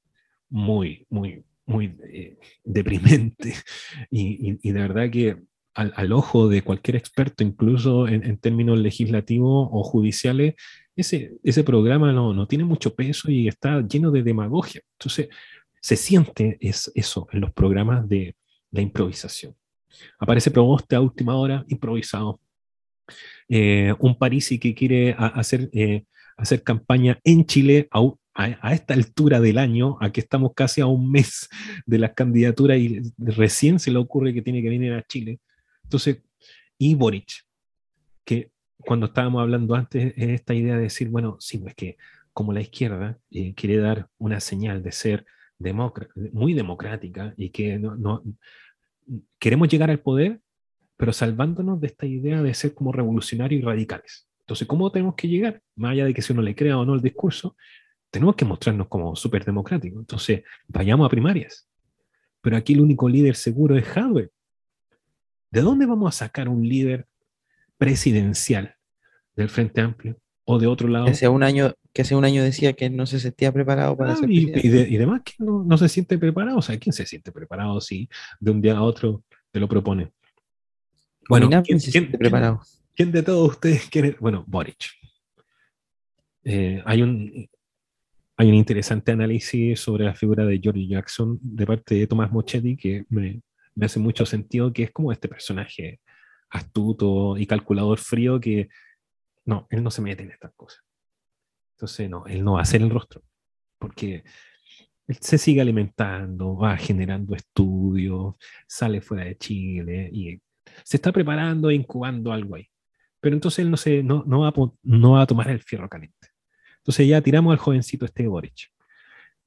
muy, 0.55 1.05
muy, 1.11 1.45
muy 1.67 1.97
eh, 2.13 2.39
deprimente. 2.63 3.55
Y, 4.11 4.71
de 4.71 4.81
verdad 4.81 5.11
que 5.11 5.37
al, 5.75 6.13
ojo 6.13 6.49
de 6.49 6.63
cualquier 6.63 6.97
experto, 6.97 7.43
incluso 7.43 8.07
en, 8.07 8.25
en 8.25 8.39
términos 8.39 8.79
legislativos 8.79 9.69
o 9.73 9.83
judiciales, 9.83 10.55
ese, 10.95 11.33
ese 11.43 11.65
programa 11.65 12.13
no, 12.13 12.33
no, 12.33 12.47
tiene 12.47 12.65
mucho 12.65 12.95
peso 12.95 13.33
y 13.33 13.49
está 13.49 13.81
lleno 13.81 14.13
de 14.13 14.23
demagogia. 14.23 14.81
Entonces, 14.93 15.29
se 15.81 15.97
siente 15.97 16.57
es, 16.61 16.93
eso 16.95 17.27
en 17.33 17.41
los 17.41 17.53
programas 17.53 18.09
de 18.09 18.37
la 18.71 18.81
improvisación. 18.81 19.57
Aparece 20.21 20.53
Proboste 20.53 20.95
a 20.95 21.01
última 21.01 21.35
hora, 21.35 21.65
improvisado. 21.67 22.39
Eh, 23.49 23.93
un 23.99 24.17
Parisi 24.17 24.61
que 24.61 24.73
quiere 24.73 25.17
hacer, 25.19 25.69
eh, 25.73 26.05
hacer 26.37 26.63
campaña 26.63 27.19
en 27.25 27.45
Chile 27.45 27.89
a, 27.91 28.01
a, 28.35 28.75
esta 28.75 28.95
altura 28.95 29.41
del 29.41 29.59
año, 29.59 29.97
aquí 30.01 30.21
estamos 30.21 30.53
casi 30.55 30.81
a 30.81 30.87
un 30.87 31.11
mes 31.11 31.49
de 31.87 31.99
las 31.99 32.13
candidaturas 32.15 32.79
y 32.79 33.01
recién 33.19 33.79
se 33.79 33.93
le 33.93 33.99
ocurre 33.99 34.35
que 34.35 34.43
tiene 34.43 34.61
que 34.61 34.69
venir 34.69 34.93
a 34.93 35.03
Chile. 35.03 35.41
Entonces, 35.85 36.23
y 36.77 36.95
Boric, 36.95 37.45
que 38.25 38.51
cuando 38.79 39.07
estábamos 39.07 39.41
hablando 39.41 39.75
antes, 39.75 40.13
esta 40.17 40.55
idea 40.55 40.77
de 40.77 40.83
decir, 40.83 41.09
bueno, 41.09 41.37
sí, 41.39 41.59
pues 41.59 41.75
que 41.75 41.97
como 42.33 42.53
la 42.53 42.61
izquierda 42.61 43.19
eh, 43.31 43.55
quiere 43.55 43.77
dar 43.77 44.09
una 44.19 44.41
señal 44.41 44.83
de 44.83 44.93
ser 44.93 45.25
muy 46.33 46.53
democrática 46.53 47.33
y 47.37 47.51
que 47.51 47.79
no, 47.79 48.23
queremos 49.39 49.69
llegar 49.69 49.91
al 49.91 50.01
poder, 50.01 50.41
pero 50.97 51.13
salvándonos 51.13 51.81
de 51.81 51.87
esta 51.87 52.07
idea 52.07 52.43
de 52.43 52.53
ser 52.55 52.75
como 52.75 52.93
revolucionarios 52.93 53.63
y 53.63 53.65
radicales. 53.65 54.29
Entonces, 54.41 54.67
¿cómo 54.67 54.91
tenemos 54.91 55.15
que 55.15 55.29
llegar? 55.29 55.63
Más 55.77 55.93
allá 55.93 56.05
de 56.05 56.13
que 56.13 56.23
si 56.23 56.33
uno 56.33 56.43
le 56.43 56.55
crea 56.55 56.77
o 56.79 56.85
no 56.85 56.95
el 56.95 57.01
discurso, 57.01 57.57
tenemos 58.15 58.37
que 58.37 58.45
mostrarnos 58.45 58.87
como 58.87 59.17
súper 59.17 59.45
democráticos. 59.45 59.99
Entonces, 59.99 60.45
vayamos 60.69 61.05
a 61.05 61.09
primarias. 61.09 61.69
Pero 62.41 62.57
aquí 62.57 62.75
el 62.75 62.81
único 62.81 63.09
líder 63.09 63.35
seguro 63.35 63.77
es 63.77 63.85
Hardware. 63.87 64.31
¿De 65.51 65.61
dónde 65.63 65.85
vamos 65.85 66.15
a 66.15 66.17
sacar 66.17 66.49
un 66.49 66.63
líder 66.63 67.09
presidencial 67.77 68.77
del 69.35 69.49
Frente 69.49 69.81
Amplio 69.81 70.17
o 70.45 70.61
de 70.61 70.69
otro 70.69 70.87
lado. 70.87 71.07
Hace 71.07 71.27
un 71.27 71.43
año, 71.43 71.75
que 71.93 72.03
hace 72.03 72.15
un 72.15 72.25
año 72.25 72.45
decía 72.45 72.75
que 72.75 72.89
no 72.89 73.05
se 73.05 73.19
sentía 73.19 73.51
preparado 73.51 73.97
para 73.97 74.13
ah, 74.13 74.17
ser 74.17 74.31
y, 74.31 74.53
y, 74.55 74.97
demás 74.97 75.23
que 75.25 75.33
no, 75.39 75.77
se 75.77 75.89
siente 75.89 76.17
preparado. 76.17 76.59
O 76.59 76.63
sea, 76.63 76.79
¿quién 76.79 76.93
se 76.93 77.05
siente 77.05 77.33
preparado 77.33 77.81
si 77.81 78.09
de 78.39 78.51
un 78.53 78.61
día 78.61 78.77
a 78.77 78.83
otro 78.83 79.25
te 79.51 79.59
lo 79.59 79.69
propone? 79.69 80.13
Bueno, 81.29 81.49
¿quién, 81.65 81.81
se 81.81 81.91
siente 81.91 82.17
preparado? 82.17 82.61
¿quién, 82.95 83.11
de 83.11 83.25
todos 83.25 83.51
ustedes 83.51 83.89
quiere? 83.91 84.17
Bueno, 84.21 84.45
Boric. 84.47 84.85
Eh, 86.45 86.81
hay 86.85 87.03
un 87.03 87.49
hay 88.37 88.49
un 88.49 88.55
interesante 88.55 89.13
análisis 89.13 89.79
sobre 89.81 90.05
la 90.05 90.15
figura 90.15 90.45
de 90.45 90.59
George 90.59 90.87
Jackson 90.87 91.39
de 91.41 91.67
parte 91.67 91.95
de 91.95 92.07
Tomás 92.07 92.33
Mochetti 92.33 92.77
que 92.77 93.05
me, 93.09 93.43
hace 93.81 94.01
mucho 94.01 94.27
sentido, 94.27 94.73
que 94.73 94.85
es 94.85 94.91
como 94.91 95.13
este 95.13 95.29
personaje 95.29 96.01
astuto 96.51 97.37
y 97.37 97.47
calculador 97.47 97.99
frío 97.99 98.41
que 98.41 98.69
no, 99.45 99.67
él 99.71 99.83
no 99.83 99.91
se 99.91 100.03
mete 100.03 100.23
en 100.23 100.33
estas 100.33 100.53
cosas. 100.55 100.83
Entonces, 101.77 102.09
no, 102.09 102.27
él 102.27 102.45
no 102.45 102.55
va 102.55 102.61
a 102.61 102.63
hacer 102.63 102.83
el 102.83 102.91
rostro, 102.91 103.23
porque 103.79 104.25
él 105.07 105.17
se 105.21 105.39
sigue 105.39 105.61
alimentando, 105.61 106.57
va 106.57 106.77
generando 106.77 107.35
estudios, 107.35 108.37
sale 108.67 109.01
fuera 109.01 109.25
de 109.25 109.37
Chile 109.37 110.11
y 110.13 110.41
se 110.83 110.97
está 110.97 111.13
preparando 111.13 111.71
e 111.71 111.75
incubando 111.75 112.33
algo 112.33 112.57
ahí. 112.57 112.69
Pero 113.21 113.35
entonces 113.35 113.61
él 113.61 113.71
no, 113.71 113.77
se, 113.77 114.03
no, 114.03 114.25
no, 114.27 114.41
va, 114.41 114.53
no 114.83 115.13
va 115.13 115.23
a 115.23 115.27
tomar 115.27 115.51
el 115.51 115.61
fierro 115.61 115.89
caliente. 115.89 116.34
Entonces 116.85 117.09
ya 117.09 117.23
tiramos 117.23 117.51
al 117.51 117.59
jovencito 117.59 118.05
este 118.05 118.29
Boric. 118.29 118.71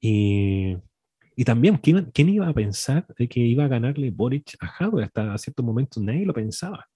Y, 0.00 0.76
y 1.36 1.44
también, 1.44 1.76
¿quién, 1.76 2.10
¿quién, 2.12 2.28
iba 2.30 2.48
a 2.48 2.52
pensar 2.52 3.06
de 3.16 3.28
que 3.28 3.38
iba 3.38 3.64
a 3.64 3.68
ganarle 3.68 4.10
Boric 4.10 4.56
a 4.58 4.84
Howard? 4.84 5.04
Hasta 5.04 5.38
cierto 5.38 5.62
momento 5.62 6.00
nadie 6.00 6.26
lo 6.26 6.34
pensaba. 6.34 6.88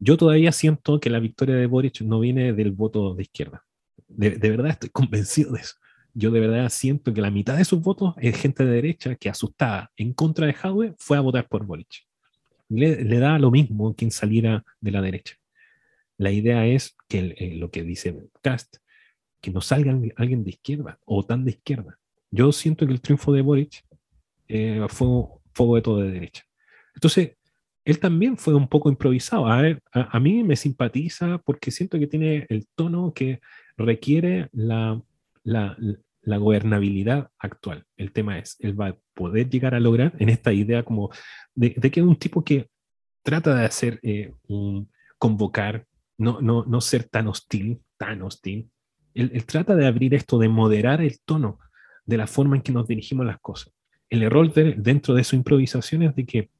Yo 0.00 0.16
todavía 0.16 0.50
siento 0.50 0.98
que 0.98 1.08
la 1.08 1.20
victoria 1.20 1.54
de 1.54 1.66
Boric 1.66 2.00
no 2.00 2.18
viene 2.18 2.52
del 2.52 2.72
voto 2.72 3.14
de 3.14 3.22
izquierda. 3.22 3.64
De, 4.08 4.36
verdad 4.50 4.72
estoy 4.72 4.90
convencido 4.90 5.52
de 5.52 5.60
eso. 5.60 5.76
Yo 6.14 6.32
de 6.32 6.40
verdad 6.40 6.68
siento 6.68 7.14
que 7.14 7.20
la 7.20 7.30
mitad 7.30 7.56
de 7.56 7.64
sus 7.64 7.80
votos 7.80 8.14
es 8.18 8.36
gente 8.36 8.64
de 8.64 8.72
derecha 8.72 9.14
que 9.14 9.28
asustada 9.28 9.92
en 9.96 10.14
contra 10.14 10.48
de 10.48 10.54
Jadwe 10.54 10.94
fue 10.98 11.16
a 11.16 11.20
votar 11.20 11.46
por 11.46 11.64
Boric. 11.64 12.08
Le, 12.68 13.04
da 13.04 13.38
lo 13.38 13.52
mismo 13.52 13.94
quien 13.94 14.10
saliera 14.10 14.64
de 14.80 14.90
la 14.90 15.00
derecha. 15.00 15.36
La 16.18 16.32
idea 16.32 16.66
es 16.66 16.96
que 17.06 17.36
eh, 17.38 17.54
lo 17.54 17.70
que 17.70 17.84
dice 17.84 18.18
Cast, 18.42 18.78
que 19.42 19.50
no 19.50 19.60
salga 19.60 19.98
alguien 20.16 20.44
de 20.44 20.50
izquierda 20.50 20.98
o 21.04 21.24
tan 21.26 21.44
de 21.44 21.50
izquierda. 21.50 21.98
Yo 22.30 22.52
siento 22.52 22.86
que 22.86 22.92
el 22.92 23.02
triunfo 23.02 23.32
de 23.32 23.42
Boric 23.42 23.84
eh, 24.48 24.86
fue, 24.88 25.08
fue 25.52 25.66
voto 25.66 25.98
de 25.98 26.12
derecha. 26.12 26.44
Entonces, 26.94 27.36
él 27.84 27.98
también 27.98 28.36
fue 28.36 28.54
un 28.54 28.68
poco 28.68 28.88
improvisado. 28.88 29.46
A, 29.46 29.62
a, 29.92 30.20
mí 30.20 30.44
me 30.44 30.56
simpatiza 30.56 31.38
porque 31.38 31.70
siento 31.70 31.98
que 31.98 32.06
tiene 32.06 32.46
el 32.48 32.66
tono 32.74 33.12
que 33.12 33.40
requiere 33.76 34.48
la, 34.52 35.02
la, 35.42 35.76
la, 36.22 36.36
gobernabilidad 36.36 37.30
actual. 37.38 37.84
El 37.96 38.12
tema 38.12 38.38
es, 38.38 38.56
él 38.60 38.80
va 38.80 38.88
a 38.88 38.96
poder 39.14 39.50
llegar 39.50 39.74
a 39.74 39.80
lograr 39.80 40.14
en 40.18 40.28
esta 40.28 40.52
idea 40.52 40.84
como 40.84 41.10
de, 41.54 41.74
que 41.74 42.00
es 42.00 42.06
un 42.06 42.16
tipo 42.16 42.44
que 42.44 42.68
trata 43.22 43.54
de 43.56 43.64
hacer 43.64 43.98
eh, 44.02 44.32
un 44.46 44.88
convocar, 45.18 45.86
no, 46.18 46.40
no, 46.40 46.64
no 46.64 46.80
ser 46.80 47.04
tan 47.04 47.26
hostil, 47.26 47.80
tan 47.96 48.22
hostil. 48.22 48.70
Él, 49.14 49.30
él 49.34 49.44
trata 49.46 49.74
de 49.74 49.86
abrir 49.86 50.14
esto, 50.14 50.38
de 50.38 50.48
moderar 50.48 51.00
el 51.00 51.20
tono 51.20 51.58
de 52.04 52.16
la 52.16 52.26
forma 52.26 52.56
en 52.56 52.62
que 52.62 52.72
nos 52.72 52.86
dirigimos 52.86 53.26
las 53.26 53.40
cosas. 53.40 53.72
El 54.10 54.22
error 54.22 54.52
dentro 54.52 55.14
de 55.14 55.24
su 55.24 55.36
improvisación 55.36 56.02
es 56.02 56.14
de 56.14 56.26
que 56.26 56.50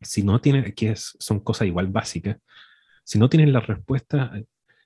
si 0.00 0.22
no 0.22 0.40
tienes, 0.40 0.74
que 0.74 0.94
son 0.96 1.40
cosas 1.40 1.68
igual 1.68 1.88
básicas, 1.88 2.38
si 3.04 3.18
no 3.18 3.28
tienes 3.28 3.50
la 3.50 3.60
respuesta, 3.60 4.32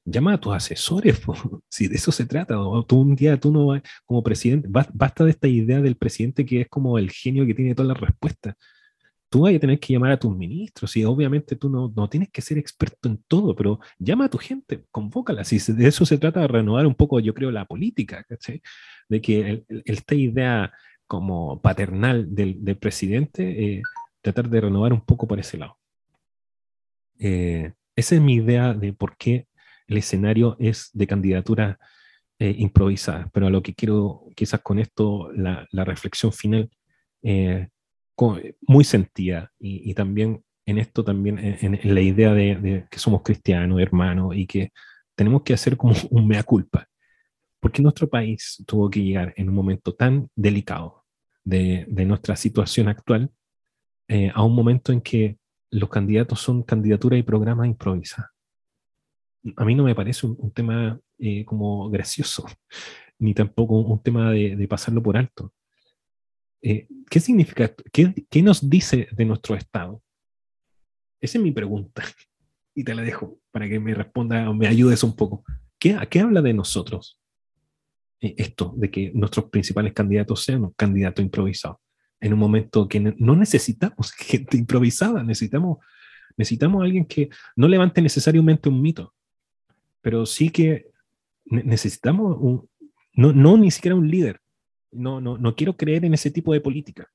llama 0.05 0.35
a 0.35 0.41
tus 0.41 0.55
asesores, 0.55 1.20
si 1.68 1.89
de 1.89 1.97
eso 1.97 2.12
se 2.12 2.27
trata, 2.27 2.61
o 2.61 2.85
tú 2.85 3.01
un 3.01 3.16
día 3.16 3.39
tú 3.39 3.53
no 3.53 3.81
como 4.05 4.22
presidente, 4.22 4.68
basta 4.70 5.24
de 5.24 5.31
esta 5.31 5.49
idea 5.49 5.81
del 5.81 5.97
presidente 5.97 6.47
que 6.47 6.62
es 6.62 6.68
como 6.68 6.99
el 6.99 7.11
genio 7.11 7.47
que 7.47 7.55
tiene 7.55 7.74
todas 7.74 7.89
las 7.89 8.01
respuestas. 8.01 8.55
Tú 9.37 9.43
vas 9.43 9.55
a 9.55 9.59
tener 9.59 9.78
que 9.78 9.93
llamar 9.93 10.12
a 10.12 10.18
tus 10.18 10.34
ministros 10.34 10.97
y 10.97 11.05
obviamente 11.05 11.57
tú 11.57 11.68
no, 11.68 11.93
no 11.95 12.09
tienes 12.09 12.30
que 12.30 12.41
ser 12.41 12.57
experto 12.57 13.07
en 13.07 13.18
todo, 13.28 13.55
pero 13.55 13.80
llama 13.99 14.24
a 14.24 14.30
tu 14.30 14.39
gente, 14.39 14.87
convócala. 14.91 15.45
Si 15.45 15.59
de 15.74 15.87
eso 15.87 16.07
se 16.07 16.16
trata 16.16 16.41
de 16.41 16.49
renovar 16.49 16.87
un 16.87 16.95
poco, 16.95 17.20
yo 17.20 17.34
creo, 17.34 17.51
la 17.51 17.66
política, 17.66 18.24
¿cachai? 18.24 18.62
De 19.11 19.20
que 19.20 19.62
esta 19.84 20.14
idea 20.14 20.72
como 21.07 21.61
paternal 21.61 22.34
del, 22.34 22.64
del 22.64 22.78
presidente, 22.78 23.43
eh, 23.74 23.82
tratar 24.22 24.49
de 24.49 24.59
renovar 24.59 24.95
un 24.95 25.03
poco 25.03 25.28
por 25.28 25.39
ese 25.39 25.59
lado. 25.59 25.76
Eh, 27.18 27.74
esa 27.95 28.14
es 28.14 28.20
mi 28.22 28.37
idea 28.37 28.72
de 28.72 28.95
por 28.95 29.18
qué 29.18 29.49
el 29.87 29.99
escenario 29.99 30.57
es 30.59 30.89
de 30.95 31.07
candidatura 31.07 31.78
eh, 32.39 32.55
improvisada, 32.57 33.28
pero 33.34 33.49
a 33.49 33.51
lo 33.51 33.62
que 33.62 33.74
quiero 33.74 34.30
quizás 34.34 34.62
con 34.62 34.78
esto, 34.78 35.30
la, 35.32 35.68
la 35.72 35.84
reflexión 35.84 36.32
final, 36.32 36.70
eh, 37.22 37.68
muy 38.67 38.85
sentida 38.85 39.53
y, 39.59 39.91
y, 39.91 39.95
también 39.95 40.43
en 40.64 40.79
esto 40.79 41.05
también 41.05 41.39
en, 41.39 41.75
en 41.75 41.95
la 41.95 42.01
idea 42.01 42.33
de, 42.33 42.57
de, 42.57 42.87
que 42.91 42.99
somos 42.99 43.23
cristianos, 43.23 43.81
hermanos, 43.81 44.35
y 44.35 44.47
que 44.47 44.73
tenemos 45.14 45.43
que 45.43 45.55
hacer 45.55 45.77
como 45.77 45.95
un 46.11 46.27
mea 46.27 46.43
culpa. 46.43 46.89
porque 47.61 47.83
nuestro 47.83 48.09
país 48.09 48.62
tuvo 48.67 48.91
que 48.91 49.03
llegar 49.03 49.33
en 49.37 49.49
un 49.49 49.55
momento 49.55 49.95
tan 49.95 50.29
delicado 50.35 51.05
de, 51.45 51.85
de 51.89 52.05
nuestra 52.05 52.37
situación 52.37 52.89
actual 52.89 53.31
eh, 54.09 54.31
a 54.35 54.43
un 54.45 54.55
momento 54.55 54.93
en 54.93 55.01
que 55.01 55.39
los 55.71 55.89
candidatos 55.89 56.41
son 56.41 56.62
candidaturas 56.62 57.19
y 57.19 57.23
programas 57.23 57.67
improvisadas? 57.67 58.31
A 59.57 59.64
mí 59.64 59.75
no 59.75 59.85
me 59.85 59.95
parece 59.95 60.27
un, 60.27 60.37
un 60.39 60.51
tema 60.53 60.99
eh, 61.19 61.45
como 61.45 61.89
gracioso, 61.91 62.47
ni 63.19 63.35
tampoco 63.35 63.81
un 63.81 64.03
tema 64.03 64.31
de, 64.31 64.57
de, 64.57 64.69
pasarlo 64.69 65.03
por 65.03 65.17
alto. 65.17 65.53
Eh, 66.63 66.89
¿Qué 67.09 67.21
significa? 67.21 67.73
Qué, 67.93 68.27
¿Qué 68.29 68.43
nos 68.43 68.69
dice 68.69 69.09
de 69.13 69.25
nuestro 69.25 69.55
Estado? 69.55 70.03
Esa 71.21 71.39
es 71.39 71.45
mi 71.45 71.53
pregunta 71.53 72.03
y 72.75 72.85
te 72.85 72.95
la 72.95 73.03
dejo 73.03 73.39
para 73.51 73.69
que 73.69 73.81
me 73.81 73.95
responda 73.95 74.49
o 74.51 74.55
me 74.55 74.67
ayudes 74.67 75.03
un 75.03 75.17
poco. 75.17 75.45
¿Qué, 75.79 75.95
¿A 75.95 76.07
qué 76.07 76.21
habla 76.21 76.43
de 76.43 76.55
nosotros 76.55 77.21
eh, 78.21 78.35
esto 78.39 78.75
de 78.77 78.91
que 78.91 79.13
nuestros 79.15 79.47
principales 79.47 79.93
candidatos 79.93 80.43
sean 80.45 80.65
un 80.65 80.73
candidato 80.73 81.23
improvisado? 81.23 81.81
En 82.21 82.33
un 82.33 82.39
momento 82.39 82.89
que 82.89 83.01
no 83.01 83.37
necesitamos 83.37 84.13
gente 84.17 84.57
improvisada, 84.57 85.23
necesitamos, 85.23 85.79
necesitamos 86.37 86.83
alguien 86.83 87.05
que 87.05 87.29
no 87.57 87.69
levante 87.69 88.01
necesariamente 88.01 88.69
un 88.69 88.81
mito, 88.81 89.15
pero 90.01 90.25
sí 90.27 90.51
que 90.51 90.87
necesitamos 91.47 92.37
un, 92.41 92.69
no, 93.15 93.33
no 93.33 93.57
ni 93.57 93.71
siquiera 93.71 93.95
un 93.95 94.11
líder. 94.11 94.41
No, 94.97 95.20
no, 95.20 95.38
no 95.38 95.55
quiero 95.55 95.76
creer 95.76 96.05
en 96.05 96.14
ese 96.14 96.30
tipo 96.30 96.53
de 96.53 96.61
política, 96.61 97.09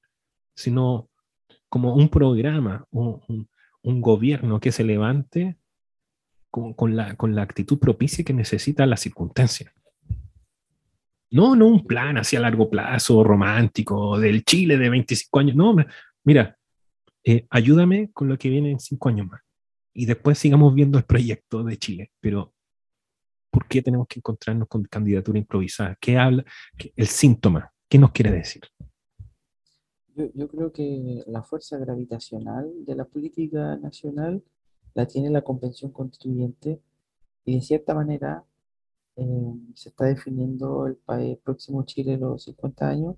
sino 0.56 1.10
como 1.70 1.96
un 1.96 2.10
programa, 2.10 2.86
un, 2.92 3.48
gobierno 3.84 4.60
que 4.60 4.72
se 4.72 4.84
levante 4.84 5.58
con, 6.50 6.96
la, 6.96 7.16
con 7.16 7.34
la 7.34 7.44
actitud 7.44 7.80
propicia 7.80 8.24
que 8.24 8.34
necesita 8.34 8.86
la 8.86 8.98
circunstancia. 8.98 9.74
No, 11.32 11.56
no 11.56 11.68
un 11.68 11.88
plan 11.88 12.18
así 12.18 12.36
a 12.36 12.42
largo 12.42 12.70
plazo, 12.70 13.24
romántico, 13.24 14.20
del 14.20 14.44
Chile 14.44 14.78
de 14.78 14.90
25 14.90 15.40
años. 15.40 15.56
No, 15.56 15.74
mira, 16.26 16.58
eh, 17.24 17.48
ayúdame 17.50 18.12
con 18.12 18.28
lo 18.28 18.38
que 18.38 18.50
viene 18.50 18.72
en 18.72 18.80
5 18.80 19.10
años 19.10 19.28
más. 19.28 19.42
Y 19.94 20.06
después 20.06 20.38
sigamos 20.38 20.76
viendo 20.76 20.98
el 20.98 21.06
proyecto 21.06 21.64
de 21.64 21.78
Chile. 21.78 22.12
Pero, 22.20 22.54
¿por 23.50 23.66
qué 23.68 23.82
tenemos 23.82 24.08
que 24.08 24.20
encontrarnos 24.20 24.68
con 24.68 24.84
candidatura 24.84 25.40
improvisada? 25.40 25.98
¿Qué 26.02 26.18
habla? 26.18 26.44
El 26.98 27.08
síntoma. 27.08 27.71
¿Qué 27.92 27.98
nos 28.00 28.12
quiere 28.12 28.32
decir? 28.32 28.62
Yo, 30.16 30.48
creo 30.48 30.72
que 30.72 31.26
la 31.28 31.44
fuerza 31.44 31.78
gravitacional 31.78 32.86
de 32.86 32.96
la 32.96 33.04
política 33.04 33.76
nacional 33.76 34.42
la 34.94 35.06
tiene 35.08 35.30
la 35.30 35.42
convención 35.42 35.92
constituyente 35.92 36.82
y 37.44 37.56
de 37.56 37.62
cierta 37.62 37.94
manera 37.94 38.46
eh, 39.18 39.54
se 39.76 39.90
está 39.90 40.06
definiendo 40.06 40.88
el 40.88 40.96
país 40.96 41.38
próximo 41.40 41.84
Chile 41.84 42.16
los 42.16 42.46
50 42.46 42.88
años 42.88 43.18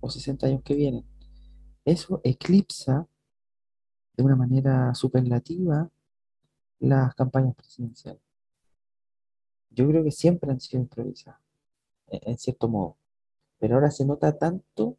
o 0.00 0.10
60 0.10 0.48
años 0.48 0.62
que 0.64 0.74
vienen. 0.74 1.06
Eso 1.86 2.20
eclipsa 2.22 3.08
de 4.18 4.22
una 4.22 4.36
manera 4.36 4.94
superlativa 4.94 5.90
las 6.78 7.14
campañas 7.14 7.54
presidenciales. 7.54 8.20
Yo 9.70 9.88
creo 9.88 10.04
que 10.04 10.10
siempre 10.10 10.50
han 10.50 10.60
sido 10.60 10.82
improvisadas, 10.82 11.40
en 12.10 12.36
cierto 12.36 12.68
modo, 12.68 12.99
pero 13.60 13.74
ahora 13.76 13.90
se 13.90 14.04
nota 14.04 14.36
tanto 14.36 14.96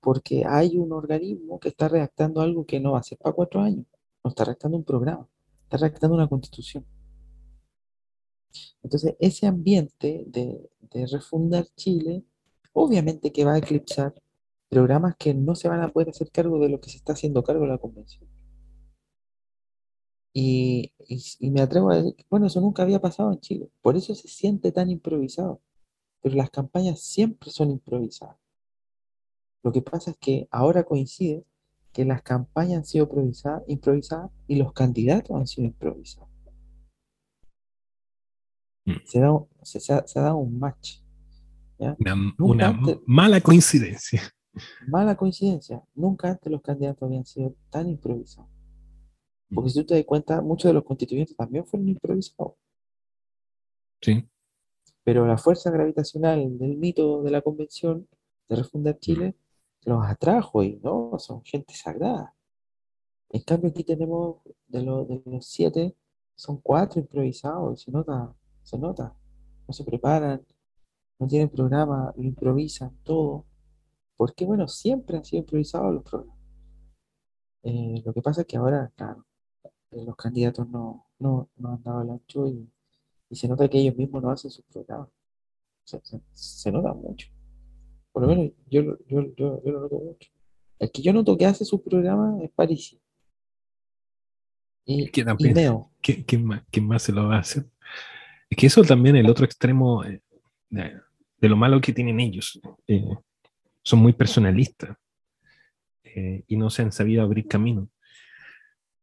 porque 0.00 0.44
hay 0.46 0.76
un 0.76 0.92
organismo 0.92 1.58
que 1.58 1.70
está 1.70 1.88
redactando 1.88 2.40
algo 2.40 2.64
que 2.64 2.78
no 2.78 2.92
va 2.92 3.00
a 3.00 3.02
ser 3.02 3.18
para 3.18 3.34
cuatro 3.34 3.60
años, 3.60 3.86
no 4.22 4.28
está 4.28 4.44
redactando 4.44 4.76
un 4.76 4.84
programa, 4.84 5.26
está 5.64 5.78
redactando 5.78 6.14
una 6.14 6.28
constitución. 6.28 6.86
Entonces, 8.82 9.16
ese 9.18 9.46
ambiente 9.46 10.24
de, 10.28 10.70
de, 10.92 11.06
refundar 11.06 11.66
Chile, 11.76 12.24
obviamente 12.72 13.32
que 13.32 13.44
va 13.44 13.54
a 13.54 13.58
eclipsar 13.58 14.14
programas 14.68 15.16
que 15.16 15.34
no 15.34 15.54
se 15.54 15.68
van 15.68 15.82
a 15.82 15.88
poder 15.88 16.10
hacer 16.10 16.30
cargo 16.30 16.58
de 16.60 16.68
lo 16.68 16.80
que 16.80 16.90
se 16.90 16.98
está 16.98 17.14
haciendo 17.14 17.42
cargo 17.42 17.62
de 17.62 17.68
la 17.70 17.78
convención. 17.78 18.28
Y, 20.32 20.92
y, 21.08 21.22
y, 21.40 21.50
me 21.50 21.60
atrevo 21.62 21.90
a 21.90 21.96
decir 21.96 22.14
bueno, 22.30 22.46
eso 22.46 22.60
nunca 22.60 22.82
había 22.82 23.00
pasado 23.00 23.32
en 23.32 23.40
Chile, 23.40 23.70
por 23.82 23.96
eso 23.96 24.14
se 24.14 24.28
siente 24.28 24.70
tan 24.72 24.90
improvisado, 24.90 25.60
pero 26.20 26.34
las 26.34 26.50
campañas 26.50 27.00
siempre 27.00 27.50
son 27.50 27.70
improvisadas. 27.70 28.36
Lo 29.62 29.72
que 29.72 29.82
pasa 29.82 30.12
es 30.12 30.18
que 30.18 30.48
ahora 30.50 30.84
coincide 30.84 31.44
que 31.92 32.04
las 32.04 32.22
campañas 32.22 32.78
han 32.78 32.84
sido 32.84 33.04
improvisadas, 33.04 33.62
improvisadas 33.66 34.30
y 34.46 34.56
los 34.56 34.72
candidatos 34.72 35.36
han 35.36 35.46
sido 35.46 35.66
improvisados. 35.66 36.28
Se, 39.04 39.20
da, 39.20 39.32
se, 39.62 39.80
se, 39.80 39.92
ha, 39.92 40.06
se, 40.06 40.18
ha, 40.18 40.22
dado 40.22 40.36
un 40.38 40.58
match. 40.58 41.00
¿ya? 41.78 41.94
Una, 41.98 42.34
una 42.38 42.68
antes, 42.68 42.98
mala 43.04 43.40
coincidencia. 43.40 44.22
Mala 44.86 45.16
coincidencia. 45.16 45.82
Nunca 45.94 46.30
antes 46.30 46.50
los 46.50 46.62
candidatos 46.62 47.02
habían 47.02 47.26
sido 47.26 47.54
tan 47.68 47.88
improvisados. 47.88 48.50
Porque 49.52 49.70
si 49.70 49.80
tú 49.80 49.86
te 49.86 49.94
das 49.94 50.04
cuenta, 50.04 50.40
muchos 50.40 50.70
de 50.70 50.74
los 50.74 50.84
constituyentes 50.84 51.36
también 51.36 51.66
fueron 51.66 51.88
improvisados. 51.88 52.54
Sí. 54.00 54.26
Pero 55.08 55.26
la 55.26 55.38
fuerza 55.38 55.70
gravitacional 55.70 56.58
del 56.58 56.76
mito 56.76 57.22
de 57.22 57.30
la 57.30 57.40
convención 57.40 58.06
de 58.46 58.56
refundar 58.56 58.98
Chile 58.98 59.34
los 59.86 60.04
atrajo 60.04 60.62
y 60.62 60.78
no, 60.82 61.18
son 61.18 61.42
gente 61.44 61.72
sagrada. 61.72 62.34
En 63.30 63.40
cambio, 63.40 63.70
aquí 63.70 63.84
tenemos 63.84 64.42
de, 64.66 64.82
lo, 64.82 65.06
de 65.06 65.22
los 65.24 65.46
siete, 65.46 65.96
son 66.34 66.58
cuatro 66.60 67.00
improvisados, 67.00 67.80
se 67.80 67.90
nota 67.90 68.34
se 68.62 68.76
nota. 68.76 69.16
No 69.66 69.72
se 69.72 69.82
preparan, 69.82 70.46
no 71.18 71.26
tienen 71.26 71.48
programa, 71.48 72.12
lo 72.14 72.24
improvisan 72.24 72.94
todo. 73.02 73.46
Porque, 74.14 74.44
bueno, 74.44 74.68
siempre 74.68 75.16
han 75.16 75.24
sido 75.24 75.40
improvisados 75.40 75.94
los 75.94 76.02
programas. 76.02 76.38
Eh, 77.62 78.02
lo 78.04 78.12
que 78.12 78.20
pasa 78.20 78.42
es 78.42 78.46
que 78.46 78.58
ahora, 78.58 78.92
claro, 78.94 79.24
los 79.90 80.16
candidatos 80.16 80.68
no, 80.68 81.06
no, 81.18 81.48
no, 81.56 81.70
han 81.70 81.82
dado 81.82 82.02
el 82.02 82.10
ancho 82.10 82.46
y, 82.46 82.70
y, 83.30 83.36
se 83.36 83.48
nota 83.48 83.68
que 83.68 83.78
ellos 83.78 83.96
mismos 83.96 84.22
no 84.22 84.30
hacen 84.30 84.50
sus 84.50 84.64
programas. 84.66 85.08
Se, 85.84 86.00
se, 86.02 86.20
se, 86.32 86.72
nota 86.72 86.92
mucho. 86.92 87.28
Por 88.12 88.22
lo 88.22 88.28
menos 88.28 88.52
yo, 88.70 88.82
yo, 89.06 89.34
yo, 89.36 89.62
yo, 89.64 89.72
lo 89.72 89.80
noto 89.80 89.98
mucho. 89.98 90.30
El 90.78 90.90
que 90.90 91.02
yo 91.02 91.12
noto 91.12 91.36
que 91.36 91.46
hace 91.46 91.64
sus 91.64 91.80
programas 91.80 92.42
es 92.42 92.50
París. 92.50 92.98
Y, 94.84 95.08
¿Quién, 95.08 95.28
y 95.38 95.52
Neo. 95.52 95.90
¿Quién, 96.00 96.22
quién, 96.24 96.44
más, 96.44 96.62
¿Quién 96.70 96.86
más 96.86 97.02
se 97.02 97.12
lo 97.12 97.28
va 97.28 97.36
a 97.36 97.40
hacer? 97.40 97.66
Es 98.50 98.56
que 98.56 98.66
eso 98.66 98.82
también 98.82 99.16
el 99.16 99.28
otro 99.28 99.44
extremo 99.44 100.04
eh, 100.04 100.22
de, 100.70 101.00
de, 101.38 101.48
lo 101.48 101.56
malo 101.56 101.80
que 101.80 101.92
tienen 101.92 102.20
ellos. 102.20 102.60
Eh, 102.86 103.04
son 103.82 104.00
muy 104.00 104.12
personalistas 104.12 104.96
eh, 106.02 106.44
y 106.46 106.56
no 106.56 106.70
se 106.70 106.82
han 106.82 106.92
sabido 106.92 107.22
abrir 107.22 107.46
camino. 107.46 107.88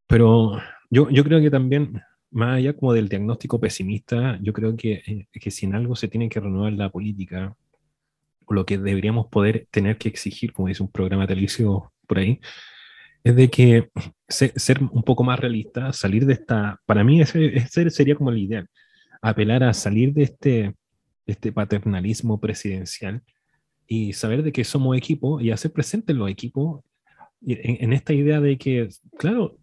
Pero 0.07 0.59
yo, 0.89 1.09
yo 1.09 1.23
creo 1.23 1.41
que 1.41 1.49
también, 1.49 2.01
más 2.35 2.57
allá 2.57 2.73
como 2.73 2.93
del 2.93 3.07
diagnóstico 3.07 3.59
pesimista, 3.61 4.37
yo 4.41 4.51
creo 4.51 4.75
que, 4.75 5.01
eh, 5.07 5.27
que 5.31 5.51
si 5.51 5.65
en 5.65 5.73
algo 5.73 5.95
se 5.95 6.09
tiene 6.09 6.27
que 6.27 6.41
renovar 6.41 6.73
la 6.73 6.91
política, 6.91 7.55
o 8.45 8.53
lo 8.53 8.65
que 8.65 8.77
deberíamos 8.77 9.27
poder 9.27 9.67
tener 9.71 9.97
que 9.97 10.09
exigir, 10.09 10.51
como 10.51 10.67
dice 10.67 10.83
un 10.83 10.91
programa 10.91 11.25
televisivo 11.27 11.93
por 12.05 12.19
ahí, 12.19 12.41
es 13.23 13.35
de 13.37 13.49
que 13.49 13.89
ser, 14.27 14.51
ser 14.59 14.83
un 14.83 15.03
poco 15.03 15.23
más 15.23 15.39
realista, 15.39 15.93
salir 15.93 16.25
de 16.25 16.33
esta, 16.33 16.81
para 16.85 17.05
mí 17.05 17.21
ese, 17.21 17.55
ese 17.57 17.89
sería 17.89 18.15
como 18.15 18.31
el 18.31 18.39
ideal, 18.39 18.69
apelar 19.21 19.63
a 19.63 19.73
salir 19.73 20.13
de 20.13 20.23
este, 20.23 20.75
este 21.25 21.53
paternalismo 21.53 22.39
presidencial 22.41 23.23
y 23.87 24.11
saber 24.11 24.43
de 24.43 24.51
que 24.51 24.65
somos 24.65 24.97
equipo 24.97 25.39
y 25.39 25.51
hacer 25.51 25.71
presente 25.71 26.13
los 26.13 26.29
equipos 26.29 26.83
en, 27.45 27.77
en, 27.81 27.93
esta 27.93 28.13
idea 28.13 28.41
de 28.41 28.57
que, 28.57 28.89
claro, 29.17 29.57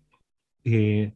eh, 0.65 1.13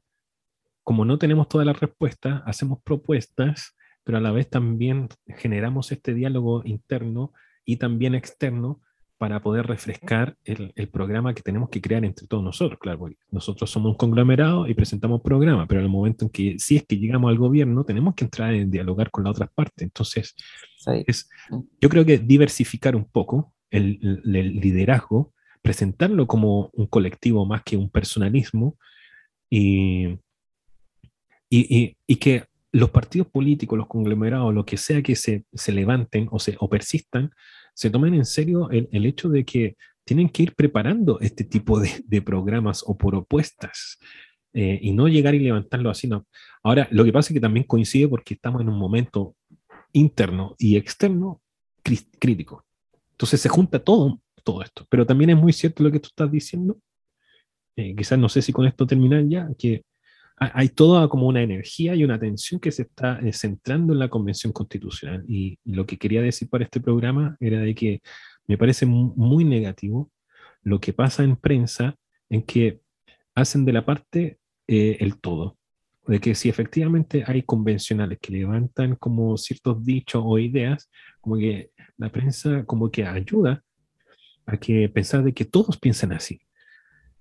como 0.86 1.04
no 1.04 1.18
tenemos 1.18 1.48
todas 1.48 1.66
las 1.66 1.80
respuestas, 1.80 2.42
hacemos 2.46 2.78
propuestas, 2.84 3.74
pero 4.04 4.18
a 4.18 4.20
la 4.20 4.30
vez 4.30 4.48
también 4.48 5.08
generamos 5.26 5.90
este 5.90 6.14
diálogo 6.14 6.62
interno 6.64 7.32
y 7.64 7.78
también 7.78 8.14
externo 8.14 8.80
para 9.18 9.42
poder 9.42 9.66
refrescar 9.66 10.36
el, 10.44 10.72
el, 10.76 10.88
programa 10.88 11.34
que 11.34 11.42
tenemos 11.42 11.70
que 11.70 11.80
crear 11.80 12.04
entre 12.04 12.28
todos 12.28 12.44
nosotros. 12.44 12.78
Claro, 12.78 13.08
nosotros 13.32 13.68
somos 13.68 13.90
un 13.90 13.96
conglomerado 13.96 14.68
y 14.68 14.74
presentamos 14.74 15.22
programa, 15.22 15.66
pero 15.66 15.80
en 15.80 15.86
el 15.86 15.90
momento 15.90 16.26
en 16.26 16.30
que, 16.30 16.54
si 16.60 16.76
es 16.76 16.86
que 16.86 16.98
llegamos 16.98 17.30
al 17.30 17.38
gobierno, 17.38 17.82
tenemos 17.82 18.14
que 18.14 18.24
entrar 18.24 18.54
en 18.54 18.70
dialogar 18.70 19.10
con 19.10 19.24
las 19.24 19.32
otras 19.32 19.50
partes. 19.52 19.82
Entonces, 19.82 20.36
es, 21.04 21.28
yo 21.80 21.88
creo 21.88 22.04
que 22.04 22.18
diversificar 22.18 22.94
un 22.94 23.06
poco 23.06 23.52
el, 23.70 23.98
el, 24.24 24.60
liderazgo, 24.60 25.32
presentarlo 25.62 26.28
como 26.28 26.70
un 26.74 26.86
colectivo 26.86 27.44
más 27.44 27.64
que 27.64 27.76
un 27.76 27.90
personalismo 27.90 28.78
y, 29.50 30.16
y, 31.48 31.76
y, 31.76 31.96
y 32.06 32.16
que 32.16 32.44
los 32.72 32.90
partidos 32.90 33.28
políticos, 33.28 33.78
los 33.78 33.86
conglomerados, 33.86 34.52
lo 34.52 34.64
que 34.64 34.76
sea 34.76 35.02
que 35.02 35.16
se, 35.16 35.44
se 35.52 35.72
levanten 35.72 36.28
o, 36.30 36.38
se, 36.38 36.56
o 36.58 36.68
persistan, 36.68 37.30
se 37.74 37.90
tomen 37.90 38.14
en 38.14 38.24
serio 38.24 38.70
el, 38.70 38.88
el, 38.92 39.06
hecho 39.06 39.28
de 39.28 39.44
que 39.44 39.76
tienen 40.04 40.28
que 40.28 40.44
ir 40.44 40.54
preparando 40.54 41.18
este 41.20 41.44
tipo 41.44 41.80
de, 41.80 41.90
de 42.04 42.22
programas 42.22 42.84
o 42.86 42.96
propuestas 42.96 43.98
eh, 44.52 44.78
y 44.80 44.92
no 44.92 45.08
llegar 45.08 45.34
y 45.34 45.40
levantarlo 45.40 45.90
así. 45.90 46.08
No. 46.08 46.26
Ahora, 46.62 46.88
lo 46.90 47.04
que 47.04 47.12
pasa 47.12 47.30
es 47.30 47.34
que 47.34 47.40
también 47.40 47.66
coincide 47.66 48.08
porque 48.08 48.34
estamos 48.34 48.62
en 48.62 48.68
un 48.68 48.78
momento 48.78 49.36
interno 49.92 50.54
y 50.58 50.76
externo 50.76 51.42
crítico. 51.82 52.64
Entonces 53.12 53.40
se 53.40 53.48
junta 53.48 53.78
todo, 53.78 54.20
todo 54.44 54.62
esto. 54.62 54.86
Pero 54.88 55.06
también 55.06 55.30
es 55.30 55.36
muy 55.36 55.52
cierto 55.52 55.82
lo 55.82 55.92
que 55.92 56.00
tú 56.00 56.08
estás 56.08 56.30
diciendo. 56.30 56.78
Eh, 57.76 57.94
quizás 57.94 58.18
no 58.18 58.28
sé 58.28 58.42
si 58.42 58.52
con 58.52 58.66
esto 58.66 58.86
terminar 58.86 59.24
ya, 59.26 59.48
que 59.58 59.82
hay 60.38 60.68
toda 60.68 61.08
como 61.08 61.26
una 61.26 61.42
energía 61.42 61.94
y 61.94 62.04
una 62.04 62.16
atención 62.16 62.60
que 62.60 62.70
se 62.70 62.82
está 62.82 63.18
eh, 63.20 63.32
centrando 63.32 63.94
en 63.94 63.98
la 63.98 64.08
Convención 64.08 64.52
Constitucional. 64.52 65.24
Y, 65.26 65.58
y, 65.64 65.72
lo 65.72 65.86
que 65.86 65.96
quería 65.96 66.20
decir 66.20 66.48
para 66.50 66.64
este 66.64 66.80
programa 66.80 67.36
era 67.40 67.60
de 67.60 67.74
que 67.74 68.02
me 68.46 68.58
parece 68.58 68.84
muy 68.86 69.44
negativo 69.44 70.10
lo 70.62 70.80
que 70.80 70.92
pasa 70.92 71.22
en 71.22 71.36
prensa 71.36 71.96
en 72.28 72.42
que 72.42 72.80
hacen 73.34 73.64
de 73.64 73.72
la 73.72 73.84
parte 73.84 74.38
eh, 74.66 74.96
el 75.00 75.18
todo. 75.20 75.56
De 76.06 76.20
que 76.20 76.34
si 76.34 76.48
efectivamente 76.48 77.24
hay 77.26 77.42
convencionales 77.42 78.18
que 78.20 78.32
levantan 78.32 78.96
como 78.96 79.36
ciertos 79.36 79.84
dichos 79.84 80.22
o 80.24 80.38
ideas, 80.38 80.90
como 81.20 81.36
que 81.36 81.70
la 81.96 82.10
prensa 82.10 82.64
como 82.64 82.90
que 82.90 83.04
ayuda 83.04 83.62
a 84.44 84.56
que 84.56 84.88
pensar 84.88 85.24
de 85.24 85.32
que 85.32 85.44
todos 85.44 85.78
piensan 85.78 86.12
así. 86.12 86.40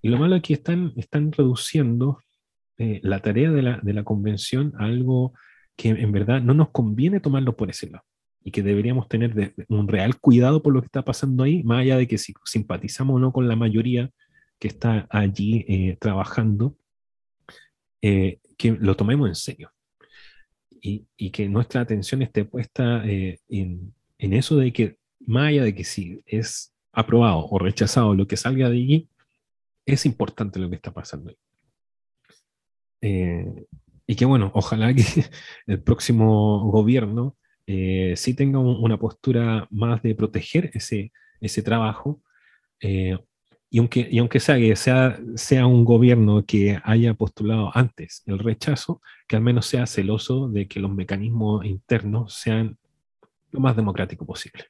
Y 0.01 0.09
lo 0.09 0.17
malo 0.17 0.35
es 0.35 0.43
que 0.43 0.53
están, 0.53 0.93
están 0.97 1.31
reduciendo 1.31 2.19
eh, 2.77 2.99
la 3.03 3.21
tarea 3.21 3.51
de 3.51 3.61
la, 3.61 3.79
de 3.81 3.93
la 3.93 4.03
convención 4.03 4.73
algo 4.77 5.33
que 5.75 5.89
en 5.89 6.11
verdad 6.11 6.41
no 6.41 6.53
nos 6.53 6.69
conviene 6.69 7.19
tomarlo 7.19 7.55
por 7.55 7.69
ese 7.69 7.89
lado 7.89 8.05
y 8.43 8.51
que 8.51 8.61
deberíamos 8.61 9.07
tener 9.07 9.55
un 9.69 9.87
real 9.87 10.19
cuidado 10.19 10.61
por 10.61 10.71
lo 10.71 10.79
que 10.79 10.85
está 10.85 11.03
pasando 11.03 11.43
ahí, 11.43 11.63
más 11.63 11.79
allá 11.79 11.97
de 11.97 12.07
que 12.07 12.19
si 12.19 12.33
simpatizamos 12.45 13.15
o 13.15 13.19
no 13.19 13.33
con 13.33 13.47
la 13.47 13.55
mayoría 13.55 14.11
que 14.59 14.67
está 14.67 15.07
allí 15.09 15.65
eh, 15.67 15.97
trabajando, 15.99 16.77
eh, 18.03 18.39
que 18.55 18.71
lo 18.71 18.95
tomemos 18.95 19.27
en 19.27 19.35
serio 19.35 19.71
y, 20.79 21.07
y, 21.17 21.31
que 21.31 21.49
nuestra 21.49 21.81
atención 21.81 22.21
esté 22.21 22.45
puesta 22.45 23.03
eh, 23.05 23.39
en, 23.49 23.93
en, 24.19 24.33
eso 24.33 24.57
de 24.57 24.71
que, 24.71 24.97
más 25.21 25.47
allá 25.47 25.63
de 25.63 25.73
que 25.73 25.83
si 25.83 26.21
es 26.27 26.71
aprobado 26.91 27.47
o 27.47 27.57
rechazado 27.57 28.13
lo 28.13 28.27
que 28.27 28.37
salga 28.37 28.69
de 28.69 28.75
allí, 28.75 29.09
es 29.87 30.05
importante 30.05 30.59
lo 30.59 30.69
que 30.69 30.75
está 30.75 30.93
pasando 30.93 31.31
ahí. 31.31 31.37
Eh, 33.07 33.67
y 34.07 34.15
que 34.15 34.25
bueno, 34.25 34.51
ojalá 34.55 34.91
que 34.91 35.03
el 35.67 35.79
próximo 35.83 36.71
gobierno 36.71 37.37
eh, 37.67 38.13
sí 38.17 38.33
tenga 38.33 38.57
un, 38.57 38.83
una 38.83 38.97
postura 38.97 39.67
más 39.69 40.01
de 40.01 40.15
proteger 40.15 40.71
ese, 40.73 41.11
ese 41.39 41.61
trabajo. 41.61 42.23
Eh, 42.81 43.15
y 43.69 43.77
aunque, 43.77 44.07
y 44.09 44.17
aunque 44.17 44.39
sea, 44.39 44.57
que 44.57 44.75
sea, 44.75 45.19
sea 45.35 45.67
un 45.67 45.85
gobierno 45.85 46.45
que 46.45 46.79
haya 46.83 47.13
postulado 47.13 47.69
antes 47.75 48.23
el 48.25 48.39
rechazo, 48.39 49.01
que 49.27 49.35
al 49.35 49.43
menos 49.43 49.67
sea 49.67 49.85
celoso 49.85 50.49
de 50.49 50.67
que 50.67 50.79
los 50.79 50.91
mecanismos 50.91 51.63
internos 51.65 52.33
sean 52.33 52.79
lo 53.51 53.59
más 53.59 53.75
democrático 53.75 54.25
posible. 54.25 54.65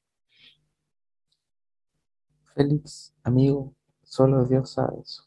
Félix, 2.54 3.14
amigo, 3.24 3.74
solo 4.04 4.46
Dios 4.46 4.74
sabe 4.74 5.00
eso 5.02 5.26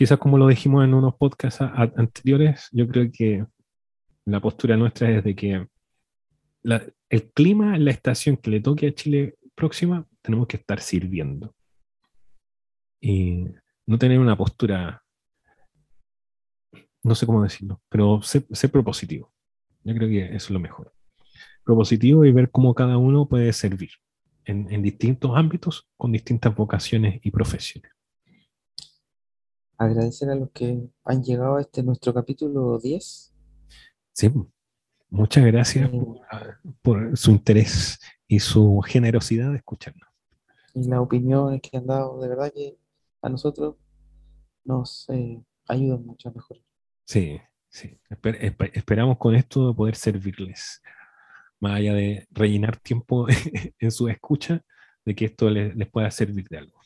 quizás 0.00 0.18
como 0.18 0.38
lo 0.38 0.46
dijimos 0.46 0.82
en 0.82 0.94
unos 0.94 1.14
podcasts 1.16 1.60
anteriores, 1.60 2.70
yo 2.72 2.88
creo 2.88 3.10
que 3.12 3.44
la 4.24 4.40
postura 4.40 4.74
nuestra 4.78 5.10
es 5.10 5.22
de 5.22 5.36
que 5.36 5.66
el 7.10 7.32
clima 7.34 7.76
la 7.76 7.90
estación 7.90 8.38
que 8.38 8.48
le 8.48 8.60
toque 8.60 8.86
a 8.86 8.94
Chile 8.94 9.34
próxima, 9.54 10.06
tenemos 10.22 10.46
que 10.46 10.56
estar 10.56 10.80
sirviendo. 10.80 11.54
Y 12.98 13.44
no 13.84 13.98
tener 13.98 14.18
una 14.18 14.38
postura, 14.38 15.02
no 17.02 17.14
sé 17.14 17.26
cómo 17.26 17.42
decirlo, 17.42 17.82
pero 17.90 18.22
ser, 18.22 18.70
propositivo. 18.72 19.30
Yo 19.84 19.94
creo 19.94 20.08
que 20.08 20.24
eso 20.34 20.46
es 20.46 20.50
lo 20.50 20.60
mejor. 20.60 20.94
Propositivo 21.62 22.24
y 22.24 22.32
ver 22.32 22.50
cómo 22.50 22.72
cada 22.74 22.96
uno 22.96 23.28
puede 23.28 23.52
servir 23.52 23.90
en 24.46 24.80
distintos 24.80 25.32
ámbitos 25.36 25.90
con 25.98 26.10
distintas 26.10 26.56
vocaciones 26.56 27.20
y 27.22 27.30
profesiones 27.30 27.92
agradecer 29.80 30.28
a 30.28 30.34
los 30.34 30.50
que 30.50 30.90
han 31.04 31.22
llegado 31.22 31.56
a 31.56 31.62
este 31.62 31.82
nuestro 31.82 32.12
capítulo 32.12 32.78
10. 32.78 33.34
Sí, 34.12 34.30
muchas 35.08 35.44
gracias 35.46 35.88
por, 35.88 36.20
por, 36.82 37.16
su 37.16 37.30
interés 37.30 37.98
y 38.28 38.40
su 38.40 38.80
generosidad 38.86 39.50
de 39.50 39.56
escucharnos. 39.56 40.06
Y 40.74 40.86
las 40.86 41.00
opiniones 41.00 41.62
que 41.62 41.78
han 41.78 41.86
dado, 41.86 42.20
de 42.20 42.28
verdad 42.28 42.52
que 42.54 42.76
a 43.22 43.30
nosotros 43.30 43.76
nos 44.64 45.08
eh, 45.08 45.42
ayudan 45.66 46.04
mucho 46.04 46.28
a 46.28 46.32
mejorar. 46.32 46.62
Sí, 47.06 47.40
sí. 47.70 47.98
Esper 48.10 48.36
esper 48.44 48.70
esperamos 48.74 49.16
con 49.16 49.34
esto 49.34 49.74
poder 49.74 49.96
servirles, 49.96 50.82
más 51.58 51.76
allá 51.76 51.94
de 51.94 52.28
rellenar 52.32 52.76
tiempo 52.76 53.26
en 53.78 53.90
su 53.90 54.08
escucha, 54.08 54.62
de 55.06 55.14
que 55.14 55.24
esto 55.24 55.48
les, 55.48 55.74
les 55.74 55.88
pueda 55.88 56.10
servir 56.10 56.46
de 56.50 56.58
algo. 56.58 56.78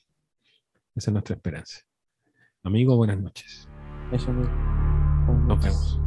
Esa 0.94 1.10
es 1.10 1.12
nuestra 1.12 1.34
esperanza. 1.34 1.80
Amigo, 2.64 2.96
buenas 2.96 3.20
noches. 3.20 3.68
Eso 4.10 4.32
mismo. 4.32 4.54
Nos 5.46 5.62
vemos. 5.62 6.03